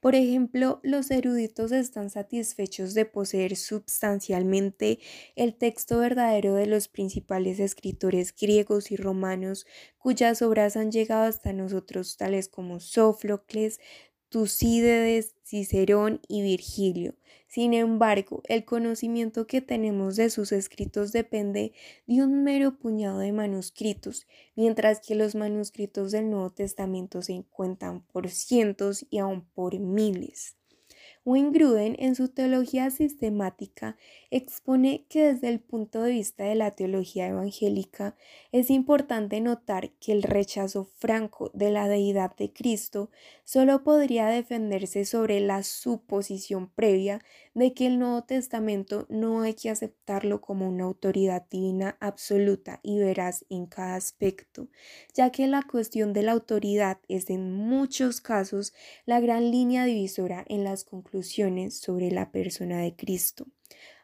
Por 0.00 0.14
ejemplo, 0.14 0.80
los 0.82 1.10
eruditos 1.10 1.72
están 1.72 2.10
satisfechos 2.10 2.94
de 2.94 3.04
poseer 3.04 3.56
substancialmente 3.56 5.00
el 5.34 5.54
texto 5.56 5.98
verdadero 5.98 6.54
de 6.54 6.66
los 6.66 6.88
principales 6.88 7.58
escritores 7.58 8.34
griegos 8.34 8.90
y 8.90 8.96
romanos 8.96 9.66
cuyas 9.98 10.42
obras 10.42 10.76
han 10.76 10.92
llegado 10.92 11.24
hasta 11.24 11.52
nosotros, 11.52 12.16
tales 12.16 12.48
como 12.48 12.78
Sófocles, 12.78 13.80
Tucídides, 14.28 15.34
Cicerón 15.44 16.20
y 16.28 16.42
Virgilio. 16.42 17.14
Sin 17.46 17.74
embargo, 17.74 18.42
el 18.48 18.64
conocimiento 18.64 19.46
que 19.46 19.60
tenemos 19.60 20.16
de 20.16 20.30
sus 20.30 20.50
escritos 20.52 21.12
depende 21.12 21.72
de 22.06 22.22
un 22.22 22.42
mero 22.42 22.78
puñado 22.78 23.20
de 23.20 23.32
manuscritos, 23.32 24.26
mientras 24.56 25.00
que 25.00 25.14
los 25.14 25.34
manuscritos 25.34 26.10
del 26.10 26.28
Nuevo 26.28 26.50
Testamento 26.50 27.22
se 27.22 27.32
encuentran 27.32 28.02
por 28.08 28.28
cientos 28.28 29.06
y 29.08 29.18
aún 29.18 29.46
por 29.54 29.78
miles. 29.78 30.56
Gruden, 31.26 31.96
en 31.98 32.14
su 32.14 32.28
teología 32.28 32.88
sistemática 32.90 33.96
expone 34.30 35.06
que 35.08 35.32
desde 35.32 35.48
el 35.48 35.58
punto 35.58 36.02
de 36.02 36.12
vista 36.12 36.44
de 36.44 36.54
la 36.54 36.70
teología 36.70 37.26
evangélica 37.26 38.14
es 38.52 38.70
importante 38.70 39.40
notar 39.40 39.90
que 39.94 40.12
el 40.12 40.22
rechazo 40.22 40.84
franco 40.84 41.50
de 41.52 41.72
la 41.72 41.88
deidad 41.88 42.36
de 42.36 42.52
Cristo 42.52 43.10
solo 43.42 43.82
podría 43.82 44.28
defenderse 44.28 45.04
sobre 45.04 45.40
la 45.40 45.64
suposición 45.64 46.70
previa 46.70 47.20
de 47.54 47.74
que 47.74 47.88
el 47.88 47.98
Nuevo 47.98 48.22
Testamento 48.22 49.06
no 49.08 49.40
hay 49.40 49.54
que 49.54 49.70
aceptarlo 49.70 50.40
como 50.40 50.68
una 50.68 50.84
autoridad 50.84 51.46
divina 51.50 51.96
absoluta 51.98 52.78
y 52.84 52.98
veraz 52.98 53.44
en 53.48 53.66
cada 53.66 53.96
aspecto, 53.96 54.68
ya 55.12 55.30
que 55.32 55.48
la 55.48 55.62
cuestión 55.62 56.12
de 56.12 56.22
la 56.22 56.32
autoridad 56.32 56.98
es 57.08 57.30
en 57.30 57.52
muchos 57.52 58.20
casos 58.20 58.74
la 59.06 59.18
gran 59.18 59.50
línea 59.50 59.86
divisora 59.86 60.44
en 60.48 60.62
las 60.62 60.84
conclusiones 60.84 61.15
sobre 61.70 62.10
la 62.10 62.30
persona 62.30 62.80
de 62.80 62.94
Cristo. 62.96 63.46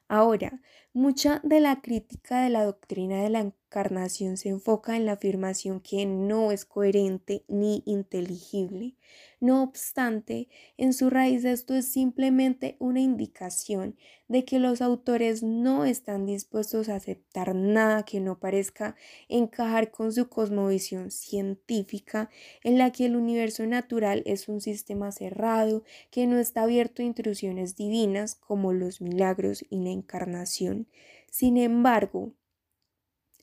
Ahora, 0.09 0.61
mucha 0.93 1.41
de 1.45 1.61
la 1.61 1.81
crítica 1.81 2.43
de 2.43 2.51
la 2.51 2.65
doctrina 2.65 3.23
de 3.23 3.31
la 3.31 3.41
encarnación 3.73 4.37
se 4.37 4.51
enfoca 4.51 4.97
en 4.97 5.07
la 5.07 5.13
afirmación 5.13 5.81
que 5.81 6.05
no 6.05 6.53
es 6.53 6.67
coherente 6.67 7.43
ni 7.49 7.83
inteligible. 7.87 8.97
No 9.41 9.63
obstante, 9.63 10.49
en 10.77 10.93
su 10.93 11.09
raíz 11.09 11.47
esto 11.47 11.75
es 11.75 11.91
simplemente 11.91 12.77
una 12.81 13.01
indicación 13.01 13.97
de 14.29 14.45
que 14.45 14.59
los 14.59 14.83
autores 14.83 15.43
no 15.43 15.87
están 15.87 16.27
dispuestos 16.27 16.91
a 16.91 16.97
aceptar 16.97 17.55
nada 17.55 18.05
que 18.05 18.21
no 18.21 18.39
parezca 18.39 18.95
encajar 19.31 19.91
con 19.91 20.13
su 20.13 20.29
cosmovisión 20.29 21.11
científica 21.11 22.29
en 22.63 22.77
la 22.77 22.93
que 22.93 23.07
el 23.07 23.17
universo 23.17 23.65
natural 23.65 24.23
es 24.27 24.49
un 24.49 24.61
sistema 24.61 25.13
cerrado 25.13 25.83
que 26.11 26.27
no 26.27 26.39
está 26.39 26.65
abierto 26.65 27.01
a 27.01 27.07
intrusiones 27.07 27.75
divinas 27.75 28.35
como 28.35 28.75
los 28.75 29.01
milagros 29.01 29.65
y 29.71 29.83
la 29.83 29.91
encarnación. 29.91 30.89
Sin 31.31 31.57
embargo, 31.57 32.35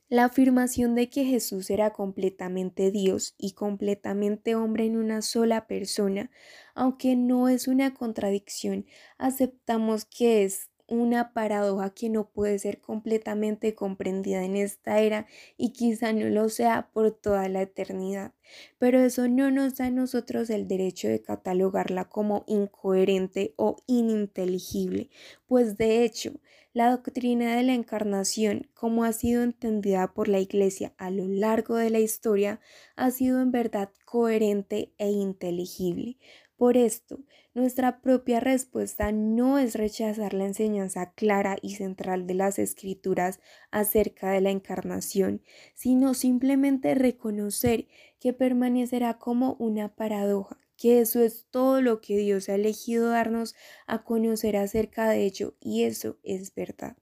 la 0.10 0.26
afirmación 0.26 0.96
de 0.96 1.10
que 1.10 1.24
Jesús 1.26 1.70
era 1.70 1.92
completamente 1.92 2.92
Dios 2.92 3.36
y 3.38 3.54
completamente 3.54 4.56
hombre 4.56 4.86
en 4.86 4.98
una 4.98 5.22
sola 5.22 5.68
persona, 5.68 6.32
aunque 6.76 7.16
no 7.16 7.48
es 7.50 7.68
una 7.68 7.94
contradicción, 7.94 8.86
aceptamos 9.18 10.06
que 10.06 10.44
es 10.44 10.70
una 10.88 11.34
paradoja 11.34 11.92
que 11.94 12.10
no 12.10 12.32
puede 12.32 12.58
ser 12.58 12.82
completamente 12.82 13.76
comprendida 13.76 14.44
en 14.44 14.56
esta 14.56 15.00
era 15.00 15.28
y 15.56 15.72
quizá 15.74 16.14
no 16.14 16.28
lo 16.30 16.50
sea 16.50 16.90
por 16.92 17.12
toda 17.12 17.48
la 17.48 17.62
eternidad. 17.62 18.34
Pero 18.80 19.00
eso 19.00 19.28
no 19.28 19.52
nos 19.52 19.76
da 19.78 19.86
a 19.86 19.92
nosotros 19.92 20.50
el 20.50 20.68
derecho 20.68 21.08
de 21.08 21.22
catalogarla 21.22 22.06
como 22.06 22.44
incoherente 22.48 23.54
o 23.58 23.78
ininteligible, 23.86 25.10
pues 25.46 25.78
de 25.78 26.04
hecho, 26.04 26.34
la 26.80 26.92
doctrina 26.92 27.58
de 27.58 27.64
la 27.64 27.74
encarnación, 27.74 28.70
como 28.74 29.04
ha 29.04 29.12
sido 29.12 29.44
entendida 29.44 30.14
por 30.14 30.30
la 30.30 30.40
Iglesia 30.40 30.94
a 30.98 31.10
lo 31.10 31.28
largo 31.28 31.76
de 31.76 31.90
la 31.90 32.00
historia, 32.00 32.62
ha 32.96 33.12
sido 33.12 33.42
en 33.42 33.52
verdad 33.52 33.90
coherente 34.06 34.94
e 34.98 35.12
inteligible. 35.12 36.16
Por 36.56 36.78
esto, 36.78 37.20
nuestra 37.54 38.00
propia 38.00 38.40
respuesta 38.40 39.12
no 39.12 39.58
es 39.60 39.76
rechazar 39.76 40.34
la 40.34 40.46
enseñanza 40.46 41.12
clara 41.12 41.58
y 41.62 41.76
central 41.76 42.28
de 42.28 42.36
las 42.36 42.58
escrituras 42.60 43.42
acerca 43.72 44.32
de 44.32 44.40
la 44.40 44.52
encarnación, 44.52 45.42
sino 45.76 46.14
simplemente 46.14 46.96
reconocer 46.96 47.90
que 48.22 48.32
permanecerá 48.32 49.18
como 49.18 49.56
una 49.60 49.94
paradoja, 49.94 50.58
que 50.80 51.02
eso 51.02 51.22
es 51.22 51.46
todo 51.52 51.82
lo 51.82 52.02
que 52.02 52.18
Dios 52.18 52.50
ha 52.50 52.56
elegido 52.56 53.10
darnos 53.10 53.56
a 53.88 54.04
conocer 54.04 54.58
acerca 54.58 55.10
de 55.10 55.26
ello 55.26 55.56
y 55.60 55.84
eso 55.84 56.18
es 56.24 56.54
verdad. 56.56 56.98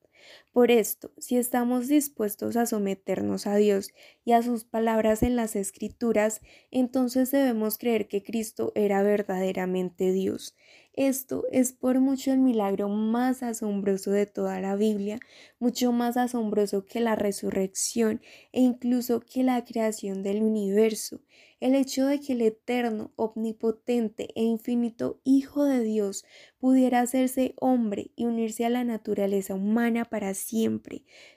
Por 0.57 0.71
esto, 0.71 1.11
si 1.19 1.37
estamos 1.37 1.87
dispuestos 1.87 2.57
a 2.57 2.65
someternos 2.65 3.45
a 3.45 3.57
Dios 3.57 3.91
y 4.25 4.31
a 4.31 4.41
sus 4.41 4.63
palabras 4.63 5.21
en 5.21 5.35
las 5.35 5.55
Escrituras, 5.55 6.41
entonces 6.71 7.29
debemos 7.29 7.77
creer 7.77 8.07
que 8.07 8.23
Cristo 8.23 8.71
era 8.73 9.03
verdaderamente 9.03 10.11
Dios. 10.11 10.55
Esto 10.97 11.43
es 11.51 11.73
por 11.73 11.99
mucho 11.99 12.33
el 12.33 12.39
milagro 12.39 12.89
más 12.89 13.43
asombroso 13.43 14.09
de 14.09 14.25
toda 14.25 14.59
la 14.59 14.75
Biblia, 14.75 15.19
mucho 15.59 15.91
más 15.91 16.17
asombroso 16.17 16.85
que 16.85 17.01
la 17.01 17.15
resurrección 17.15 18.19
e 18.51 18.61
incluso 18.61 19.19
que 19.19 19.43
la 19.43 19.63
creación 19.63 20.23
del 20.23 20.41
universo. 20.41 21.21
El 21.59 21.75
hecho 21.75 22.07
de 22.07 22.19
que 22.19 22.33
el 22.33 22.41
eterno, 22.41 23.11
omnipotente 23.15 24.29
e 24.35 24.41
infinito 24.41 25.21
Hijo 25.23 25.65
de 25.65 25.83
Dios 25.83 26.25
pudiera 26.59 27.01
hacerse 27.01 27.53
hombre 27.57 28.09
y 28.15 28.25
unirse 28.25 28.65
a 28.65 28.69
la 28.71 28.83
naturaleza 28.83 29.53
humana 29.53 30.03
para 30.03 30.33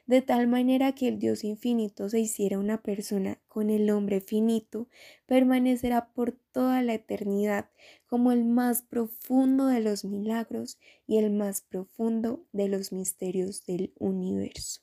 de 0.06 0.22
tal 0.22 0.46
manera 0.46 0.94
que 0.94 1.08
el 1.08 1.18
Dios 1.18 1.44
infinito 1.44 2.08
se 2.08 2.20
hiciera 2.20 2.58
una 2.58 2.82
persona 2.82 3.40
con 3.48 3.70
el 3.70 3.90
hombre 3.90 4.20
finito, 4.20 4.88
permanecerá 5.26 6.12
por 6.12 6.32
toda 6.52 6.82
la 6.82 6.94
eternidad 6.94 7.70
como 8.06 8.32
el 8.32 8.44
más 8.44 8.82
profundo 8.82 9.66
de 9.66 9.80
los 9.80 10.04
milagros 10.04 10.78
y 11.06 11.18
el 11.18 11.30
más 11.30 11.62
profundo 11.62 12.44
de 12.52 12.68
los 12.68 12.92
misterios 12.92 13.64
del 13.66 13.92
universo. 13.98 14.82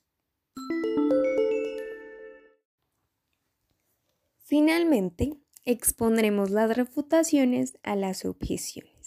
Finalmente, 4.44 5.34
expondremos 5.64 6.50
las 6.50 6.74
refutaciones 6.76 7.78
a 7.82 7.96
las 7.96 8.24
objeciones. 8.24 8.97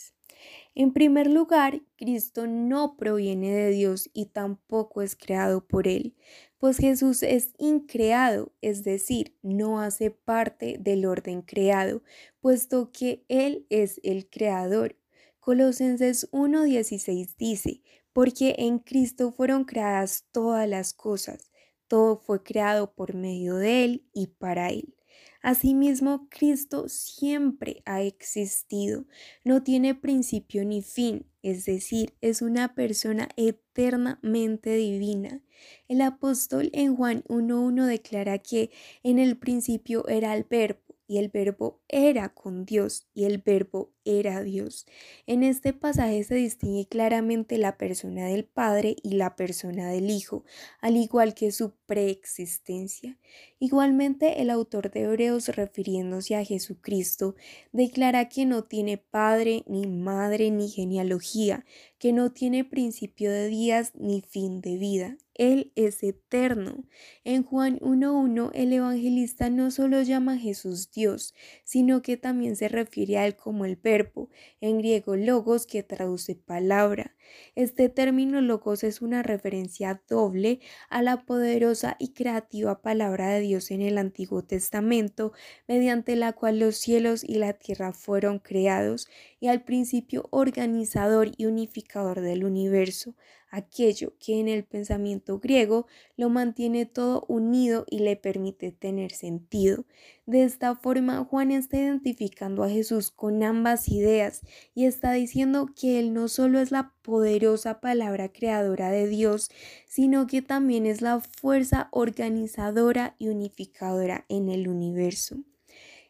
En 0.74 0.93
primer 0.93 1.28
lugar, 1.28 1.82
Cristo 1.97 2.47
no 2.47 2.95
proviene 2.95 3.51
de 3.53 3.72
Dios 3.72 4.09
y 4.13 4.28
tampoco 4.28 5.01
es 5.01 5.17
creado 5.17 5.67
por 5.67 5.86
Él, 5.86 6.15
pues 6.59 6.78
Jesús 6.78 7.24
es 7.24 7.53
increado, 7.57 8.53
es 8.61 8.84
decir, 8.84 9.36
no 9.41 9.82
hace 9.82 10.11
parte 10.11 10.78
del 10.80 11.05
orden 11.05 11.41
creado, 11.41 12.03
puesto 12.39 12.91
que 12.93 13.26
Él 13.28 13.65
es 13.69 13.99
el 14.03 14.30
creador. 14.30 14.95
Colosenses 15.41 16.32
1.16 16.32 17.36
dice, 17.38 17.82
porque 18.13 18.55
en 18.59 18.80
Cristo 18.80 19.32
fueron 19.32 19.65
creadas 19.65 20.26
todas 20.32 20.69
las 20.69 20.93
cosas, 20.93 21.51
todo 21.88 22.15
fue 22.15 22.43
creado 22.43 22.93
por 22.93 23.13
medio 23.13 23.55
de 23.55 23.84
Él 23.84 24.05
y 24.13 24.28
para 24.28 24.69
Él. 24.69 24.95
Asimismo, 25.42 26.28
Cristo 26.30 26.88
siempre 26.88 27.82
ha 27.86 28.02
existido, 28.04 29.06
no 29.44 29.64
tiene 29.64 29.96
principio 29.96 30.64
ni 30.64 30.84
fin, 30.84 31.26
es 31.42 31.66
decir, 31.66 32.14
es 32.22 32.44
una 32.44 32.76
persona 32.76 33.28
eternamente 33.36 34.76
divina. 34.76 35.42
El 35.88 36.02
apóstol 36.02 36.70
en 36.74 36.96
Juan 36.96 37.24
1.1 37.24 37.86
declara 37.86 38.38
que 38.38 38.70
en 39.02 39.18
el 39.18 39.38
principio 39.38 40.08
era 40.08 40.36
el 40.36 40.44
verbo 40.44 40.91
y 41.12 41.18
el 41.18 41.28
verbo 41.28 41.82
era 41.89 42.30
con 42.30 42.64
Dios 42.64 43.05
y 43.14 43.26
el 43.26 43.39
verbo 43.39 43.91
era 44.05 44.41
Dios. 44.43 44.86
En 45.28 45.43
este 45.43 45.74
pasaje 45.74 46.24
se 46.24 46.36
distingue 46.36 46.88
claramente 46.88 47.57
la 47.57 47.78
persona 47.78 48.28
del 48.28 48.45
Padre 48.45 48.95
y 49.03 49.16
la 49.16 49.36
persona 49.36 49.89
del 49.89 50.09
Hijo, 50.09 50.45
al 50.80 50.95
igual 50.95 51.34
que 51.34 51.51
su 51.51 51.74
preexistencia. 51.86 53.20
Igualmente 53.59 54.41
el 54.41 54.49
autor 54.49 54.89
de 54.89 55.01
Hebreos 55.01 55.49
refiriéndose 55.49 56.38
a 56.38 56.45
Jesucristo 56.45 57.36
declara 57.74 58.30
que 58.30 58.45
no 58.45 58.64
tiene 58.64 58.97
padre 58.97 59.66
ni 59.68 59.88
madre 59.88 60.49
ni 60.49 60.70
genealogía, 60.70 61.66
que 61.99 62.14
no 62.14 62.32
tiene 62.32 62.64
principio 62.64 63.30
de 63.30 63.49
días 63.49 63.91
ni 63.95 64.22
fin 64.22 64.62
de 64.62 64.78
vida. 64.78 65.18
Él 65.42 65.72
es 65.74 66.04
eterno. 66.04 66.84
En 67.24 67.42
Juan 67.42 67.80
1.1 67.80 68.52
el 68.54 68.74
evangelista 68.74 69.50
no 69.50 69.72
solo 69.72 70.04
llama 70.04 70.34
a 70.34 70.38
Jesús 70.38 70.92
Dios, 70.92 71.34
sino 71.64 72.04
que 72.04 72.16
también 72.16 72.56
se 72.56 72.68
refiere 72.68 73.18
a 73.18 73.26
Él 73.26 73.36
como 73.36 73.66
el 73.66 73.76
verbo, 73.76 74.30
en 74.60 74.78
griego 74.78 75.16
logos 75.16 75.66
que 75.66 75.82
traduce 75.82 76.36
palabra. 76.36 77.16
Este 77.56 77.89
término 77.89 78.39
logos 78.42 78.84
es 78.84 79.02
una 79.02 79.24
referencia 79.24 80.04
doble 80.08 80.60
a 80.92 81.02
la 81.02 81.26
poderosa 81.26 81.96
y 81.98 82.14
creativa 82.14 82.84
palabra 82.84 83.30
de 83.30 83.39
Dios 83.39 83.72
en 83.72 83.82
el 83.82 83.98
Antiguo 83.98 84.44
Testamento, 84.44 85.34
mediante 85.68 86.16
la 86.16 86.34
cual 86.34 86.60
los 86.60 86.78
cielos 86.78 87.24
y 87.24 87.36
la 87.36 87.54
tierra 87.54 87.94
fueron 87.94 88.38
creados, 88.38 89.08
y 89.42 89.48
al 89.48 89.64
principio 89.64 90.28
organizador 90.30 91.32
y 91.36 91.48
unificador 91.48 92.22
del 92.22 92.46
universo, 92.46 93.16
aquello 93.50 94.14
que 94.20 94.39
en 94.39 94.48
el 94.48 94.64
pensamiento 94.64 95.39
griego 95.39 95.88
lo 96.16 96.30
mantiene 96.30 96.86
todo 96.86 97.26
unido 97.28 97.86
y 97.89 98.00
le 98.00 98.16
permite 98.16 98.72
tener 98.72 99.12
sentido. 99.12 99.84
De 100.28 100.44
esta 100.44 100.76
forma, 100.76 101.26
Juan 101.26 101.50
está 101.50 101.78
identificando 101.78 102.64
a 102.64 102.70
Jesús 102.70 103.10
con 103.10 103.42
ambas 103.42 103.89
ideas 103.89 104.42
y 104.76 104.86
está 104.86 105.12
diciendo 105.12 105.70
que 105.76 105.98
Él 105.98 106.14
no 106.14 106.28
solo 106.28 106.60
es 106.60 106.70
la 106.70 106.94
poderosa 107.02 107.82
palabra 107.82 108.32
creadora 108.32 108.92
de 108.92 109.08
Dios, 109.08 109.50
sino 109.88 110.28
que 110.28 110.44
también 110.44 110.86
es 110.86 111.02
la 111.02 111.20
fuerza 111.20 111.89
organizadora 111.92 113.16
y 113.18 113.30
unificadora 113.30 114.24
en 114.30 114.50
el 114.50 114.68
universo. 114.68 115.38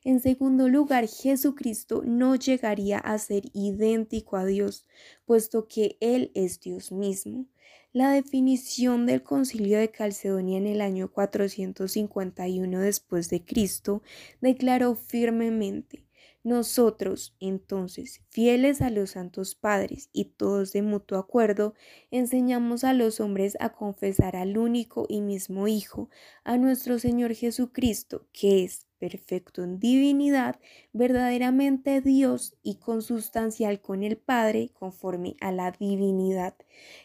En 0.04 0.20
segundo 0.20 0.68
lugar, 0.68 1.08
Jesucristo 1.08 2.02
no 2.04 2.36
llegaría 2.36 2.98
a 2.98 3.20
ser 3.20 3.44
idéntico 3.54 4.36
a 4.36 4.46
Dios, 4.46 4.88
puesto 5.26 5.68
que 5.68 5.98
Él 6.00 6.32
es 6.34 6.60
Dios 6.60 6.92
mismo. 6.92 7.46
La 7.94 8.12
definición 8.12 9.06
del 9.06 9.22
concilio 9.22 9.78
de 9.78 9.92
Calcedonia 9.92 10.58
en 10.58 10.66
el 10.66 10.82
año 10.82 11.12
451 11.12 12.80
después 12.80 13.30
de 13.30 13.46
Cristo 13.46 14.02
declaró 14.40 14.96
firmemente 14.96 16.06
nosotros, 16.44 17.36
entonces, 17.40 18.22
fieles 18.30 18.82
a 18.82 18.90
los 18.90 19.12
santos 19.12 19.54
padres 19.54 20.10
y 20.12 20.26
todos 20.26 20.72
de 20.74 20.82
mutuo 20.82 21.20
acuerdo, 21.20 21.76
enseñamos 22.10 22.84
a 22.84 22.94
los 22.94 23.20
hombres 23.20 23.56
a 23.60 23.70
confesar 23.74 24.36
al 24.36 24.58
único 24.58 25.06
y 25.08 25.22
mismo 25.22 25.68
Hijo, 25.68 26.10
a 26.44 26.58
nuestro 26.58 26.98
Señor 26.98 27.36
Jesucristo, 27.36 28.28
que 28.34 28.64
es 28.64 28.88
perfecto 29.02 29.64
en 29.64 29.80
divinidad, 29.80 30.60
verdaderamente 30.94 32.02
Dios 32.02 32.56
y 32.62 32.76
consustancial 32.76 33.82
con 33.82 34.04
el 34.04 34.16
Padre 34.16 34.70
conforme 34.74 35.36
a 35.42 35.52
la 35.52 35.72
divinidad. 35.72 36.54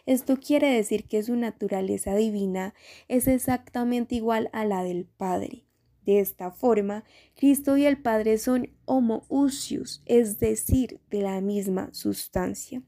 Esto 0.05 0.37
quiere 0.37 0.69
decir 0.69 1.09
que 1.09 1.23
su 1.23 1.35
naturaleza 1.37 2.15
divina 2.15 2.75
es 3.09 3.27
exactamente 3.27 4.15
igual 4.15 4.51
a 4.53 4.67
la 4.67 4.85
del 4.85 5.07
Padre. 5.07 5.65
De 6.05 6.21
esta 6.21 6.51
forma, 6.51 7.03
Cristo 7.35 7.79
y 7.79 7.87
el 7.87 8.01
Padre 8.01 8.37
son 8.37 8.69
homoousios, 8.85 10.03
es 10.05 10.39
decir, 10.39 11.01
de 11.09 11.23
la 11.23 11.41
misma 11.41 11.89
sustancia. 11.95 12.83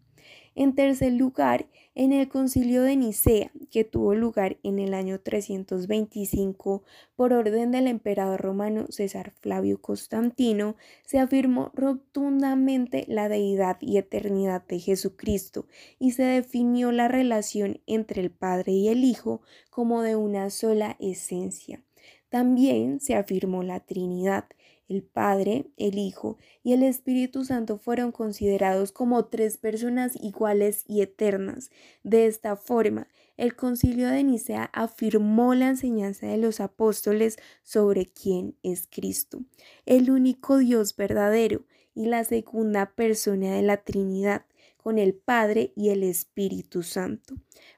En 0.60 0.74
tercer 0.74 1.12
lugar, 1.12 1.68
en 1.94 2.12
el 2.12 2.28
concilio 2.28 2.82
de 2.82 2.96
Nicea, 2.96 3.52
que 3.70 3.84
tuvo 3.84 4.16
lugar 4.16 4.56
en 4.64 4.80
el 4.80 4.92
año 4.92 5.20
325 5.20 6.82
por 7.14 7.32
orden 7.32 7.70
del 7.70 7.86
emperador 7.86 8.40
romano 8.40 8.86
César 8.88 9.34
Flavio 9.40 9.80
Constantino, 9.80 10.74
se 11.04 11.20
afirmó 11.20 11.70
rotundamente 11.74 13.04
la 13.06 13.28
deidad 13.28 13.76
y 13.80 13.98
eternidad 13.98 14.66
de 14.66 14.80
Jesucristo 14.80 15.66
y 16.00 16.10
se 16.10 16.24
definió 16.24 16.90
la 16.90 17.06
relación 17.06 17.80
entre 17.86 18.20
el 18.20 18.32
Padre 18.32 18.72
y 18.72 18.88
el 18.88 19.04
Hijo 19.04 19.42
como 19.70 20.02
de 20.02 20.16
una 20.16 20.50
sola 20.50 20.96
esencia. 20.98 21.84
También 22.30 22.98
se 22.98 23.14
afirmó 23.14 23.62
la 23.62 23.78
Trinidad. 23.78 24.46
El 24.88 25.02
Padre, 25.02 25.66
el 25.76 25.98
Hijo 25.98 26.38
y 26.62 26.72
el 26.72 26.82
Espíritu 26.82 27.44
Santo 27.44 27.78
fueron 27.78 28.10
considerados 28.10 28.90
como 28.90 29.26
tres 29.26 29.58
personas 29.58 30.16
iguales 30.16 30.84
y 30.88 31.02
eternas. 31.02 31.70
De 32.02 32.26
esta 32.26 32.56
forma, 32.56 33.06
el 33.36 33.54
concilio 33.54 34.08
de 34.08 34.24
Nicea 34.24 34.70
afirmó 34.72 35.54
la 35.54 35.68
enseñanza 35.68 36.26
de 36.26 36.38
los 36.38 36.60
apóstoles 36.60 37.36
sobre 37.62 38.06
quién 38.06 38.56
es 38.62 38.88
Cristo, 38.90 39.44
el 39.86 40.10
único 40.10 40.58
Dios 40.58 40.96
verdadero 40.96 41.64
y 41.94 42.06
la 42.06 42.24
segunda 42.24 42.94
persona 42.94 43.54
de 43.54 43.62
la 43.62 43.78
Trinidad, 43.78 44.46
con 44.78 44.98
el 44.98 45.12
Padre 45.14 45.72
y 45.76 45.90
el 45.90 46.02
Espíritu 46.02 46.82
Santo. 46.82 47.34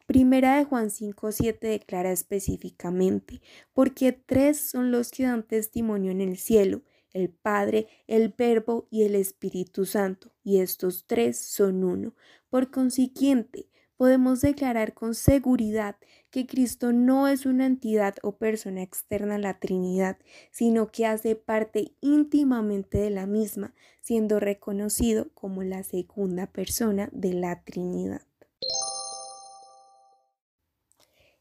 Primera 0.06 0.56
de 0.56 0.64
Juan 0.64 0.90
5.7 0.90 1.58
declara 1.58 2.12
específicamente, 2.12 3.40
porque 3.72 4.12
tres 4.12 4.60
son 4.60 4.92
los 4.92 5.10
que 5.10 5.24
dan 5.24 5.42
testimonio 5.42 6.12
en 6.12 6.20
el 6.20 6.36
cielo, 6.36 6.82
el 7.12 7.30
Padre, 7.30 7.88
el 8.06 8.34
Verbo 8.36 8.86
y 8.90 9.02
el 9.02 9.14
Espíritu 9.14 9.86
Santo, 9.86 10.32
y 10.42 10.58
estos 10.58 11.06
tres 11.06 11.38
son 11.38 11.84
uno. 11.84 12.14
Por 12.48 12.70
consiguiente, 12.70 13.68
podemos 13.96 14.40
declarar 14.40 14.94
con 14.94 15.14
seguridad 15.14 15.96
que 16.30 16.46
Cristo 16.46 16.90
no 16.92 17.28
es 17.28 17.44
una 17.44 17.66
entidad 17.66 18.14
o 18.22 18.36
persona 18.36 18.82
externa 18.82 19.34
a 19.34 19.38
la 19.38 19.58
Trinidad, 19.58 20.16
sino 20.50 20.90
que 20.90 21.04
hace 21.04 21.36
parte 21.36 21.92
íntimamente 22.00 22.96
de 22.96 23.10
la 23.10 23.26
misma, 23.26 23.74
siendo 24.00 24.40
reconocido 24.40 25.28
como 25.34 25.62
la 25.64 25.82
segunda 25.82 26.46
persona 26.46 27.10
de 27.12 27.34
la 27.34 27.62
Trinidad. 27.62 28.22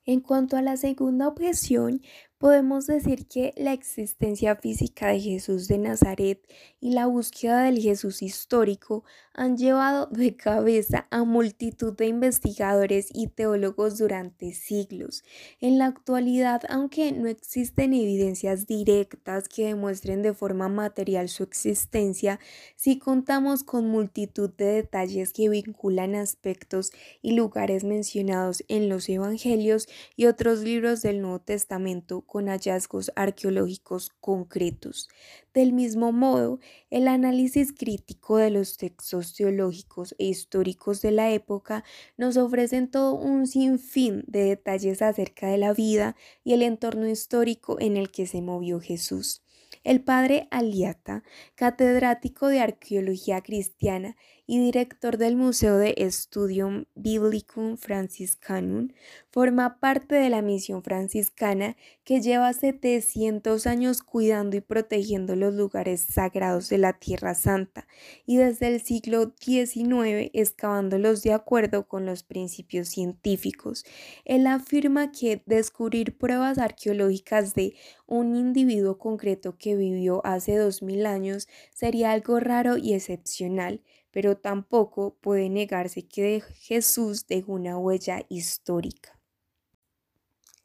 En 0.06 0.22
cuanto 0.22 0.58
a 0.58 0.62
la 0.62 0.76
segunda 0.76 1.28
objeción, 1.28 2.02
podemos 2.40 2.88
decir 2.88 3.28
que 3.28 3.54
la 3.58 3.74
existencia 3.74 4.56
física 4.56 5.10
de 5.10 5.20
Jesús 5.20 5.68
de 5.68 5.78
Nazaret 5.78 6.42
y 6.80 6.92
la 6.94 7.06
búsqueda 7.06 7.64
del 7.64 7.80
Jesús 7.80 8.22
histórico 8.22 9.04
han 9.34 9.58
llevado 9.58 10.08
de 10.08 10.38
cabeza 10.38 11.06
a 11.12 11.26
multitud 11.26 11.96
de 11.96 12.08
investigadores 12.08 13.10
y 13.14 13.28
teólogos 13.28 13.98
durante 13.98 14.54
siglos. 14.54 15.24
En 15.60 15.78
la 15.78 15.88
actualidad, 15.88 16.62
aunque 16.70 17.12
no 17.12 17.28
existen 17.28 17.94
evidencias 17.94 18.66
directas 18.66 19.50
que 19.50 19.68
demuestren 19.68 20.22
de 20.22 20.34
forma 20.34 20.70
material 20.70 21.28
su 21.28 21.44
existencia, 21.44 22.40
sí 22.78 23.00
contamos 23.00 23.64
con 23.64 23.90
multitud 23.90 24.50
de 24.50 24.66
detalles 24.66 25.34
que 25.34 25.50
vinculan 25.50 26.16
aspectos 26.16 26.92
y 27.22 27.34
lugares 27.34 27.84
mencionados 27.84 28.64
en 28.70 28.88
los 28.88 29.10
Evangelios 29.10 29.90
y 30.16 30.28
otros 30.28 30.62
libros 30.62 31.02
del 31.02 31.22
Nuevo 31.22 31.40
Testamento 31.40 32.24
con 32.30 32.48
hallazgos 32.48 33.12
arqueológicos 33.16 34.12
concretos. 34.22 35.10
Del 35.54 35.74
mismo 35.74 36.12
modo, 36.12 36.60
el 36.92 37.08
análisis 37.08 37.74
crítico 37.74 38.38
de 38.38 38.52
los 38.52 38.78
textos 38.78 39.34
teológicos 39.34 40.14
e 40.20 40.26
históricos 40.26 41.02
de 41.02 41.12
la 41.12 41.32
época 41.32 41.84
nos 42.18 42.38
ofrecen 42.38 42.92
todo 42.92 43.16
un 43.16 43.48
sinfín 43.48 44.24
de 44.28 44.44
detalles 44.44 45.02
acerca 45.02 45.48
de 45.48 45.58
la 45.58 45.74
vida 45.74 46.16
y 46.44 46.54
el 46.54 46.62
entorno 46.62 47.10
histórico 47.10 47.80
en 47.80 47.98
el 47.98 48.12
que 48.12 48.28
se 48.28 48.42
movió 48.44 48.80
Jesús. 48.80 49.42
El 49.84 50.04
padre 50.04 50.48
Aliata, 50.52 51.24
catedrático 51.56 52.48
de 52.48 52.60
arqueología 52.60 53.42
cristiana 53.42 54.18
y 54.50 54.58
director 54.58 55.20
del 55.20 55.36
Museo 55.36 55.78
de 55.78 55.96
Studium 56.10 56.86
Biblicum 56.96 57.78
Franciscanum, 57.78 58.88
forma 59.30 59.80
parte 59.80 60.16
de 60.16 60.32
la 60.32 60.42
misión 60.42 60.82
franciscana 60.82 61.78
que 62.04 62.20
lleva 62.20 62.52
700 62.52 63.68
años 63.68 64.02
cuidando 64.02 64.58
y 64.58 64.62
protegiendo 64.62 65.36
los 65.36 65.54
lugares 65.54 66.02
sagrados 66.02 66.68
de 66.70 66.80
la 66.80 66.94
Tierra 66.94 67.36
Santa 67.36 67.88
y 68.26 68.38
desde 68.38 68.70
el 68.70 68.82
siglo 68.82 69.36
XIX 69.40 70.32
excavándolos 70.34 71.22
de 71.22 71.34
acuerdo 71.34 71.88
con 71.88 72.08
los 72.08 72.24
principios 72.24 72.88
científicos. 72.88 73.86
Él 74.26 74.48
afirma 74.48 75.12
que 75.12 75.44
descubrir 75.46 76.18
pruebas 76.18 76.58
arqueológicas 76.58 77.54
de 77.54 77.76
un 78.08 78.36
individuo 78.36 78.98
concreto 78.98 79.60
que 79.60 79.76
vivió 79.76 80.26
hace 80.26 80.58
2000 80.58 81.06
años 81.06 81.48
sería 81.72 82.14
algo 82.14 82.40
raro 82.40 82.78
y 82.78 82.96
excepcional 82.96 83.84
pero 84.12 84.38
tampoco 84.38 85.16
puede 85.22 85.50
negarse 85.50 86.08
que 86.08 86.42
Jesús 86.42 87.28
dejó 87.28 87.54
una 87.54 87.78
huella 87.78 88.26
histórica. 88.30 89.20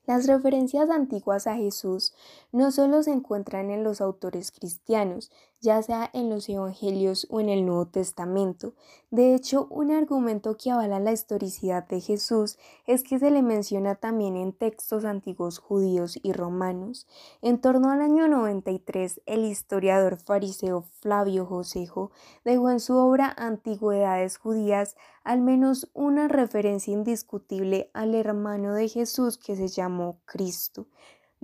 Las 0.06 0.26
referencias 0.26 0.90
antiguas 0.90 1.46
a 1.46 1.56
Jesús 1.56 2.12
no 2.52 2.70
solo 2.70 3.02
se 3.02 3.10
encuentran 3.10 3.70
en 3.70 3.84
los 3.84 4.02
autores 4.02 4.52
cristianos, 4.52 5.30
ya 5.64 5.82
sea 5.82 6.10
en 6.12 6.28
los 6.28 6.46
Evangelios 6.50 7.26
o 7.30 7.40
en 7.40 7.48
el 7.48 7.64
Nuevo 7.64 7.86
Testamento. 7.86 8.74
De 9.10 9.34
hecho, 9.34 9.66
un 9.70 9.92
argumento 9.92 10.58
que 10.58 10.70
avala 10.70 11.00
la 11.00 11.12
historicidad 11.12 11.88
de 11.88 12.02
Jesús 12.02 12.58
es 12.86 13.02
que 13.02 13.18
se 13.18 13.30
le 13.30 13.40
menciona 13.40 13.94
también 13.94 14.36
en 14.36 14.52
textos 14.52 15.06
antiguos 15.06 15.58
judíos 15.58 16.18
y 16.22 16.34
romanos. 16.34 17.06
En 17.40 17.62
torno 17.62 17.90
al 17.90 18.02
año 18.02 18.28
93, 18.28 19.22
el 19.24 19.46
historiador 19.46 20.18
fariseo 20.18 20.82
Flavio 21.00 21.46
Josejo 21.46 22.10
dejó 22.44 22.70
en 22.70 22.80
su 22.80 22.94
obra 22.96 23.34
Antigüedades 23.34 24.36
Judías 24.36 24.96
al 25.22 25.40
menos 25.40 25.90
una 25.94 26.28
referencia 26.28 26.92
indiscutible 26.92 27.90
al 27.94 28.14
hermano 28.14 28.74
de 28.74 28.88
Jesús 28.88 29.38
que 29.38 29.56
se 29.56 29.68
llamó 29.68 30.20
Cristo. 30.26 30.88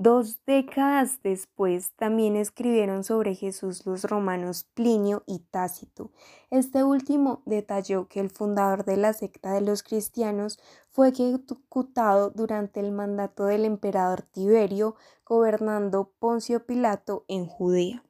Dos 0.03 0.43
décadas 0.47 1.21
después 1.23 1.93
también 1.95 2.35
escribieron 2.35 3.05
sobre 3.05 3.35
Jesús 3.35 3.85
los 3.85 4.05
romanos 4.05 4.65
Plinio 4.73 5.25
y 5.27 5.41
Tácito. 5.41 6.11
Este 6.49 6.83
último 6.85 7.43
detalló 7.45 8.09
que 8.09 8.21
el 8.21 8.31
fundador 8.31 8.87
de 8.87 8.97
la 8.97 9.13
secta 9.13 9.53
de 9.53 9.61
los 9.61 9.83
cristianos 9.83 10.59
fue 10.89 11.11
ejecutado 11.11 12.31
durante 12.31 12.81
el 12.81 12.93
mandato 12.93 13.45
del 13.45 13.67
emperador 13.67 14.23
Tiberio, 14.23 14.97
gobernando 15.27 16.15
Poncio 16.19 16.65
Pilato 16.65 17.27
en 17.29 17.45
Judea. 17.45 18.03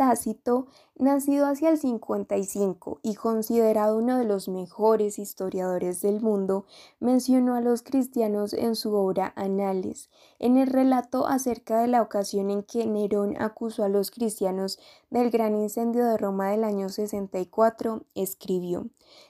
Tácito, 0.00 0.66
nacido 0.96 1.44
hacia 1.44 1.68
el 1.68 1.76
55 1.76 3.00
y 3.02 3.16
considerado 3.16 3.98
uno 3.98 4.16
de 4.16 4.24
los 4.24 4.48
mejores 4.48 5.18
historiadores 5.18 6.00
del 6.00 6.22
mundo, 6.22 6.64
mencionó 7.00 7.54
a 7.54 7.60
los 7.60 7.82
cristianos 7.82 8.54
en 8.54 8.76
su 8.76 8.94
obra 8.94 9.34
Anales. 9.36 10.08
En 10.38 10.56
el 10.56 10.68
relato 10.68 11.26
acerca 11.26 11.82
de 11.82 11.88
la 11.88 12.00
ocasión 12.00 12.48
en 12.48 12.62
que 12.62 12.86
Nerón 12.86 13.36
acusó 13.38 13.84
a 13.84 13.90
los 13.90 14.10
cristianos 14.10 14.78
del 15.10 15.30
gran 15.30 15.54
incendio 15.54 16.06
de 16.06 16.16
Roma 16.16 16.50
del 16.50 16.64
año 16.64 16.88
64, 16.88 18.06
escribió 18.14 18.86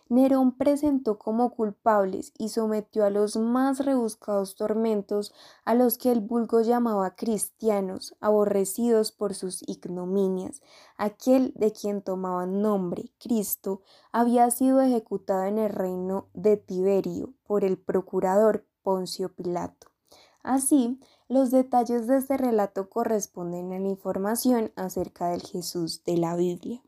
Nerón 0.08 0.56
presentó 0.56 1.18
como 1.18 1.50
culpables 1.50 2.32
y 2.36 2.48
sometió 2.48 3.04
a 3.04 3.10
los 3.10 3.36
más 3.36 3.84
rebuscados 3.84 4.56
tormentos 4.56 5.32
a 5.64 5.74
los 5.74 5.98
que 5.98 6.10
el 6.10 6.20
vulgo 6.20 6.60
llamaba 6.62 7.14
cristianos, 7.14 8.16
aborrecidos 8.20 9.12
por 9.12 9.34
sus 9.34 9.62
ignominias. 9.68 10.62
Aquel 10.96 11.52
de 11.54 11.72
quien 11.72 12.02
tomaban 12.02 12.60
nombre, 12.62 13.12
Cristo, 13.18 13.82
había 14.12 14.50
sido 14.50 14.80
ejecutado 14.80 15.44
en 15.44 15.58
el 15.58 15.70
reino 15.70 16.28
de 16.34 16.56
Tiberio 16.56 17.34
por 17.46 17.64
el 17.64 17.78
procurador 17.78 18.66
Poncio 18.82 19.32
Pilato. 19.34 19.88
Así, 20.42 20.98
los 21.28 21.50
detalles 21.50 22.06
de 22.06 22.16
este 22.16 22.36
relato 22.36 22.88
corresponden 22.88 23.72
a 23.72 23.78
la 23.78 23.88
información 23.88 24.72
acerca 24.74 25.28
del 25.28 25.42
Jesús 25.42 26.02
de 26.04 26.16
la 26.16 26.34
Biblia. 26.34 26.82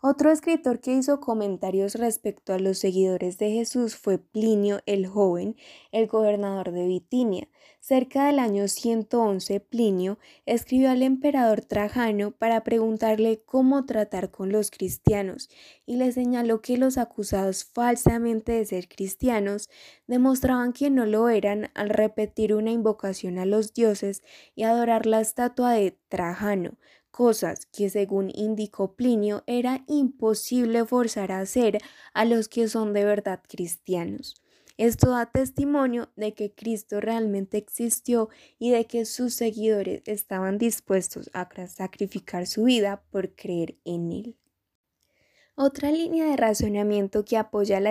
Otro 0.00 0.30
escritor 0.30 0.78
que 0.78 0.92
hizo 0.92 1.18
comentarios 1.18 1.96
respecto 1.96 2.52
a 2.52 2.60
los 2.60 2.78
seguidores 2.78 3.36
de 3.36 3.50
Jesús 3.50 3.96
fue 3.96 4.18
Plinio 4.18 4.78
el 4.86 5.08
Joven, 5.08 5.56
el 5.90 6.06
gobernador 6.06 6.70
de 6.70 6.86
Bitinia. 6.86 7.48
Cerca 7.80 8.26
del 8.26 8.38
año 8.38 8.68
111, 8.68 9.58
Plinio 9.58 10.20
escribió 10.46 10.92
al 10.92 11.02
emperador 11.02 11.62
Trajano 11.62 12.30
para 12.30 12.62
preguntarle 12.62 13.42
cómo 13.44 13.86
tratar 13.86 14.30
con 14.30 14.52
los 14.52 14.70
cristianos 14.70 15.50
y 15.84 15.96
le 15.96 16.12
señaló 16.12 16.60
que 16.62 16.78
los 16.78 16.96
acusados 16.96 17.64
falsamente 17.64 18.52
de 18.52 18.66
ser 18.66 18.88
cristianos 18.88 19.68
demostraban 20.06 20.72
que 20.72 20.90
no 20.90 21.06
lo 21.06 21.28
eran 21.28 21.72
al 21.74 21.88
repetir 21.88 22.54
una 22.54 22.70
invocación 22.70 23.36
a 23.38 23.46
los 23.46 23.74
dioses 23.74 24.22
y 24.54 24.62
adorar 24.62 25.06
la 25.06 25.20
estatua 25.20 25.72
de 25.72 25.98
Trajano 26.08 26.78
cosas 27.10 27.66
que 27.66 27.90
según 27.90 28.30
indicó 28.34 28.94
Plinio 28.94 29.42
era 29.46 29.84
imposible 29.86 30.84
forzar 30.84 31.32
a 31.32 31.40
hacer 31.40 31.78
a 32.14 32.24
los 32.24 32.48
que 32.48 32.68
son 32.68 32.92
de 32.92 33.04
verdad 33.04 33.40
cristianos. 33.48 34.34
Esto 34.78 35.10
da 35.10 35.26
testimonio 35.26 36.08
de 36.14 36.34
que 36.34 36.54
Cristo 36.54 37.00
realmente 37.00 37.58
existió 37.58 38.28
y 38.60 38.70
de 38.70 38.86
que 38.86 39.06
sus 39.06 39.34
seguidores 39.34 40.02
estaban 40.06 40.56
dispuestos 40.56 41.30
a 41.32 41.48
sacrificar 41.66 42.46
su 42.46 42.62
vida 42.64 43.02
por 43.10 43.34
creer 43.34 43.76
en 43.84 44.12
Él. 44.12 44.36
Otra 45.56 45.90
línea 45.90 46.26
de 46.26 46.36
razonamiento 46.36 47.24
que 47.24 47.36
apoya 47.36 47.80
la 47.80 47.90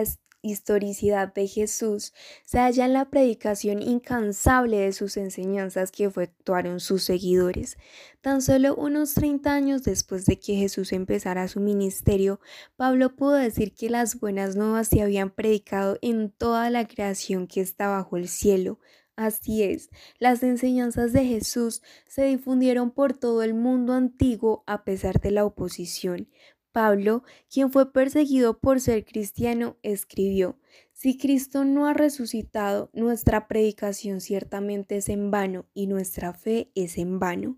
historicidad 0.49 1.33
de 1.33 1.47
Jesús 1.47 2.13
se 2.45 2.59
halla 2.59 2.85
en 2.85 2.93
la 2.93 3.09
predicación 3.09 3.81
incansable 3.81 4.77
de 4.77 4.93
sus 4.93 5.17
enseñanzas 5.17 5.91
que 5.91 6.05
efectuaron 6.05 6.79
sus 6.79 7.03
seguidores. 7.03 7.77
Tan 8.21 8.41
solo 8.41 8.75
unos 8.75 9.13
30 9.13 9.53
años 9.53 9.83
después 9.83 10.25
de 10.25 10.39
que 10.39 10.55
Jesús 10.55 10.91
empezara 10.91 11.47
su 11.47 11.59
ministerio, 11.59 12.39
Pablo 12.75 13.15
pudo 13.15 13.33
decir 13.33 13.73
que 13.73 13.89
las 13.89 14.19
buenas 14.19 14.55
nuevas 14.55 14.87
se 14.87 15.01
habían 15.01 15.29
predicado 15.29 15.97
en 16.01 16.31
toda 16.31 16.69
la 16.69 16.87
creación 16.87 17.47
que 17.47 17.61
está 17.61 17.87
bajo 17.87 18.17
el 18.17 18.27
cielo. 18.27 18.79
Así 19.17 19.63
es, 19.63 19.89
las 20.19 20.43
enseñanzas 20.43 21.11
de 21.11 21.25
Jesús 21.25 21.81
se 22.05 22.25
difundieron 22.25 22.91
por 22.91 23.17
todo 23.17 23.41
el 23.41 23.55
mundo 23.55 23.93
antiguo 23.93 24.63
a 24.67 24.83
pesar 24.83 25.19
de 25.19 25.31
la 25.31 25.43
oposición. 25.43 26.29
Pablo, 26.77 27.23
quien 27.49 27.71
fue 27.71 27.91
perseguido 27.91 28.59
por 28.59 28.79
ser 28.79 29.03
cristiano, 29.03 29.77
escribió, 29.81 30.59
Si 30.93 31.17
Cristo 31.17 31.65
no 31.65 31.87
ha 31.87 31.95
resucitado, 31.95 32.91
nuestra 32.93 33.47
predicación 33.47 34.21
ciertamente 34.21 34.97
es 34.97 35.09
en 35.09 35.31
vano 35.31 35.65
y 35.73 35.87
nuestra 35.87 36.33
fe 36.33 36.69
es 36.75 36.99
en 36.99 37.17
vano. 37.17 37.57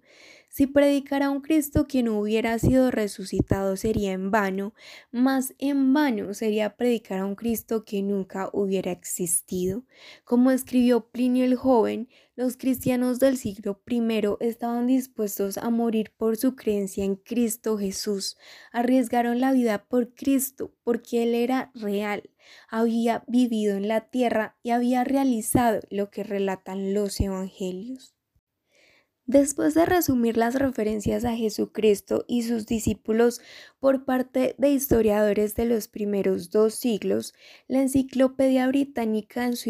Si 0.60 0.68
predicara 0.68 1.30
un 1.30 1.39
Cristo 1.39 1.88
que 1.88 2.03
no 2.03 2.20
hubiera 2.20 2.60
sido 2.60 2.91
resucitado 2.91 3.78
sería 3.78 4.12
en 4.12 4.30
vano, 4.30 4.74
más 5.10 5.53
en 5.57 5.93
vano 5.93 6.34
sería 6.34 6.76
predicar 6.76 7.20
a 7.20 7.26
un 7.26 7.36
Cristo 7.36 7.86
que 7.86 8.01
nunca 8.01 8.49
hubiera 8.51 8.91
existido. 8.91 9.86
Como 10.26 10.51
escribió 10.51 11.12
Plinio 11.12 11.45
el 11.45 11.55
joven, 11.55 12.10
los 12.36 12.57
cristianos 12.57 13.20
del 13.20 13.38
siglo 13.38 13.82
I 13.88 14.36
estaban 14.41 14.86
dispuestos 14.86 15.57
a 15.57 15.70
morir 15.70 16.12
por 16.18 16.36
su 16.36 16.57
creencia 16.57 17.05
en 17.05 17.16
Cristo 17.16 17.78
Jesús. 17.78 18.36
Arriesgaron 18.74 19.39
la 19.39 19.53
vida 19.53 19.86
por 19.86 20.14
Cristo 20.14 20.76
porque 20.84 21.24
Él 21.24 21.36
era 21.36 21.72
real, 21.74 22.32
había 22.68 23.24
vivido 23.28 23.78
en 23.78 23.88
la 23.88 24.10
tierra 24.10 24.57
y 24.62 24.72
había 24.72 25.05
realizado 25.05 25.80
lo 25.89 26.10
que 26.10 26.26
relatan 26.26 26.93
los 26.93 27.18
evangelios. 27.22 28.18
Después 29.30 29.76
de 29.76 29.86
resumir 29.86 30.38
las 30.38 30.56
referencias 30.56 31.24
a 31.24 31.36
Jesucristo 31.36 32.26
y 32.28 32.42
sus 32.42 32.66
discípulos 32.66 33.42
por 33.80 34.04
parte 34.04 34.56
de 34.58 34.72
historiadores 34.72 35.54
de 35.54 35.66
los 35.66 35.88
primeros 35.88 36.50
dos 36.50 36.74
siglos, 36.74 37.36
la 37.68 37.84
Enciclopedia 37.84 38.68
Británica 38.68 39.46
en 39.46 39.56
su 39.56 39.70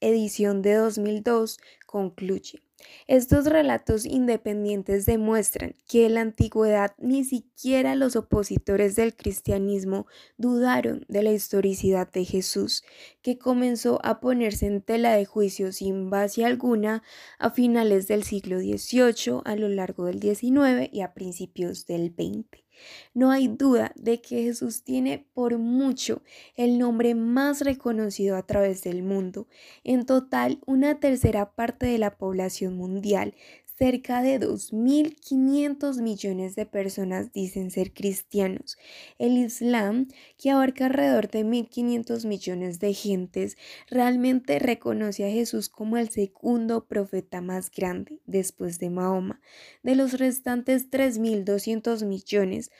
edición 0.00 0.60
de 0.60 0.74
2002 0.74 1.58
concluye. 1.86 2.58
Estos 3.06 3.46
relatos 3.46 4.04
independientes 4.04 5.06
demuestran 5.06 5.76
que 5.88 6.06
en 6.06 6.14
la 6.14 6.20
antigüedad 6.22 6.94
ni 6.98 7.24
siquiera 7.24 7.94
los 7.94 8.16
opositores 8.16 8.96
del 8.96 9.14
cristianismo 9.14 10.06
dudaron 10.36 11.04
de 11.08 11.22
la 11.22 11.32
historicidad 11.32 12.10
de 12.10 12.24
Jesús, 12.24 12.82
que 13.22 13.38
comenzó 13.38 14.00
a 14.02 14.20
ponerse 14.20 14.66
en 14.66 14.82
tela 14.82 15.12
de 15.12 15.24
juicio 15.24 15.72
sin 15.72 16.10
base 16.10 16.44
alguna 16.44 17.02
a 17.38 17.50
finales 17.50 18.08
del 18.08 18.24
siglo 18.24 18.58
XVIII, 18.58 19.42
a 19.44 19.56
lo 19.56 19.68
largo 19.68 20.06
del 20.06 20.20
XIX 20.20 20.88
y 20.92 21.02
a 21.02 21.14
principios 21.14 21.86
del 21.86 22.14
XX. 22.16 22.65
No 23.14 23.30
hay 23.30 23.48
duda 23.48 23.92
de 23.96 24.20
que 24.20 24.42
Jesús 24.42 24.82
tiene 24.82 25.26
por 25.34 25.58
mucho 25.58 26.22
el 26.54 26.78
nombre 26.78 27.14
más 27.14 27.60
reconocido 27.60 28.36
a 28.36 28.42
través 28.42 28.82
del 28.82 29.02
mundo. 29.02 29.46
En 29.84 30.06
total, 30.06 30.60
una 30.66 31.00
tercera 31.00 31.52
parte 31.54 31.86
de 31.86 31.98
la 31.98 32.16
población 32.16 32.76
mundial 32.76 33.34
cerca 33.78 34.22
de 34.22 34.40
2.500 34.40 36.00
millones 36.00 36.56
de 36.56 36.64
personas 36.64 37.32
dicen 37.32 37.70
ser 37.70 37.92
cristianos. 37.92 38.78
El 39.18 39.36
Islam, 39.36 40.08
que 40.38 40.50
abarca 40.50 40.86
alrededor 40.86 41.28
de 41.28 41.44
1.500 41.44 42.26
millones 42.26 42.80
de 42.80 42.94
gentes, 42.94 43.56
realmente 43.90 44.58
reconoce 44.58 45.26
a 45.26 45.30
Jesús 45.30 45.68
como 45.68 45.98
el 45.98 46.08
segundo 46.08 46.86
profeta 46.86 47.42
más 47.42 47.70
grande 47.70 48.20
después 48.24 48.78
de 48.78 48.90
Mahoma. 48.90 49.40
De 49.82 49.94
los 49.94 50.18
restantes 50.18 50.90
3.200 50.90 52.06
millones, 52.06 52.70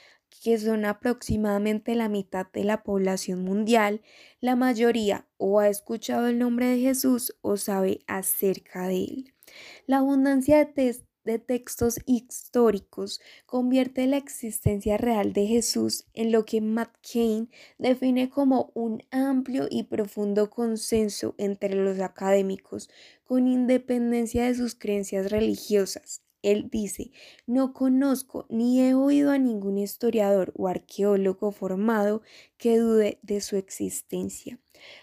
que 0.43 0.57
son 0.57 0.85
aproximadamente 0.85 1.95
la 1.95 2.09
mitad 2.09 2.47
de 2.51 2.63
la 2.63 2.83
población 2.83 3.43
mundial, 3.43 4.01
la 4.39 4.55
mayoría 4.55 5.27
o 5.37 5.59
ha 5.59 5.69
escuchado 5.69 6.27
el 6.27 6.39
nombre 6.39 6.67
de 6.67 6.79
Jesús 6.79 7.35
o 7.41 7.57
sabe 7.57 7.99
acerca 8.07 8.87
de 8.87 9.03
él. 9.03 9.36
La 9.85 9.97
abundancia 9.97 10.65
de, 10.65 11.39
textos 11.39 11.99
históricos 12.05 13.19
convierte 13.45 14.07
la 14.07 14.15
existencia 14.15 14.97
real 14.97 15.33
de 15.33 15.45
Jesús 15.45 16.05
en 16.13 16.31
lo 16.31 16.45
que 16.45 16.61
Matt 16.61 16.95
Cain 17.01 17.49
define 17.77 18.29
como 18.29 18.71
un 18.73 19.03
amplio 19.11 19.67
y 19.69 19.83
profundo 19.83 20.49
consenso 20.49 21.35
entre 21.37 21.75
los 21.75 21.99
académicos, 21.99 22.89
con 23.25 23.47
independencia 23.47 24.45
de 24.45 24.55
sus 24.55 24.75
creencias 24.75 25.29
religiosas. 25.29 26.26
Él 26.41 26.69
dice, 26.69 27.11
no 27.45 27.73
conozco 27.73 28.45
ni 28.49 28.81
he 28.81 28.93
oído 28.93 29.31
a 29.31 29.37
ningún 29.37 29.77
historiador 29.77 30.53
o 30.55 30.67
arqueólogo 30.67 31.51
formado 31.51 32.21
que 32.57 32.77
dude 32.77 33.19
de 33.21 33.41
su 33.41 33.55
existencia. 33.55 34.59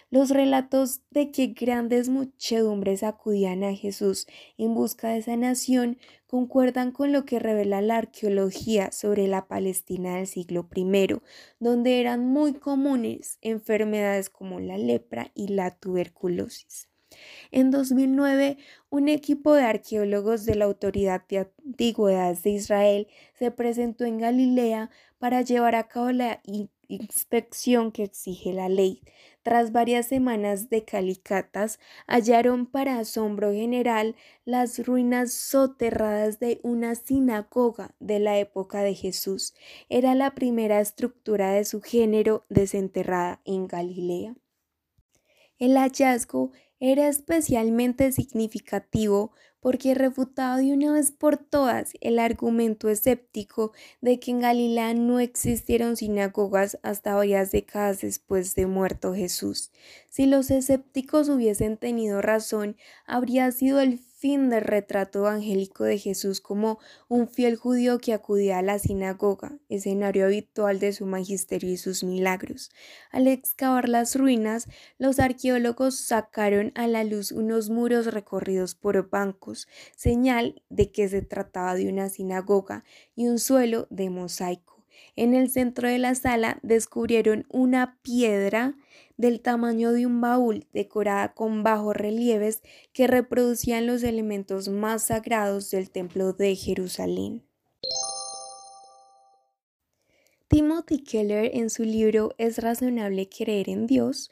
Los 0.09 0.29
relatos 0.29 1.01
de 1.11 1.31
que 1.31 1.47
grandes 1.47 2.09
muchedumbres 2.09 3.03
acudían 3.03 3.63
a 3.63 3.75
Jesús 3.75 4.27
en 4.57 4.73
busca 4.73 5.09
de 5.09 5.21
sanación 5.21 5.97
concuerdan 6.27 6.91
con 6.91 7.11
lo 7.11 7.25
que 7.25 7.39
revela 7.39 7.81
la 7.81 7.97
arqueología 7.97 8.91
sobre 8.91 9.27
la 9.27 9.47
Palestina 9.47 10.15
del 10.15 10.27
siglo 10.27 10.67
I, 10.73 11.19
donde 11.59 11.99
eran 11.99 12.25
muy 12.25 12.53
comunes 12.53 13.37
enfermedades 13.41 14.29
como 14.29 14.59
la 14.59 14.77
lepra 14.77 15.31
y 15.35 15.49
la 15.49 15.71
tuberculosis. 15.71 16.89
En 17.51 17.71
2009, 17.71 18.57
un 18.89 19.09
equipo 19.09 19.53
de 19.53 19.63
arqueólogos 19.63 20.45
de 20.45 20.55
la 20.55 20.65
Autoridad 20.65 21.25
de 21.27 21.49
Antigüedades 21.65 22.43
de 22.43 22.51
Israel 22.51 23.07
se 23.33 23.51
presentó 23.51 24.05
en 24.05 24.17
Galilea 24.17 24.89
para 25.17 25.41
llevar 25.41 25.75
a 25.75 25.87
cabo 25.87 26.11
la 26.11 26.41
inspección 26.87 27.91
que 27.91 28.03
exige 28.03 28.53
la 28.53 28.69
ley. 28.69 29.01
Tras 29.43 29.71
varias 29.71 30.07
semanas 30.07 30.69
de 30.69 30.83
calicatas, 30.83 31.79
hallaron 32.07 32.65
para 32.65 32.99
asombro 32.99 33.51
general 33.51 34.15
las 34.43 34.85
ruinas 34.85 35.33
soterradas 35.33 36.39
de 36.39 36.59
una 36.63 36.95
sinagoga 36.95 37.93
de 37.99 38.19
la 38.19 38.39
época 38.39 38.81
de 38.81 38.95
Jesús. 38.95 39.53
Era 39.89 40.15
la 40.15 40.33
primera 40.33 40.79
estructura 40.79 41.51
de 41.51 41.65
su 41.65 41.81
género 41.81 42.45
desenterrada 42.49 43.41
en 43.45 43.67
Galilea. 43.67 44.35
El 45.57 45.77
hallazgo 45.77 46.51
era 46.79 47.07
especialmente 47.07 48.11
significativo 48.11 49.31
porque 49.65 49.95
refutaba 49.95 50.57
de 50.57 50.73
una 50.73 50.93
vez 50.93 51.11
por 51.11 51.37
todas 51.37 51.93
el 51.99 52.19
argumento 52.19 52.87
escéptico 52.87 53.71
de 53.99 54.19
que 54.19 54.29
en 54.29 54.39
Galilea 54.39 54.93
no 54.93 55.19
existieron 55.19 55.97
sinagogas 55.97 56.77
hasta 56.83 57.15
varias 57.15 57.51
décadas 57.51 58.01
después 58.01 58.53
de 58.53 58.67
muerto 58.67 59.15
Jesús. 59.15 59.71
Si 60.07 60.27
los 60.27 60.51
escépticos 60.51 61.29
hubiesen 61.29 61.77
tenido 61.77 62.21
razón, 62.21 62.77
habría 63.07 63.51
sido 63.51 63.79
el 63.79 63.97
fin 64.15 64.49
del 64.49 64.61
retrato 64.61 65.19
evangélico 65.19 65.83
de 65.83 65.97
Jesús 65.97 66.39
como 66.39 66.79
un 67.09 67.27
fiel 67.27 67.57
judío 67.57 67.99
que 67.99 68.13
acudía 68.13 68.59
a 68.59 68.61
la 68.61 68.79
sinagoga, 68.79 69.59
escenario 69.69 70.25
habitual 70.25 70.79
de 70.79 70.93
su 70.93 71.05
magisterio 71.05 71.69
y 71.69 71.77
sus 71.77 72.03
milagros. 72.03 72.71
Al 73.11 73.27
excavar 73.27 73.89
las 73.89 74.15
ruinas, 74.15 74.67
los 74.97 75.19
arqueólogos 75.19 75.99
sacaron 75.99 76.71
a 76.75 76.87
la 76.87 77.03
luz 77.03 77.31
unos 77.31 77.69
muros 77.69 78.07
recorridos 78.07 78.73
por 78.73 79.09
bancos, 79.09 79.67
señal 79.95 80.63
de 80.69 80.91
que 80.91 81.09
se 81.09 81.21
trataba 81.21 81.75
de 81.75 81.89
una 81.89 82.09
sinagoga, 82.09 82.83
y 83.15 83.27
un 83.27 83.39
suelo 83.39 83.87
de 83.89 84.09
mosaico. 84.09 84.75
En 85.15 85.33
el 85.33 85.49
centro 85.49 85.87
de 85.87 85.97
la 85.97 86.15
sala 86.15 86.59
descubrieron 86.61 87.45
una 87.49 87.99
piedra 88.01 88.75
del 89.17 89.41
tamaño 89.41 89.91
de 89.91 90.05
un 90.05 90.21
baúl 90.21 90.67
decorada 90.73 91.33
con 91.33 91.63
bajos 91.63 91.95
relieves 91.95 92.61
que 92.93 93.07
reproducían 93.07 93.87
los 93.87 94.03
elementos 94.03 94.67
más 94.69 95.03
sagrados 95.03 95.71
del 95.71 95.89
templo 95.89 96.33
de 96.33 96.55
Jerusalén. 96.55 97.43
Timothy 100.47 101.03
Keller 101.03 101.51
en 101.55 101.69
su 101.69 101.83
libro 101.83 102.33
Es 102.37 102.59
razonable 102.59 103.27
creer 103.27 103.69
en 103.69 103.87
Dios 103.87 104.29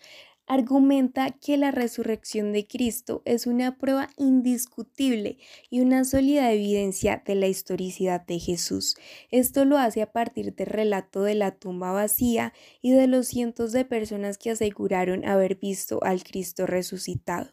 argumenta 0.47 1.31
que 1.31 1.57
la 1.57 1.71
resurrección 1.71 2.51
de 2.51 2.67
Cristo 2.67 3.21
es 3.25 3.47
una 3.47 3.77
prueba 3.77 4.09
indiscutible 4.17 5.37
y 5.69 5.81
una 5.81 6.03
sólida 6.03 6.51
evidencia 6.51 7.23
de 7.25 7.35
la 7.35 7.47
historicidad 7.47 8.25
de 8.25 8.39
Jesús. 8.39 8.95
Esto 9.31 9.65
lo 9.65 9.77
hace 9.77 10.01
a 10.01 10.11
partir 10.11 10.53
del 10.53 10.67
relato 10.67 11.23
de 11.23 11.35
la 11.35 11.51
tumba 11.51 11.91
vacía 11.91 12.53
y 12.81 12.91
de 12.91 13.07
los 13.07 13.27
cientos 13.27 13.71
de 13.71 13.85
personas 13.85 14.37
que 14.37 14.51
aseguraron 14.51 15.25
haber 15.25 15.55
visto 15.55 16.03
al 16.03 16.23
Cristo 16.23 16.65
resucitado. 16.65 17.51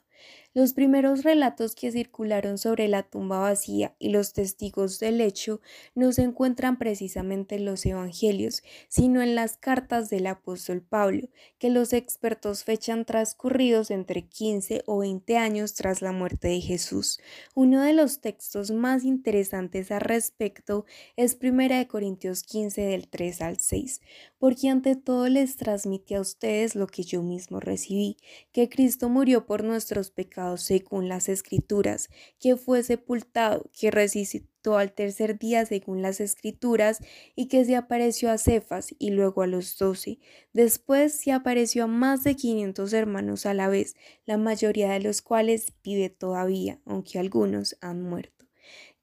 Los 0.53 0.73
primeros 0.73 1.23
relatos 1.23 1.77
que 1.77 1.93
circularon 1.93 2.59
sobre 2.59 2.89
la 2.89 3.05
tumba 3.05 3.39
vacía 3.39 3.95
y 4.01 4.09
los 4.09 4.33
testigos 4.33 4.99
del 4.99 5.21
hecho 5.21 5.61
no 5.95 6.11
se 6.11 6.23
encuentran 6.23 6.77
precisamente 6.77 7.55
en 7.55 7.65
los 7.65 7.87
evangelios, 7.87 8.65
sino 8.89 9.23
en 9.23 9.37
las 9.37 9.57
cartas 9.57 10.11
del 10.11 10.27
apóstol 10.27 10.83
Pablo, 10.83 11.29
que 11.61 11.71
los 11.71 11.93
expertos 11.93 12.65
fechan 12.65 13.05
transcurridos 13.05 13.93
entre 13.93 14.27
15 14.27 14.83
o 14.87 14.99
20 14.99 15.37
años 15.37 15.75
tras 15.75 16.03
la 16.03 16.11
muerte 16.11 16.49
de 16.49 16.61
Jesús. 16.61 17.21
Uno 17.55 17.83
de 17.83 17.93
los 17.93 18.21
textos 18.21 18.73
más 18.73 19.05
interesantes 19.05 19.93
al 19.93 20.01
respecto 20.01 20.85
es 21.15 21.39
1 21.41 21.87
Corintios 21.87 22.43
15 22.43 22.81
del 22.81 23.07
3 23.07 23.43
al 23.43 23.59
6, 23.61 24.01
porque 24.41 24.69
ante 24.69 24.97
todo 24.97 25.29
les 25.29 25.57
transmite 25.57 26.17
a 26.17 26.21
ustedes 26.21 26.75
lo 26.75 26.89
que 26.89 27.05
yo 27.05 27.23
mismo 27.23 27.61
recibí, 27.61 28.17
que 28.51 28.69
Cristo 28.69 29.09
murió 29.09 29.47
por 29.47 29.63
nuestros 29.63 30.11
pecados 30.11 30.40
según 30.57 31.09
las 31.09 31.29
escrituras, 31.29 32.09
que 32.39 32.57
fue 32.57 32.83
sepultado, 32.83 33.71
que 33.79 33.91
resucitó 33.91 34.77
al 34.77 34.93
tercer 34.93 35.39
día 35.39 35.65
según 35.65 36.03
las 36.03 36.21
escrituras, 36.21 37.01
y 37.35 37.49
que 37.49 37.65
se 37.65 37.77
apareció 37.77 38.31
a 38.31 38.39
Cefas 38.39 38.95
y 38.99 39.11
luego 39.11 39.43
a 39.43 39.47
los 39.47 39.79
doce. 39.79 40.19
Después 40.53 41.13
se 41.15 41.33
apareció 41.33 41.85
a 41.85 41.89
más 41.89 42.25
de 42.25 42.37
quinientos 42.37 42.93
hermanos 42.93 43.47
a 43.47 43.55
la 43.55 43.69
vez, 43.69 43.97
la 44.27 44.37
mayoría 44.37 44.91
de 44.93 45.01
los 45.01 45.23
cuales 45.23 45.73
vive 45.83 46.11
todavía, 46.11 46.81
aunque 46.85 47.19
algunos 47.19 47.77
han 47.81 48.03
muerto. 48.03 48.47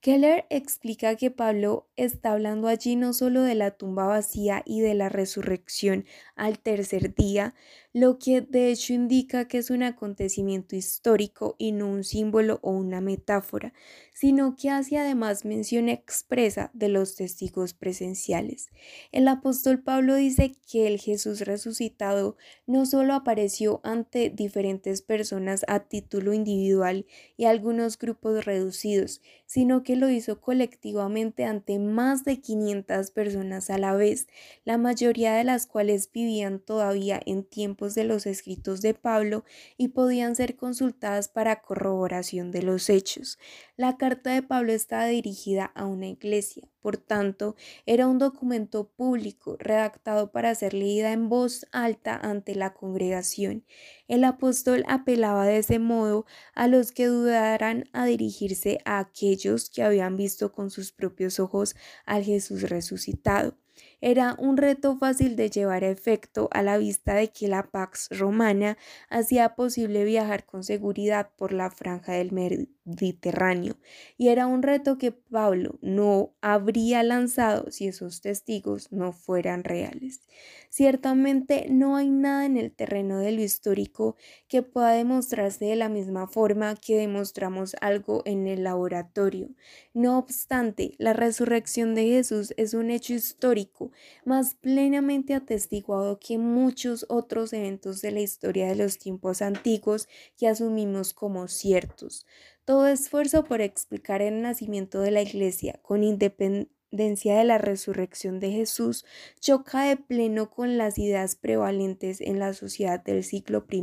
Keller 0.08 0.46
explica 0.50 1.18
que 1.18 1.32
Pablo 1.32 1.90
está 1.98 2.32
hablando 2.32 2.70
allí 2.70 2.96
no 2.96 3.12
solo 3.12 3.42
de 3.42 3.56
la 3.56 3.72
tumba 3.72 4.06
vacía 4.06 4.64
y 4.66 4.80
de 4.80 4.94
la 4.94 5.10
resurrección 5.10 6.06
al 6.38 6.60
tercer 6.60 7.14
día, 7.14 7.54
lo 7.92 8.18
que 8.18 8.40
de 8.40 8.72
hecho 8.72 8.94
indica 8.94 9.50
que 9.50 9.58
es 9.58 9.70
un 9.70 9.84
acontecimiento 9.84 10.78
histórico 10.78 11.56
y 11.58 11.74
no 11.74 11.90
un 11.90 12.06
símbolo 12.06 12.60
o 12.62 12.72
una 12.72 13.02
metáfora, 13.02 13.74
sino 14.14 14.56
que 14.56 14.70
hace 14.70 14.98
además 14.98 15.44
mención 15.44 15.90
expresa 15.90 16.72
de 16.74 16.88
los 16.88 17.16
testigos 17.16 17.74
presenciales. 17.74 18.70
El 19.12 19.28
apóstol 19.28 19.84
Pablo 19.84 20.16
dice 20.16 20.54
que 20.72 20.88
el 20.88 21.00
Jesús 21.00 21.42
resucitado 21.42 22.38
no 22.66 22.86
solo 22.86 23.14
apareció 23.14 23.82
ante 23.84 24.30
diferentes 24.30 25.02
personas 25.02 25.66
a 25.68 25.82
título 25.82 26.34
individual 26.34 27.06
y 27.36 27.44
algunos 27.44 27.98
grupos 27.98 28.46
reducidos, 28.46 29.22
sino 29.48 29.84
que 29.84 29.97
lo 30.00 30.10
hizo 30.10 30.40
colectivamente 30.40 31.44
ante 31.44 31.80
más 31.80 32.24
de 32.24 32.40
500 32.40 33.12
personas 33.12 33.70
a 33.70 33.78
la 33.78 33.94
vez, 33.94 34.28
la 34.66 34.78
mayoría 34.78 35.34
de 35.34 35.44
las 35.44 35.68
cuales 35.68 36.12
vivían 36.12 36.60
todavía 36.60 37.20
en 37.26 37.44
tiempos 37.44 37.96
de 37.96 38.04
los 38.04 38.26
escritos 38.26 38.82
de 38.82 38.94
Pablo 38.94 39.44
y 39.78 39.90
podían 39.90 40.36
ser 40.36 40.56
consultadas 40.56 41.28
para 41.28 41.62
corroboración 41.62 42.52
de 42.52 42.64
los 42.64 42.90
hechos. 42.90 43.40
La 43.76 43.98
carta 43.98 44.32
de 44.32 44.44
Pablo 44.44 44.72
estaba 44.72 45.06
dirigida 45.08 45.66
a 45.76 45.86
una 45.86 46.08
iglesia, 46.08 46.68
por 46.82 46.98
tanto, 46.98 47.56
era 47.86 48.08
un 48.08 48.18
documento 48.18 48.90
público 48.90 49.58
redactado 49.60 50.32
para 50.32 50.54
ser 50.56 50.74
leída 50.74 51.12
en 51.12 51.30
voz 51.30 51.66
alta 51.72 52.16
ante 52.16 52.56
la 52.56 52.74
congregación. 52.74 53.66
El 54.08 54.24
apóstol 54.24 54.84
apelaba 54.88 55.46
de 55.46 55.58
ese 55.58 55.80
modo 55.80 56.26
a 56.54 56.68
los 56.68 56.92
que 56.92 57.08
dudaran 57.08 57.86
a 57.94 58.06
dirigirse 58.06 58.80
a 58.86 59.00
aquellos 59.00 59.70
que 59.70 59.84
habían 59.84 60.18
visto 60.18 60.52
con 60.52 60.70
sus 60.70 60.92
propios 60.92 61.40
ojos 61.40 61.76
al 62.06 62.24
Jesús 62.24 62.64
resucitado. 62.70 63.58
Era 64.00 64.36
un 64.38 64.58
reto 64.58 64.96
fácil 64.98 65.36
de 65.36 65.50
llevar 65.50 65.84
a 65.84 65.90
efecto 65.90 66.50
a 66.52 66.62
la 66.62 66.78
vista 66.78 67.16
de 67.16 67.30
que 67.32 67.48
la 67.48 67.64
Pax 67.64 68.10
Romana 68.12 68.78
hacía 69.10 69.56
posible 69.56 70.04
viajar 70.06 70.46
con 70.46 70.64
seguridad 70.64 71.32
por 71.36 71.52
la 71.52 71.72
franja 71.72 72.14
del 72.14 72.32
Mediterráneo, 72.32 73.76
y 74.16 74.28
era 74.28 74.46
un 74.46 74.62
reto 74.62 75.00
que 75.00 75.12
Pablo 75.12 75.80
no 75.82 76.36
habría 76.42 77.02
lanzado 77.02 77.72
si 77.72 77.88
esos 77.88 78.22
testigos 78.22 78.92
no 78.92 79.14
fueran 79.14 79.64
reales. 79.64 80.22
Ciertamente 80.70 81.66
no 81.70 81.96
hay 81.96 82.10
nada 82.10 82.46
en 82.46 82.58
el 82.58 82.72
terreno 82.72 83.18
de 83.20 83.32
lo 83.32 83.42
histórico 83.42 84.16
que 84.48 84.62
pueda 84.62 84.92
demostrarse 84.92 85.66
de 85.66 85.76
la 85.76 85.90
misma 85.90 86.28
forma 86.28 86.76
que 86.76 86.98
demostramos 86.98 87.76
algo 87.82 88.22
en 88.26 88.48
el 88.48 88.64
laboratorio. 88.64 89.50
No 89.94 90.20
obstante, 90.20 90.94
la 91.00 91.14
resurrección 91.14 91.96
de 91.96 92.06
Jesús 92.06 92.54
es 92.58 92.74
un 92.74 92.92
hecho 92.92 93.14
histórico 93.14 93.87
más 94.26 94.56
plenamente 94.56 95.34
atestiguado 95.34 96.20
que 96.20 96.38
muchos 96.38 97.06
otros 97.10 97.54
eventos 97.54 98.02
de 98.02 98.12
la 98.12 98.22
historia 98.22 98.68
de 98.68 98.76
los 98.76 98.98
tiempos 98.98 99.42
antiguos 99.42 100.08
que 100.38 100.48
asumimos 100.48 101.14
como 101.14 101.48
ciertos. 101.48 102.26
Todo 102.66 102.88
esfuerzo 102.88 103.44
por 103.44 103.62
explicar 103.62 104.22
el 104.22 104.42
nacimiento 104.42 105.00
de 105.00 105.12
la 105.12 105.22
Iglesia 105.22 105.80
con 105.82 106.04
independencia 106.04 106.77
de 106.92 107.44
la 107.44 107.58
resurrección 107.58 108.40
de 108.40 108.52
Jesús 108.52 109.06
choca 109.40 109.84
de 109.84 109.98
pleno 109.98 110.50
con 110.50 110.78
las 110.78 110.98
ideas 110.98 111.36
prevalentes 111.36 112.22
en 112.22 112.40
la 112.40 112.54
sociedad 112.54 113.04
del 113.04 113.24
siglo 113.24 113.66
I 113.70 113.82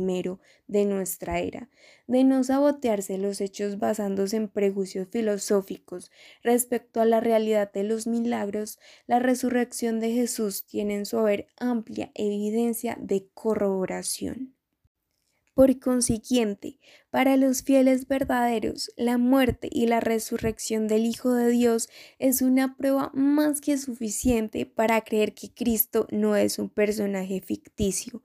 de 0.67 0.85
nuestra 0.85 1.39
era, 1.39 1.69
de 2.07 2.23
no 2.23 2.43
sabotearse 2.43 3.17
los 3.17 3.41
hechos 3.41 3.77
basándose 3.77 4.37
en 4.37 4.47
prejuicios 4.47 5.07
filosóficos 5.11 6.11
respecto 6.41 6.99
a 6.99 7.05
la 7.05 7.19
realidad 7.19 7.71
de 7.71 7.83
los 7.83 8.07
milagros, 8.07 8.79
la 9.05 9.19
resurrección 9.19 9.99
de 9.99 10.11
Jesús 10.11 10.65
tiene 10.65 10.95
en 10.95 11.05
su 11.05 11.19
haber 11.19 11.47
amplia 11.57 12.11
evidencia 12.15 12.97
de 12.99 13.27
corroboración. 13.33 14.54
Por 15.55 15.79
consiguiente, 15.79 16.79
para 17.09 17.37
los 17.37 17.63
fieles 17.63 18.09
verdaderos, 18.09 18.91
la 18.97 19.17
muerte 19.17 19.69
y 19.71 19.87
la 19.87 20.01
resurrección 20.01 20.89
del 20.89 21.05
Hijo 21.05 21.33
de 21.33 21.49
Dios 21.49 21.87
es 22.19 22.41
una 22.41 22.75
prueba 22.75 23.09
más 23.13 23.61
que 23.61 23.77
suficiente 23.77 24.65
para 24.65 24.99
creer 25.01 25.33
que 25.33 25.53
Cristo 25.53 26.07
no 26.11 26.35
es 26.35 26.59
un 26.59 26.69
personaje 26.69 27.39
ficticio, 27.39 28.21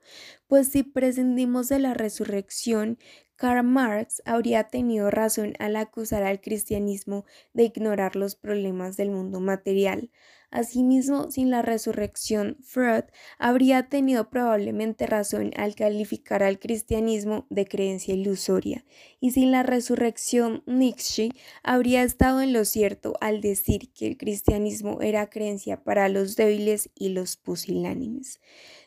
pues 0.47 0.67
si 0.67 0.83
prescindimos 0.83 1.69
de 1.69 1.79
la 1.79 1.93
resurrección, 1.93 2.99
Karl 3.37 3.63
Marx 3.65 4.21
habría 4.25 4.65
tenido 4.65 5.09
razón 5.09 5.53
al 5.59 5.77
acusar 5.77 6.23
al 6.23 6.41
cristianismo 6.41 7.23
de 7.53 7.63
ignorar 7.63 8.17
los 8.17 8.35
problemas 8.35 8.97
del 8.97 9.09
mundo 9.09 9.39
material. 9.39 10.11
Asimismo, 10.51 11.31
sin 11.31 11.49
la 11.49 11.61
resurrección, 11.61 12.57
Freud 12.61 13.05
habría 13.39 13.87
tenido 13.87 14.29
probablemente 14.29 15.07
razón 15.07 15.51
al 15.55 15.75
calificar 15.75 16.43
al 16.43 16.59
cristianismo 16.59 17.47
de 17.49 17.65
creencia 17.65 18.13
ilusoria, 18.13 18.83
y 19.21 19.31
sin 19.31 19.51
la 19.51 19.63
resurrección, 19.63 20.61
Nietzsche 20.65 21.29
habría 21.63 22.03
estado 22.03 22.41
en 22.41 22.51
lo 22.51 22.65
cierto 22.65 23.13
al 23.21 23.39
decir 23.39 23.93
que 23.93 24.07
el 24.07 24.17
cristianismo 24.17 24.99
era 25.01 25.29
creencia 25.29 25.83
para 25.83 26.09
los 26.09 26.35
débiles 26.35 26.89
y 26.95 27.09
los 27.09 27.37
pusilánimes. 27.37 28.41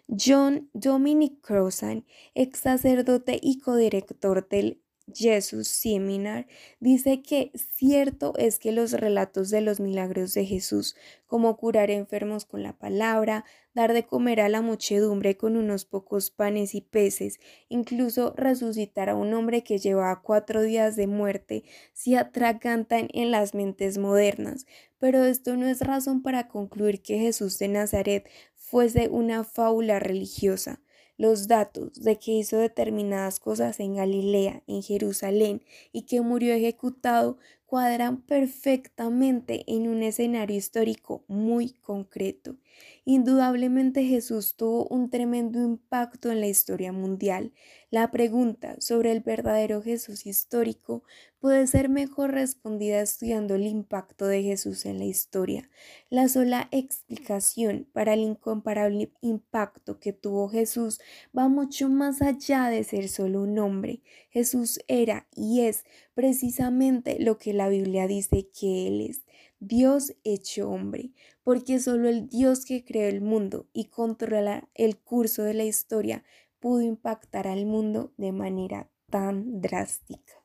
John 0.06 0.68
Dominic 0.74 1.40
Crossan, 1.40 2.04
ex 2.34 2.58
sacerdote 2.58 3.38
y 3.42 3.58
codirector 3.60 4.46
del 4.48 4.83
Jesus 5.12 5.68
Seminar 5.68 6.46
dice 6.80 7.22
que 7.22 7.52
cierto 7.54 8.32
es 8.38 8.58
que 8.58 8.72
los 8.72 8.92
relatos 8.92 9.50
de 9.50 9.60
los 9.60 9.78
milagros 9.78 10.32
de 10.34 10.46
Jesús, 10.46 10.96
como 11.26 11.56
curar 11.56 11.90
enfermos 11.90 12.44
con 12.46 12.62
la 12.62 12.78
palabra, 12.78 13.44
dar 13.74 13.92
de 13.92 14.06
comer 14.06 14.40
a 14.40 14.48
la 14.48 14.62
muchedumbre 14.62 15.36
con 15.36 15.56
unos 15.56 15.84
pocos 15.84 16.30
panes 16.30 16.74
y 16.74 16.80
peces, 16.80 17.38
incluso 17.68 18.32
resucitar 18.36 19.10
a 19.10 19.14
un 19.14 19.34
hombre 19.34 19.62
que 19.62 19.78
llevaba 19.78 20.22
cuatro 20.22 20.62
días 20.62 20.96
de 20.96 21.06
muerte, 21.06 21.64
se 21.92 22.16
atragantan 22.16 23.08
en 23.12 23.30
las 23.30 23.54
mentes 23.54 23.98
modernas. 23.98 24.64
Pero 24.98 25.24
esto 25.24 25.56
no 25.56 25.66
es 25.66 25.80
razón 25.80 26.22
para 26.22 26.48
concluir 26.48 27.02
que 27.02 27.18
Jesús 27.18 27.58
de 27.58 27.68
Nazaret 27.68 28.28
fuese 28.54 29.08
una 29.08 29.44
fábula 29.44 29.98
religiosa. 29.98 30.80
Los 31.16 31.46
datos 31.48 31.92
de 32.02 32.18
que 32.18 32.32
hizo 32.32 32.58
determinadas 32.58 33.38
cosas 33.40 33.78
en 33.80 33.94
Galilea, 33.96 34.62
en 34.66 34.82
Jerusalén 34.82 35.62
y 35.92 36.02
que 36.02 36.20
murió 36.20 36.54
ejecutado 36.54 37.38
cuadran 37.66 38.22
perfectamente 38.22 39.64
en 39.66 39.88
un 39.88 40.02
escenario 40.02 40.56
histórico 40.56 41.24
muy 41.28 41.70
concreto. 41.72 42.56
Indudablemente 43.04 44.04
Jesús 44.04 44.56
tuvo 44.56 44.86
un 44.88 45.10
tremendo 45.10 45.60
impacto 45.60 46.30
en 46.30 46.40
la 46.40 46.46
historia 46.48 46.92
mundial. 46.92 47.52
La 47.94 48.10
pregunta 48.10 48.74
sobre 48.80 49.12
el 49.12 49.20
verdadero 49.20 49.80
Jesús 49.80 50.26
histórico 50.26 51.04
puede 51.38 51.64
ser 51.68 51.88
mejor 51.88 52.32
respondida 52.32 53.00
estudiando 53.00 53.54
el 53.54 53.68
impacto 53.68 54.26
de 54.26 54.42
Jesús 54.42 54.84
en 54.84 54.98
la 54.98 55.04
historia. 55.04 55.70
La 56.10 56.26
sola 56.26 56.66
explicación 56.72 57.86
para 57.92 58.14
el 58.14 58.22
incomparable 58.22 59.12
impacto 59.20 60.00
que 60.00 60.12
tuvo 60.12 60.48
Jesús 60.48 60.98
va 61.38 61.46
mucho 61.46 61.88
más 61.88 62.20
allá 62.20 62.68
de 62.68 62.82
ser 62.82 63.08
solo 63.08 63.42
un 63.42 63.60
hombre. 63.60 64.02
Jesús 64.28 64.80
era 64.88 65.28
y 65.32 65.60
es 65.60 65.84
precisamente 66.14 67.20
lo 67.20 67.38
que 67.38 67.52
la 67.52 67.68
Biblia 67.68 68.08
dice 68.08 68.48
que 68.48 68.88
Él 68.88 69.02
es, 69.02 69.22
Dios 69.60 70.16
hecho 70.24 70.68
hombre, 70.68 71.12
porque 71.44 71.78
solo 71.78 72.08
el 72.08 72.28
Dios 72.28 72.64
que 72.64 72.84
creó 72.84 73.08
el 73.08 73.20
mundo 73.20 73.68
y 73.72 73.84
controla 73.84 74.68
el 74.74 74.98
curso 74.98 75.44
de 75.44 75.54
la 75.54 75.64
historia 75.64 76.24
pudo 76.64 76.80
impactar 76.80 77.46
al 77.46 77.66
mundo 77.66 78.14
de 78.16 78.32
manera 78.32 78.88
tan 79.10 79.60
drástica. 79.60 80.43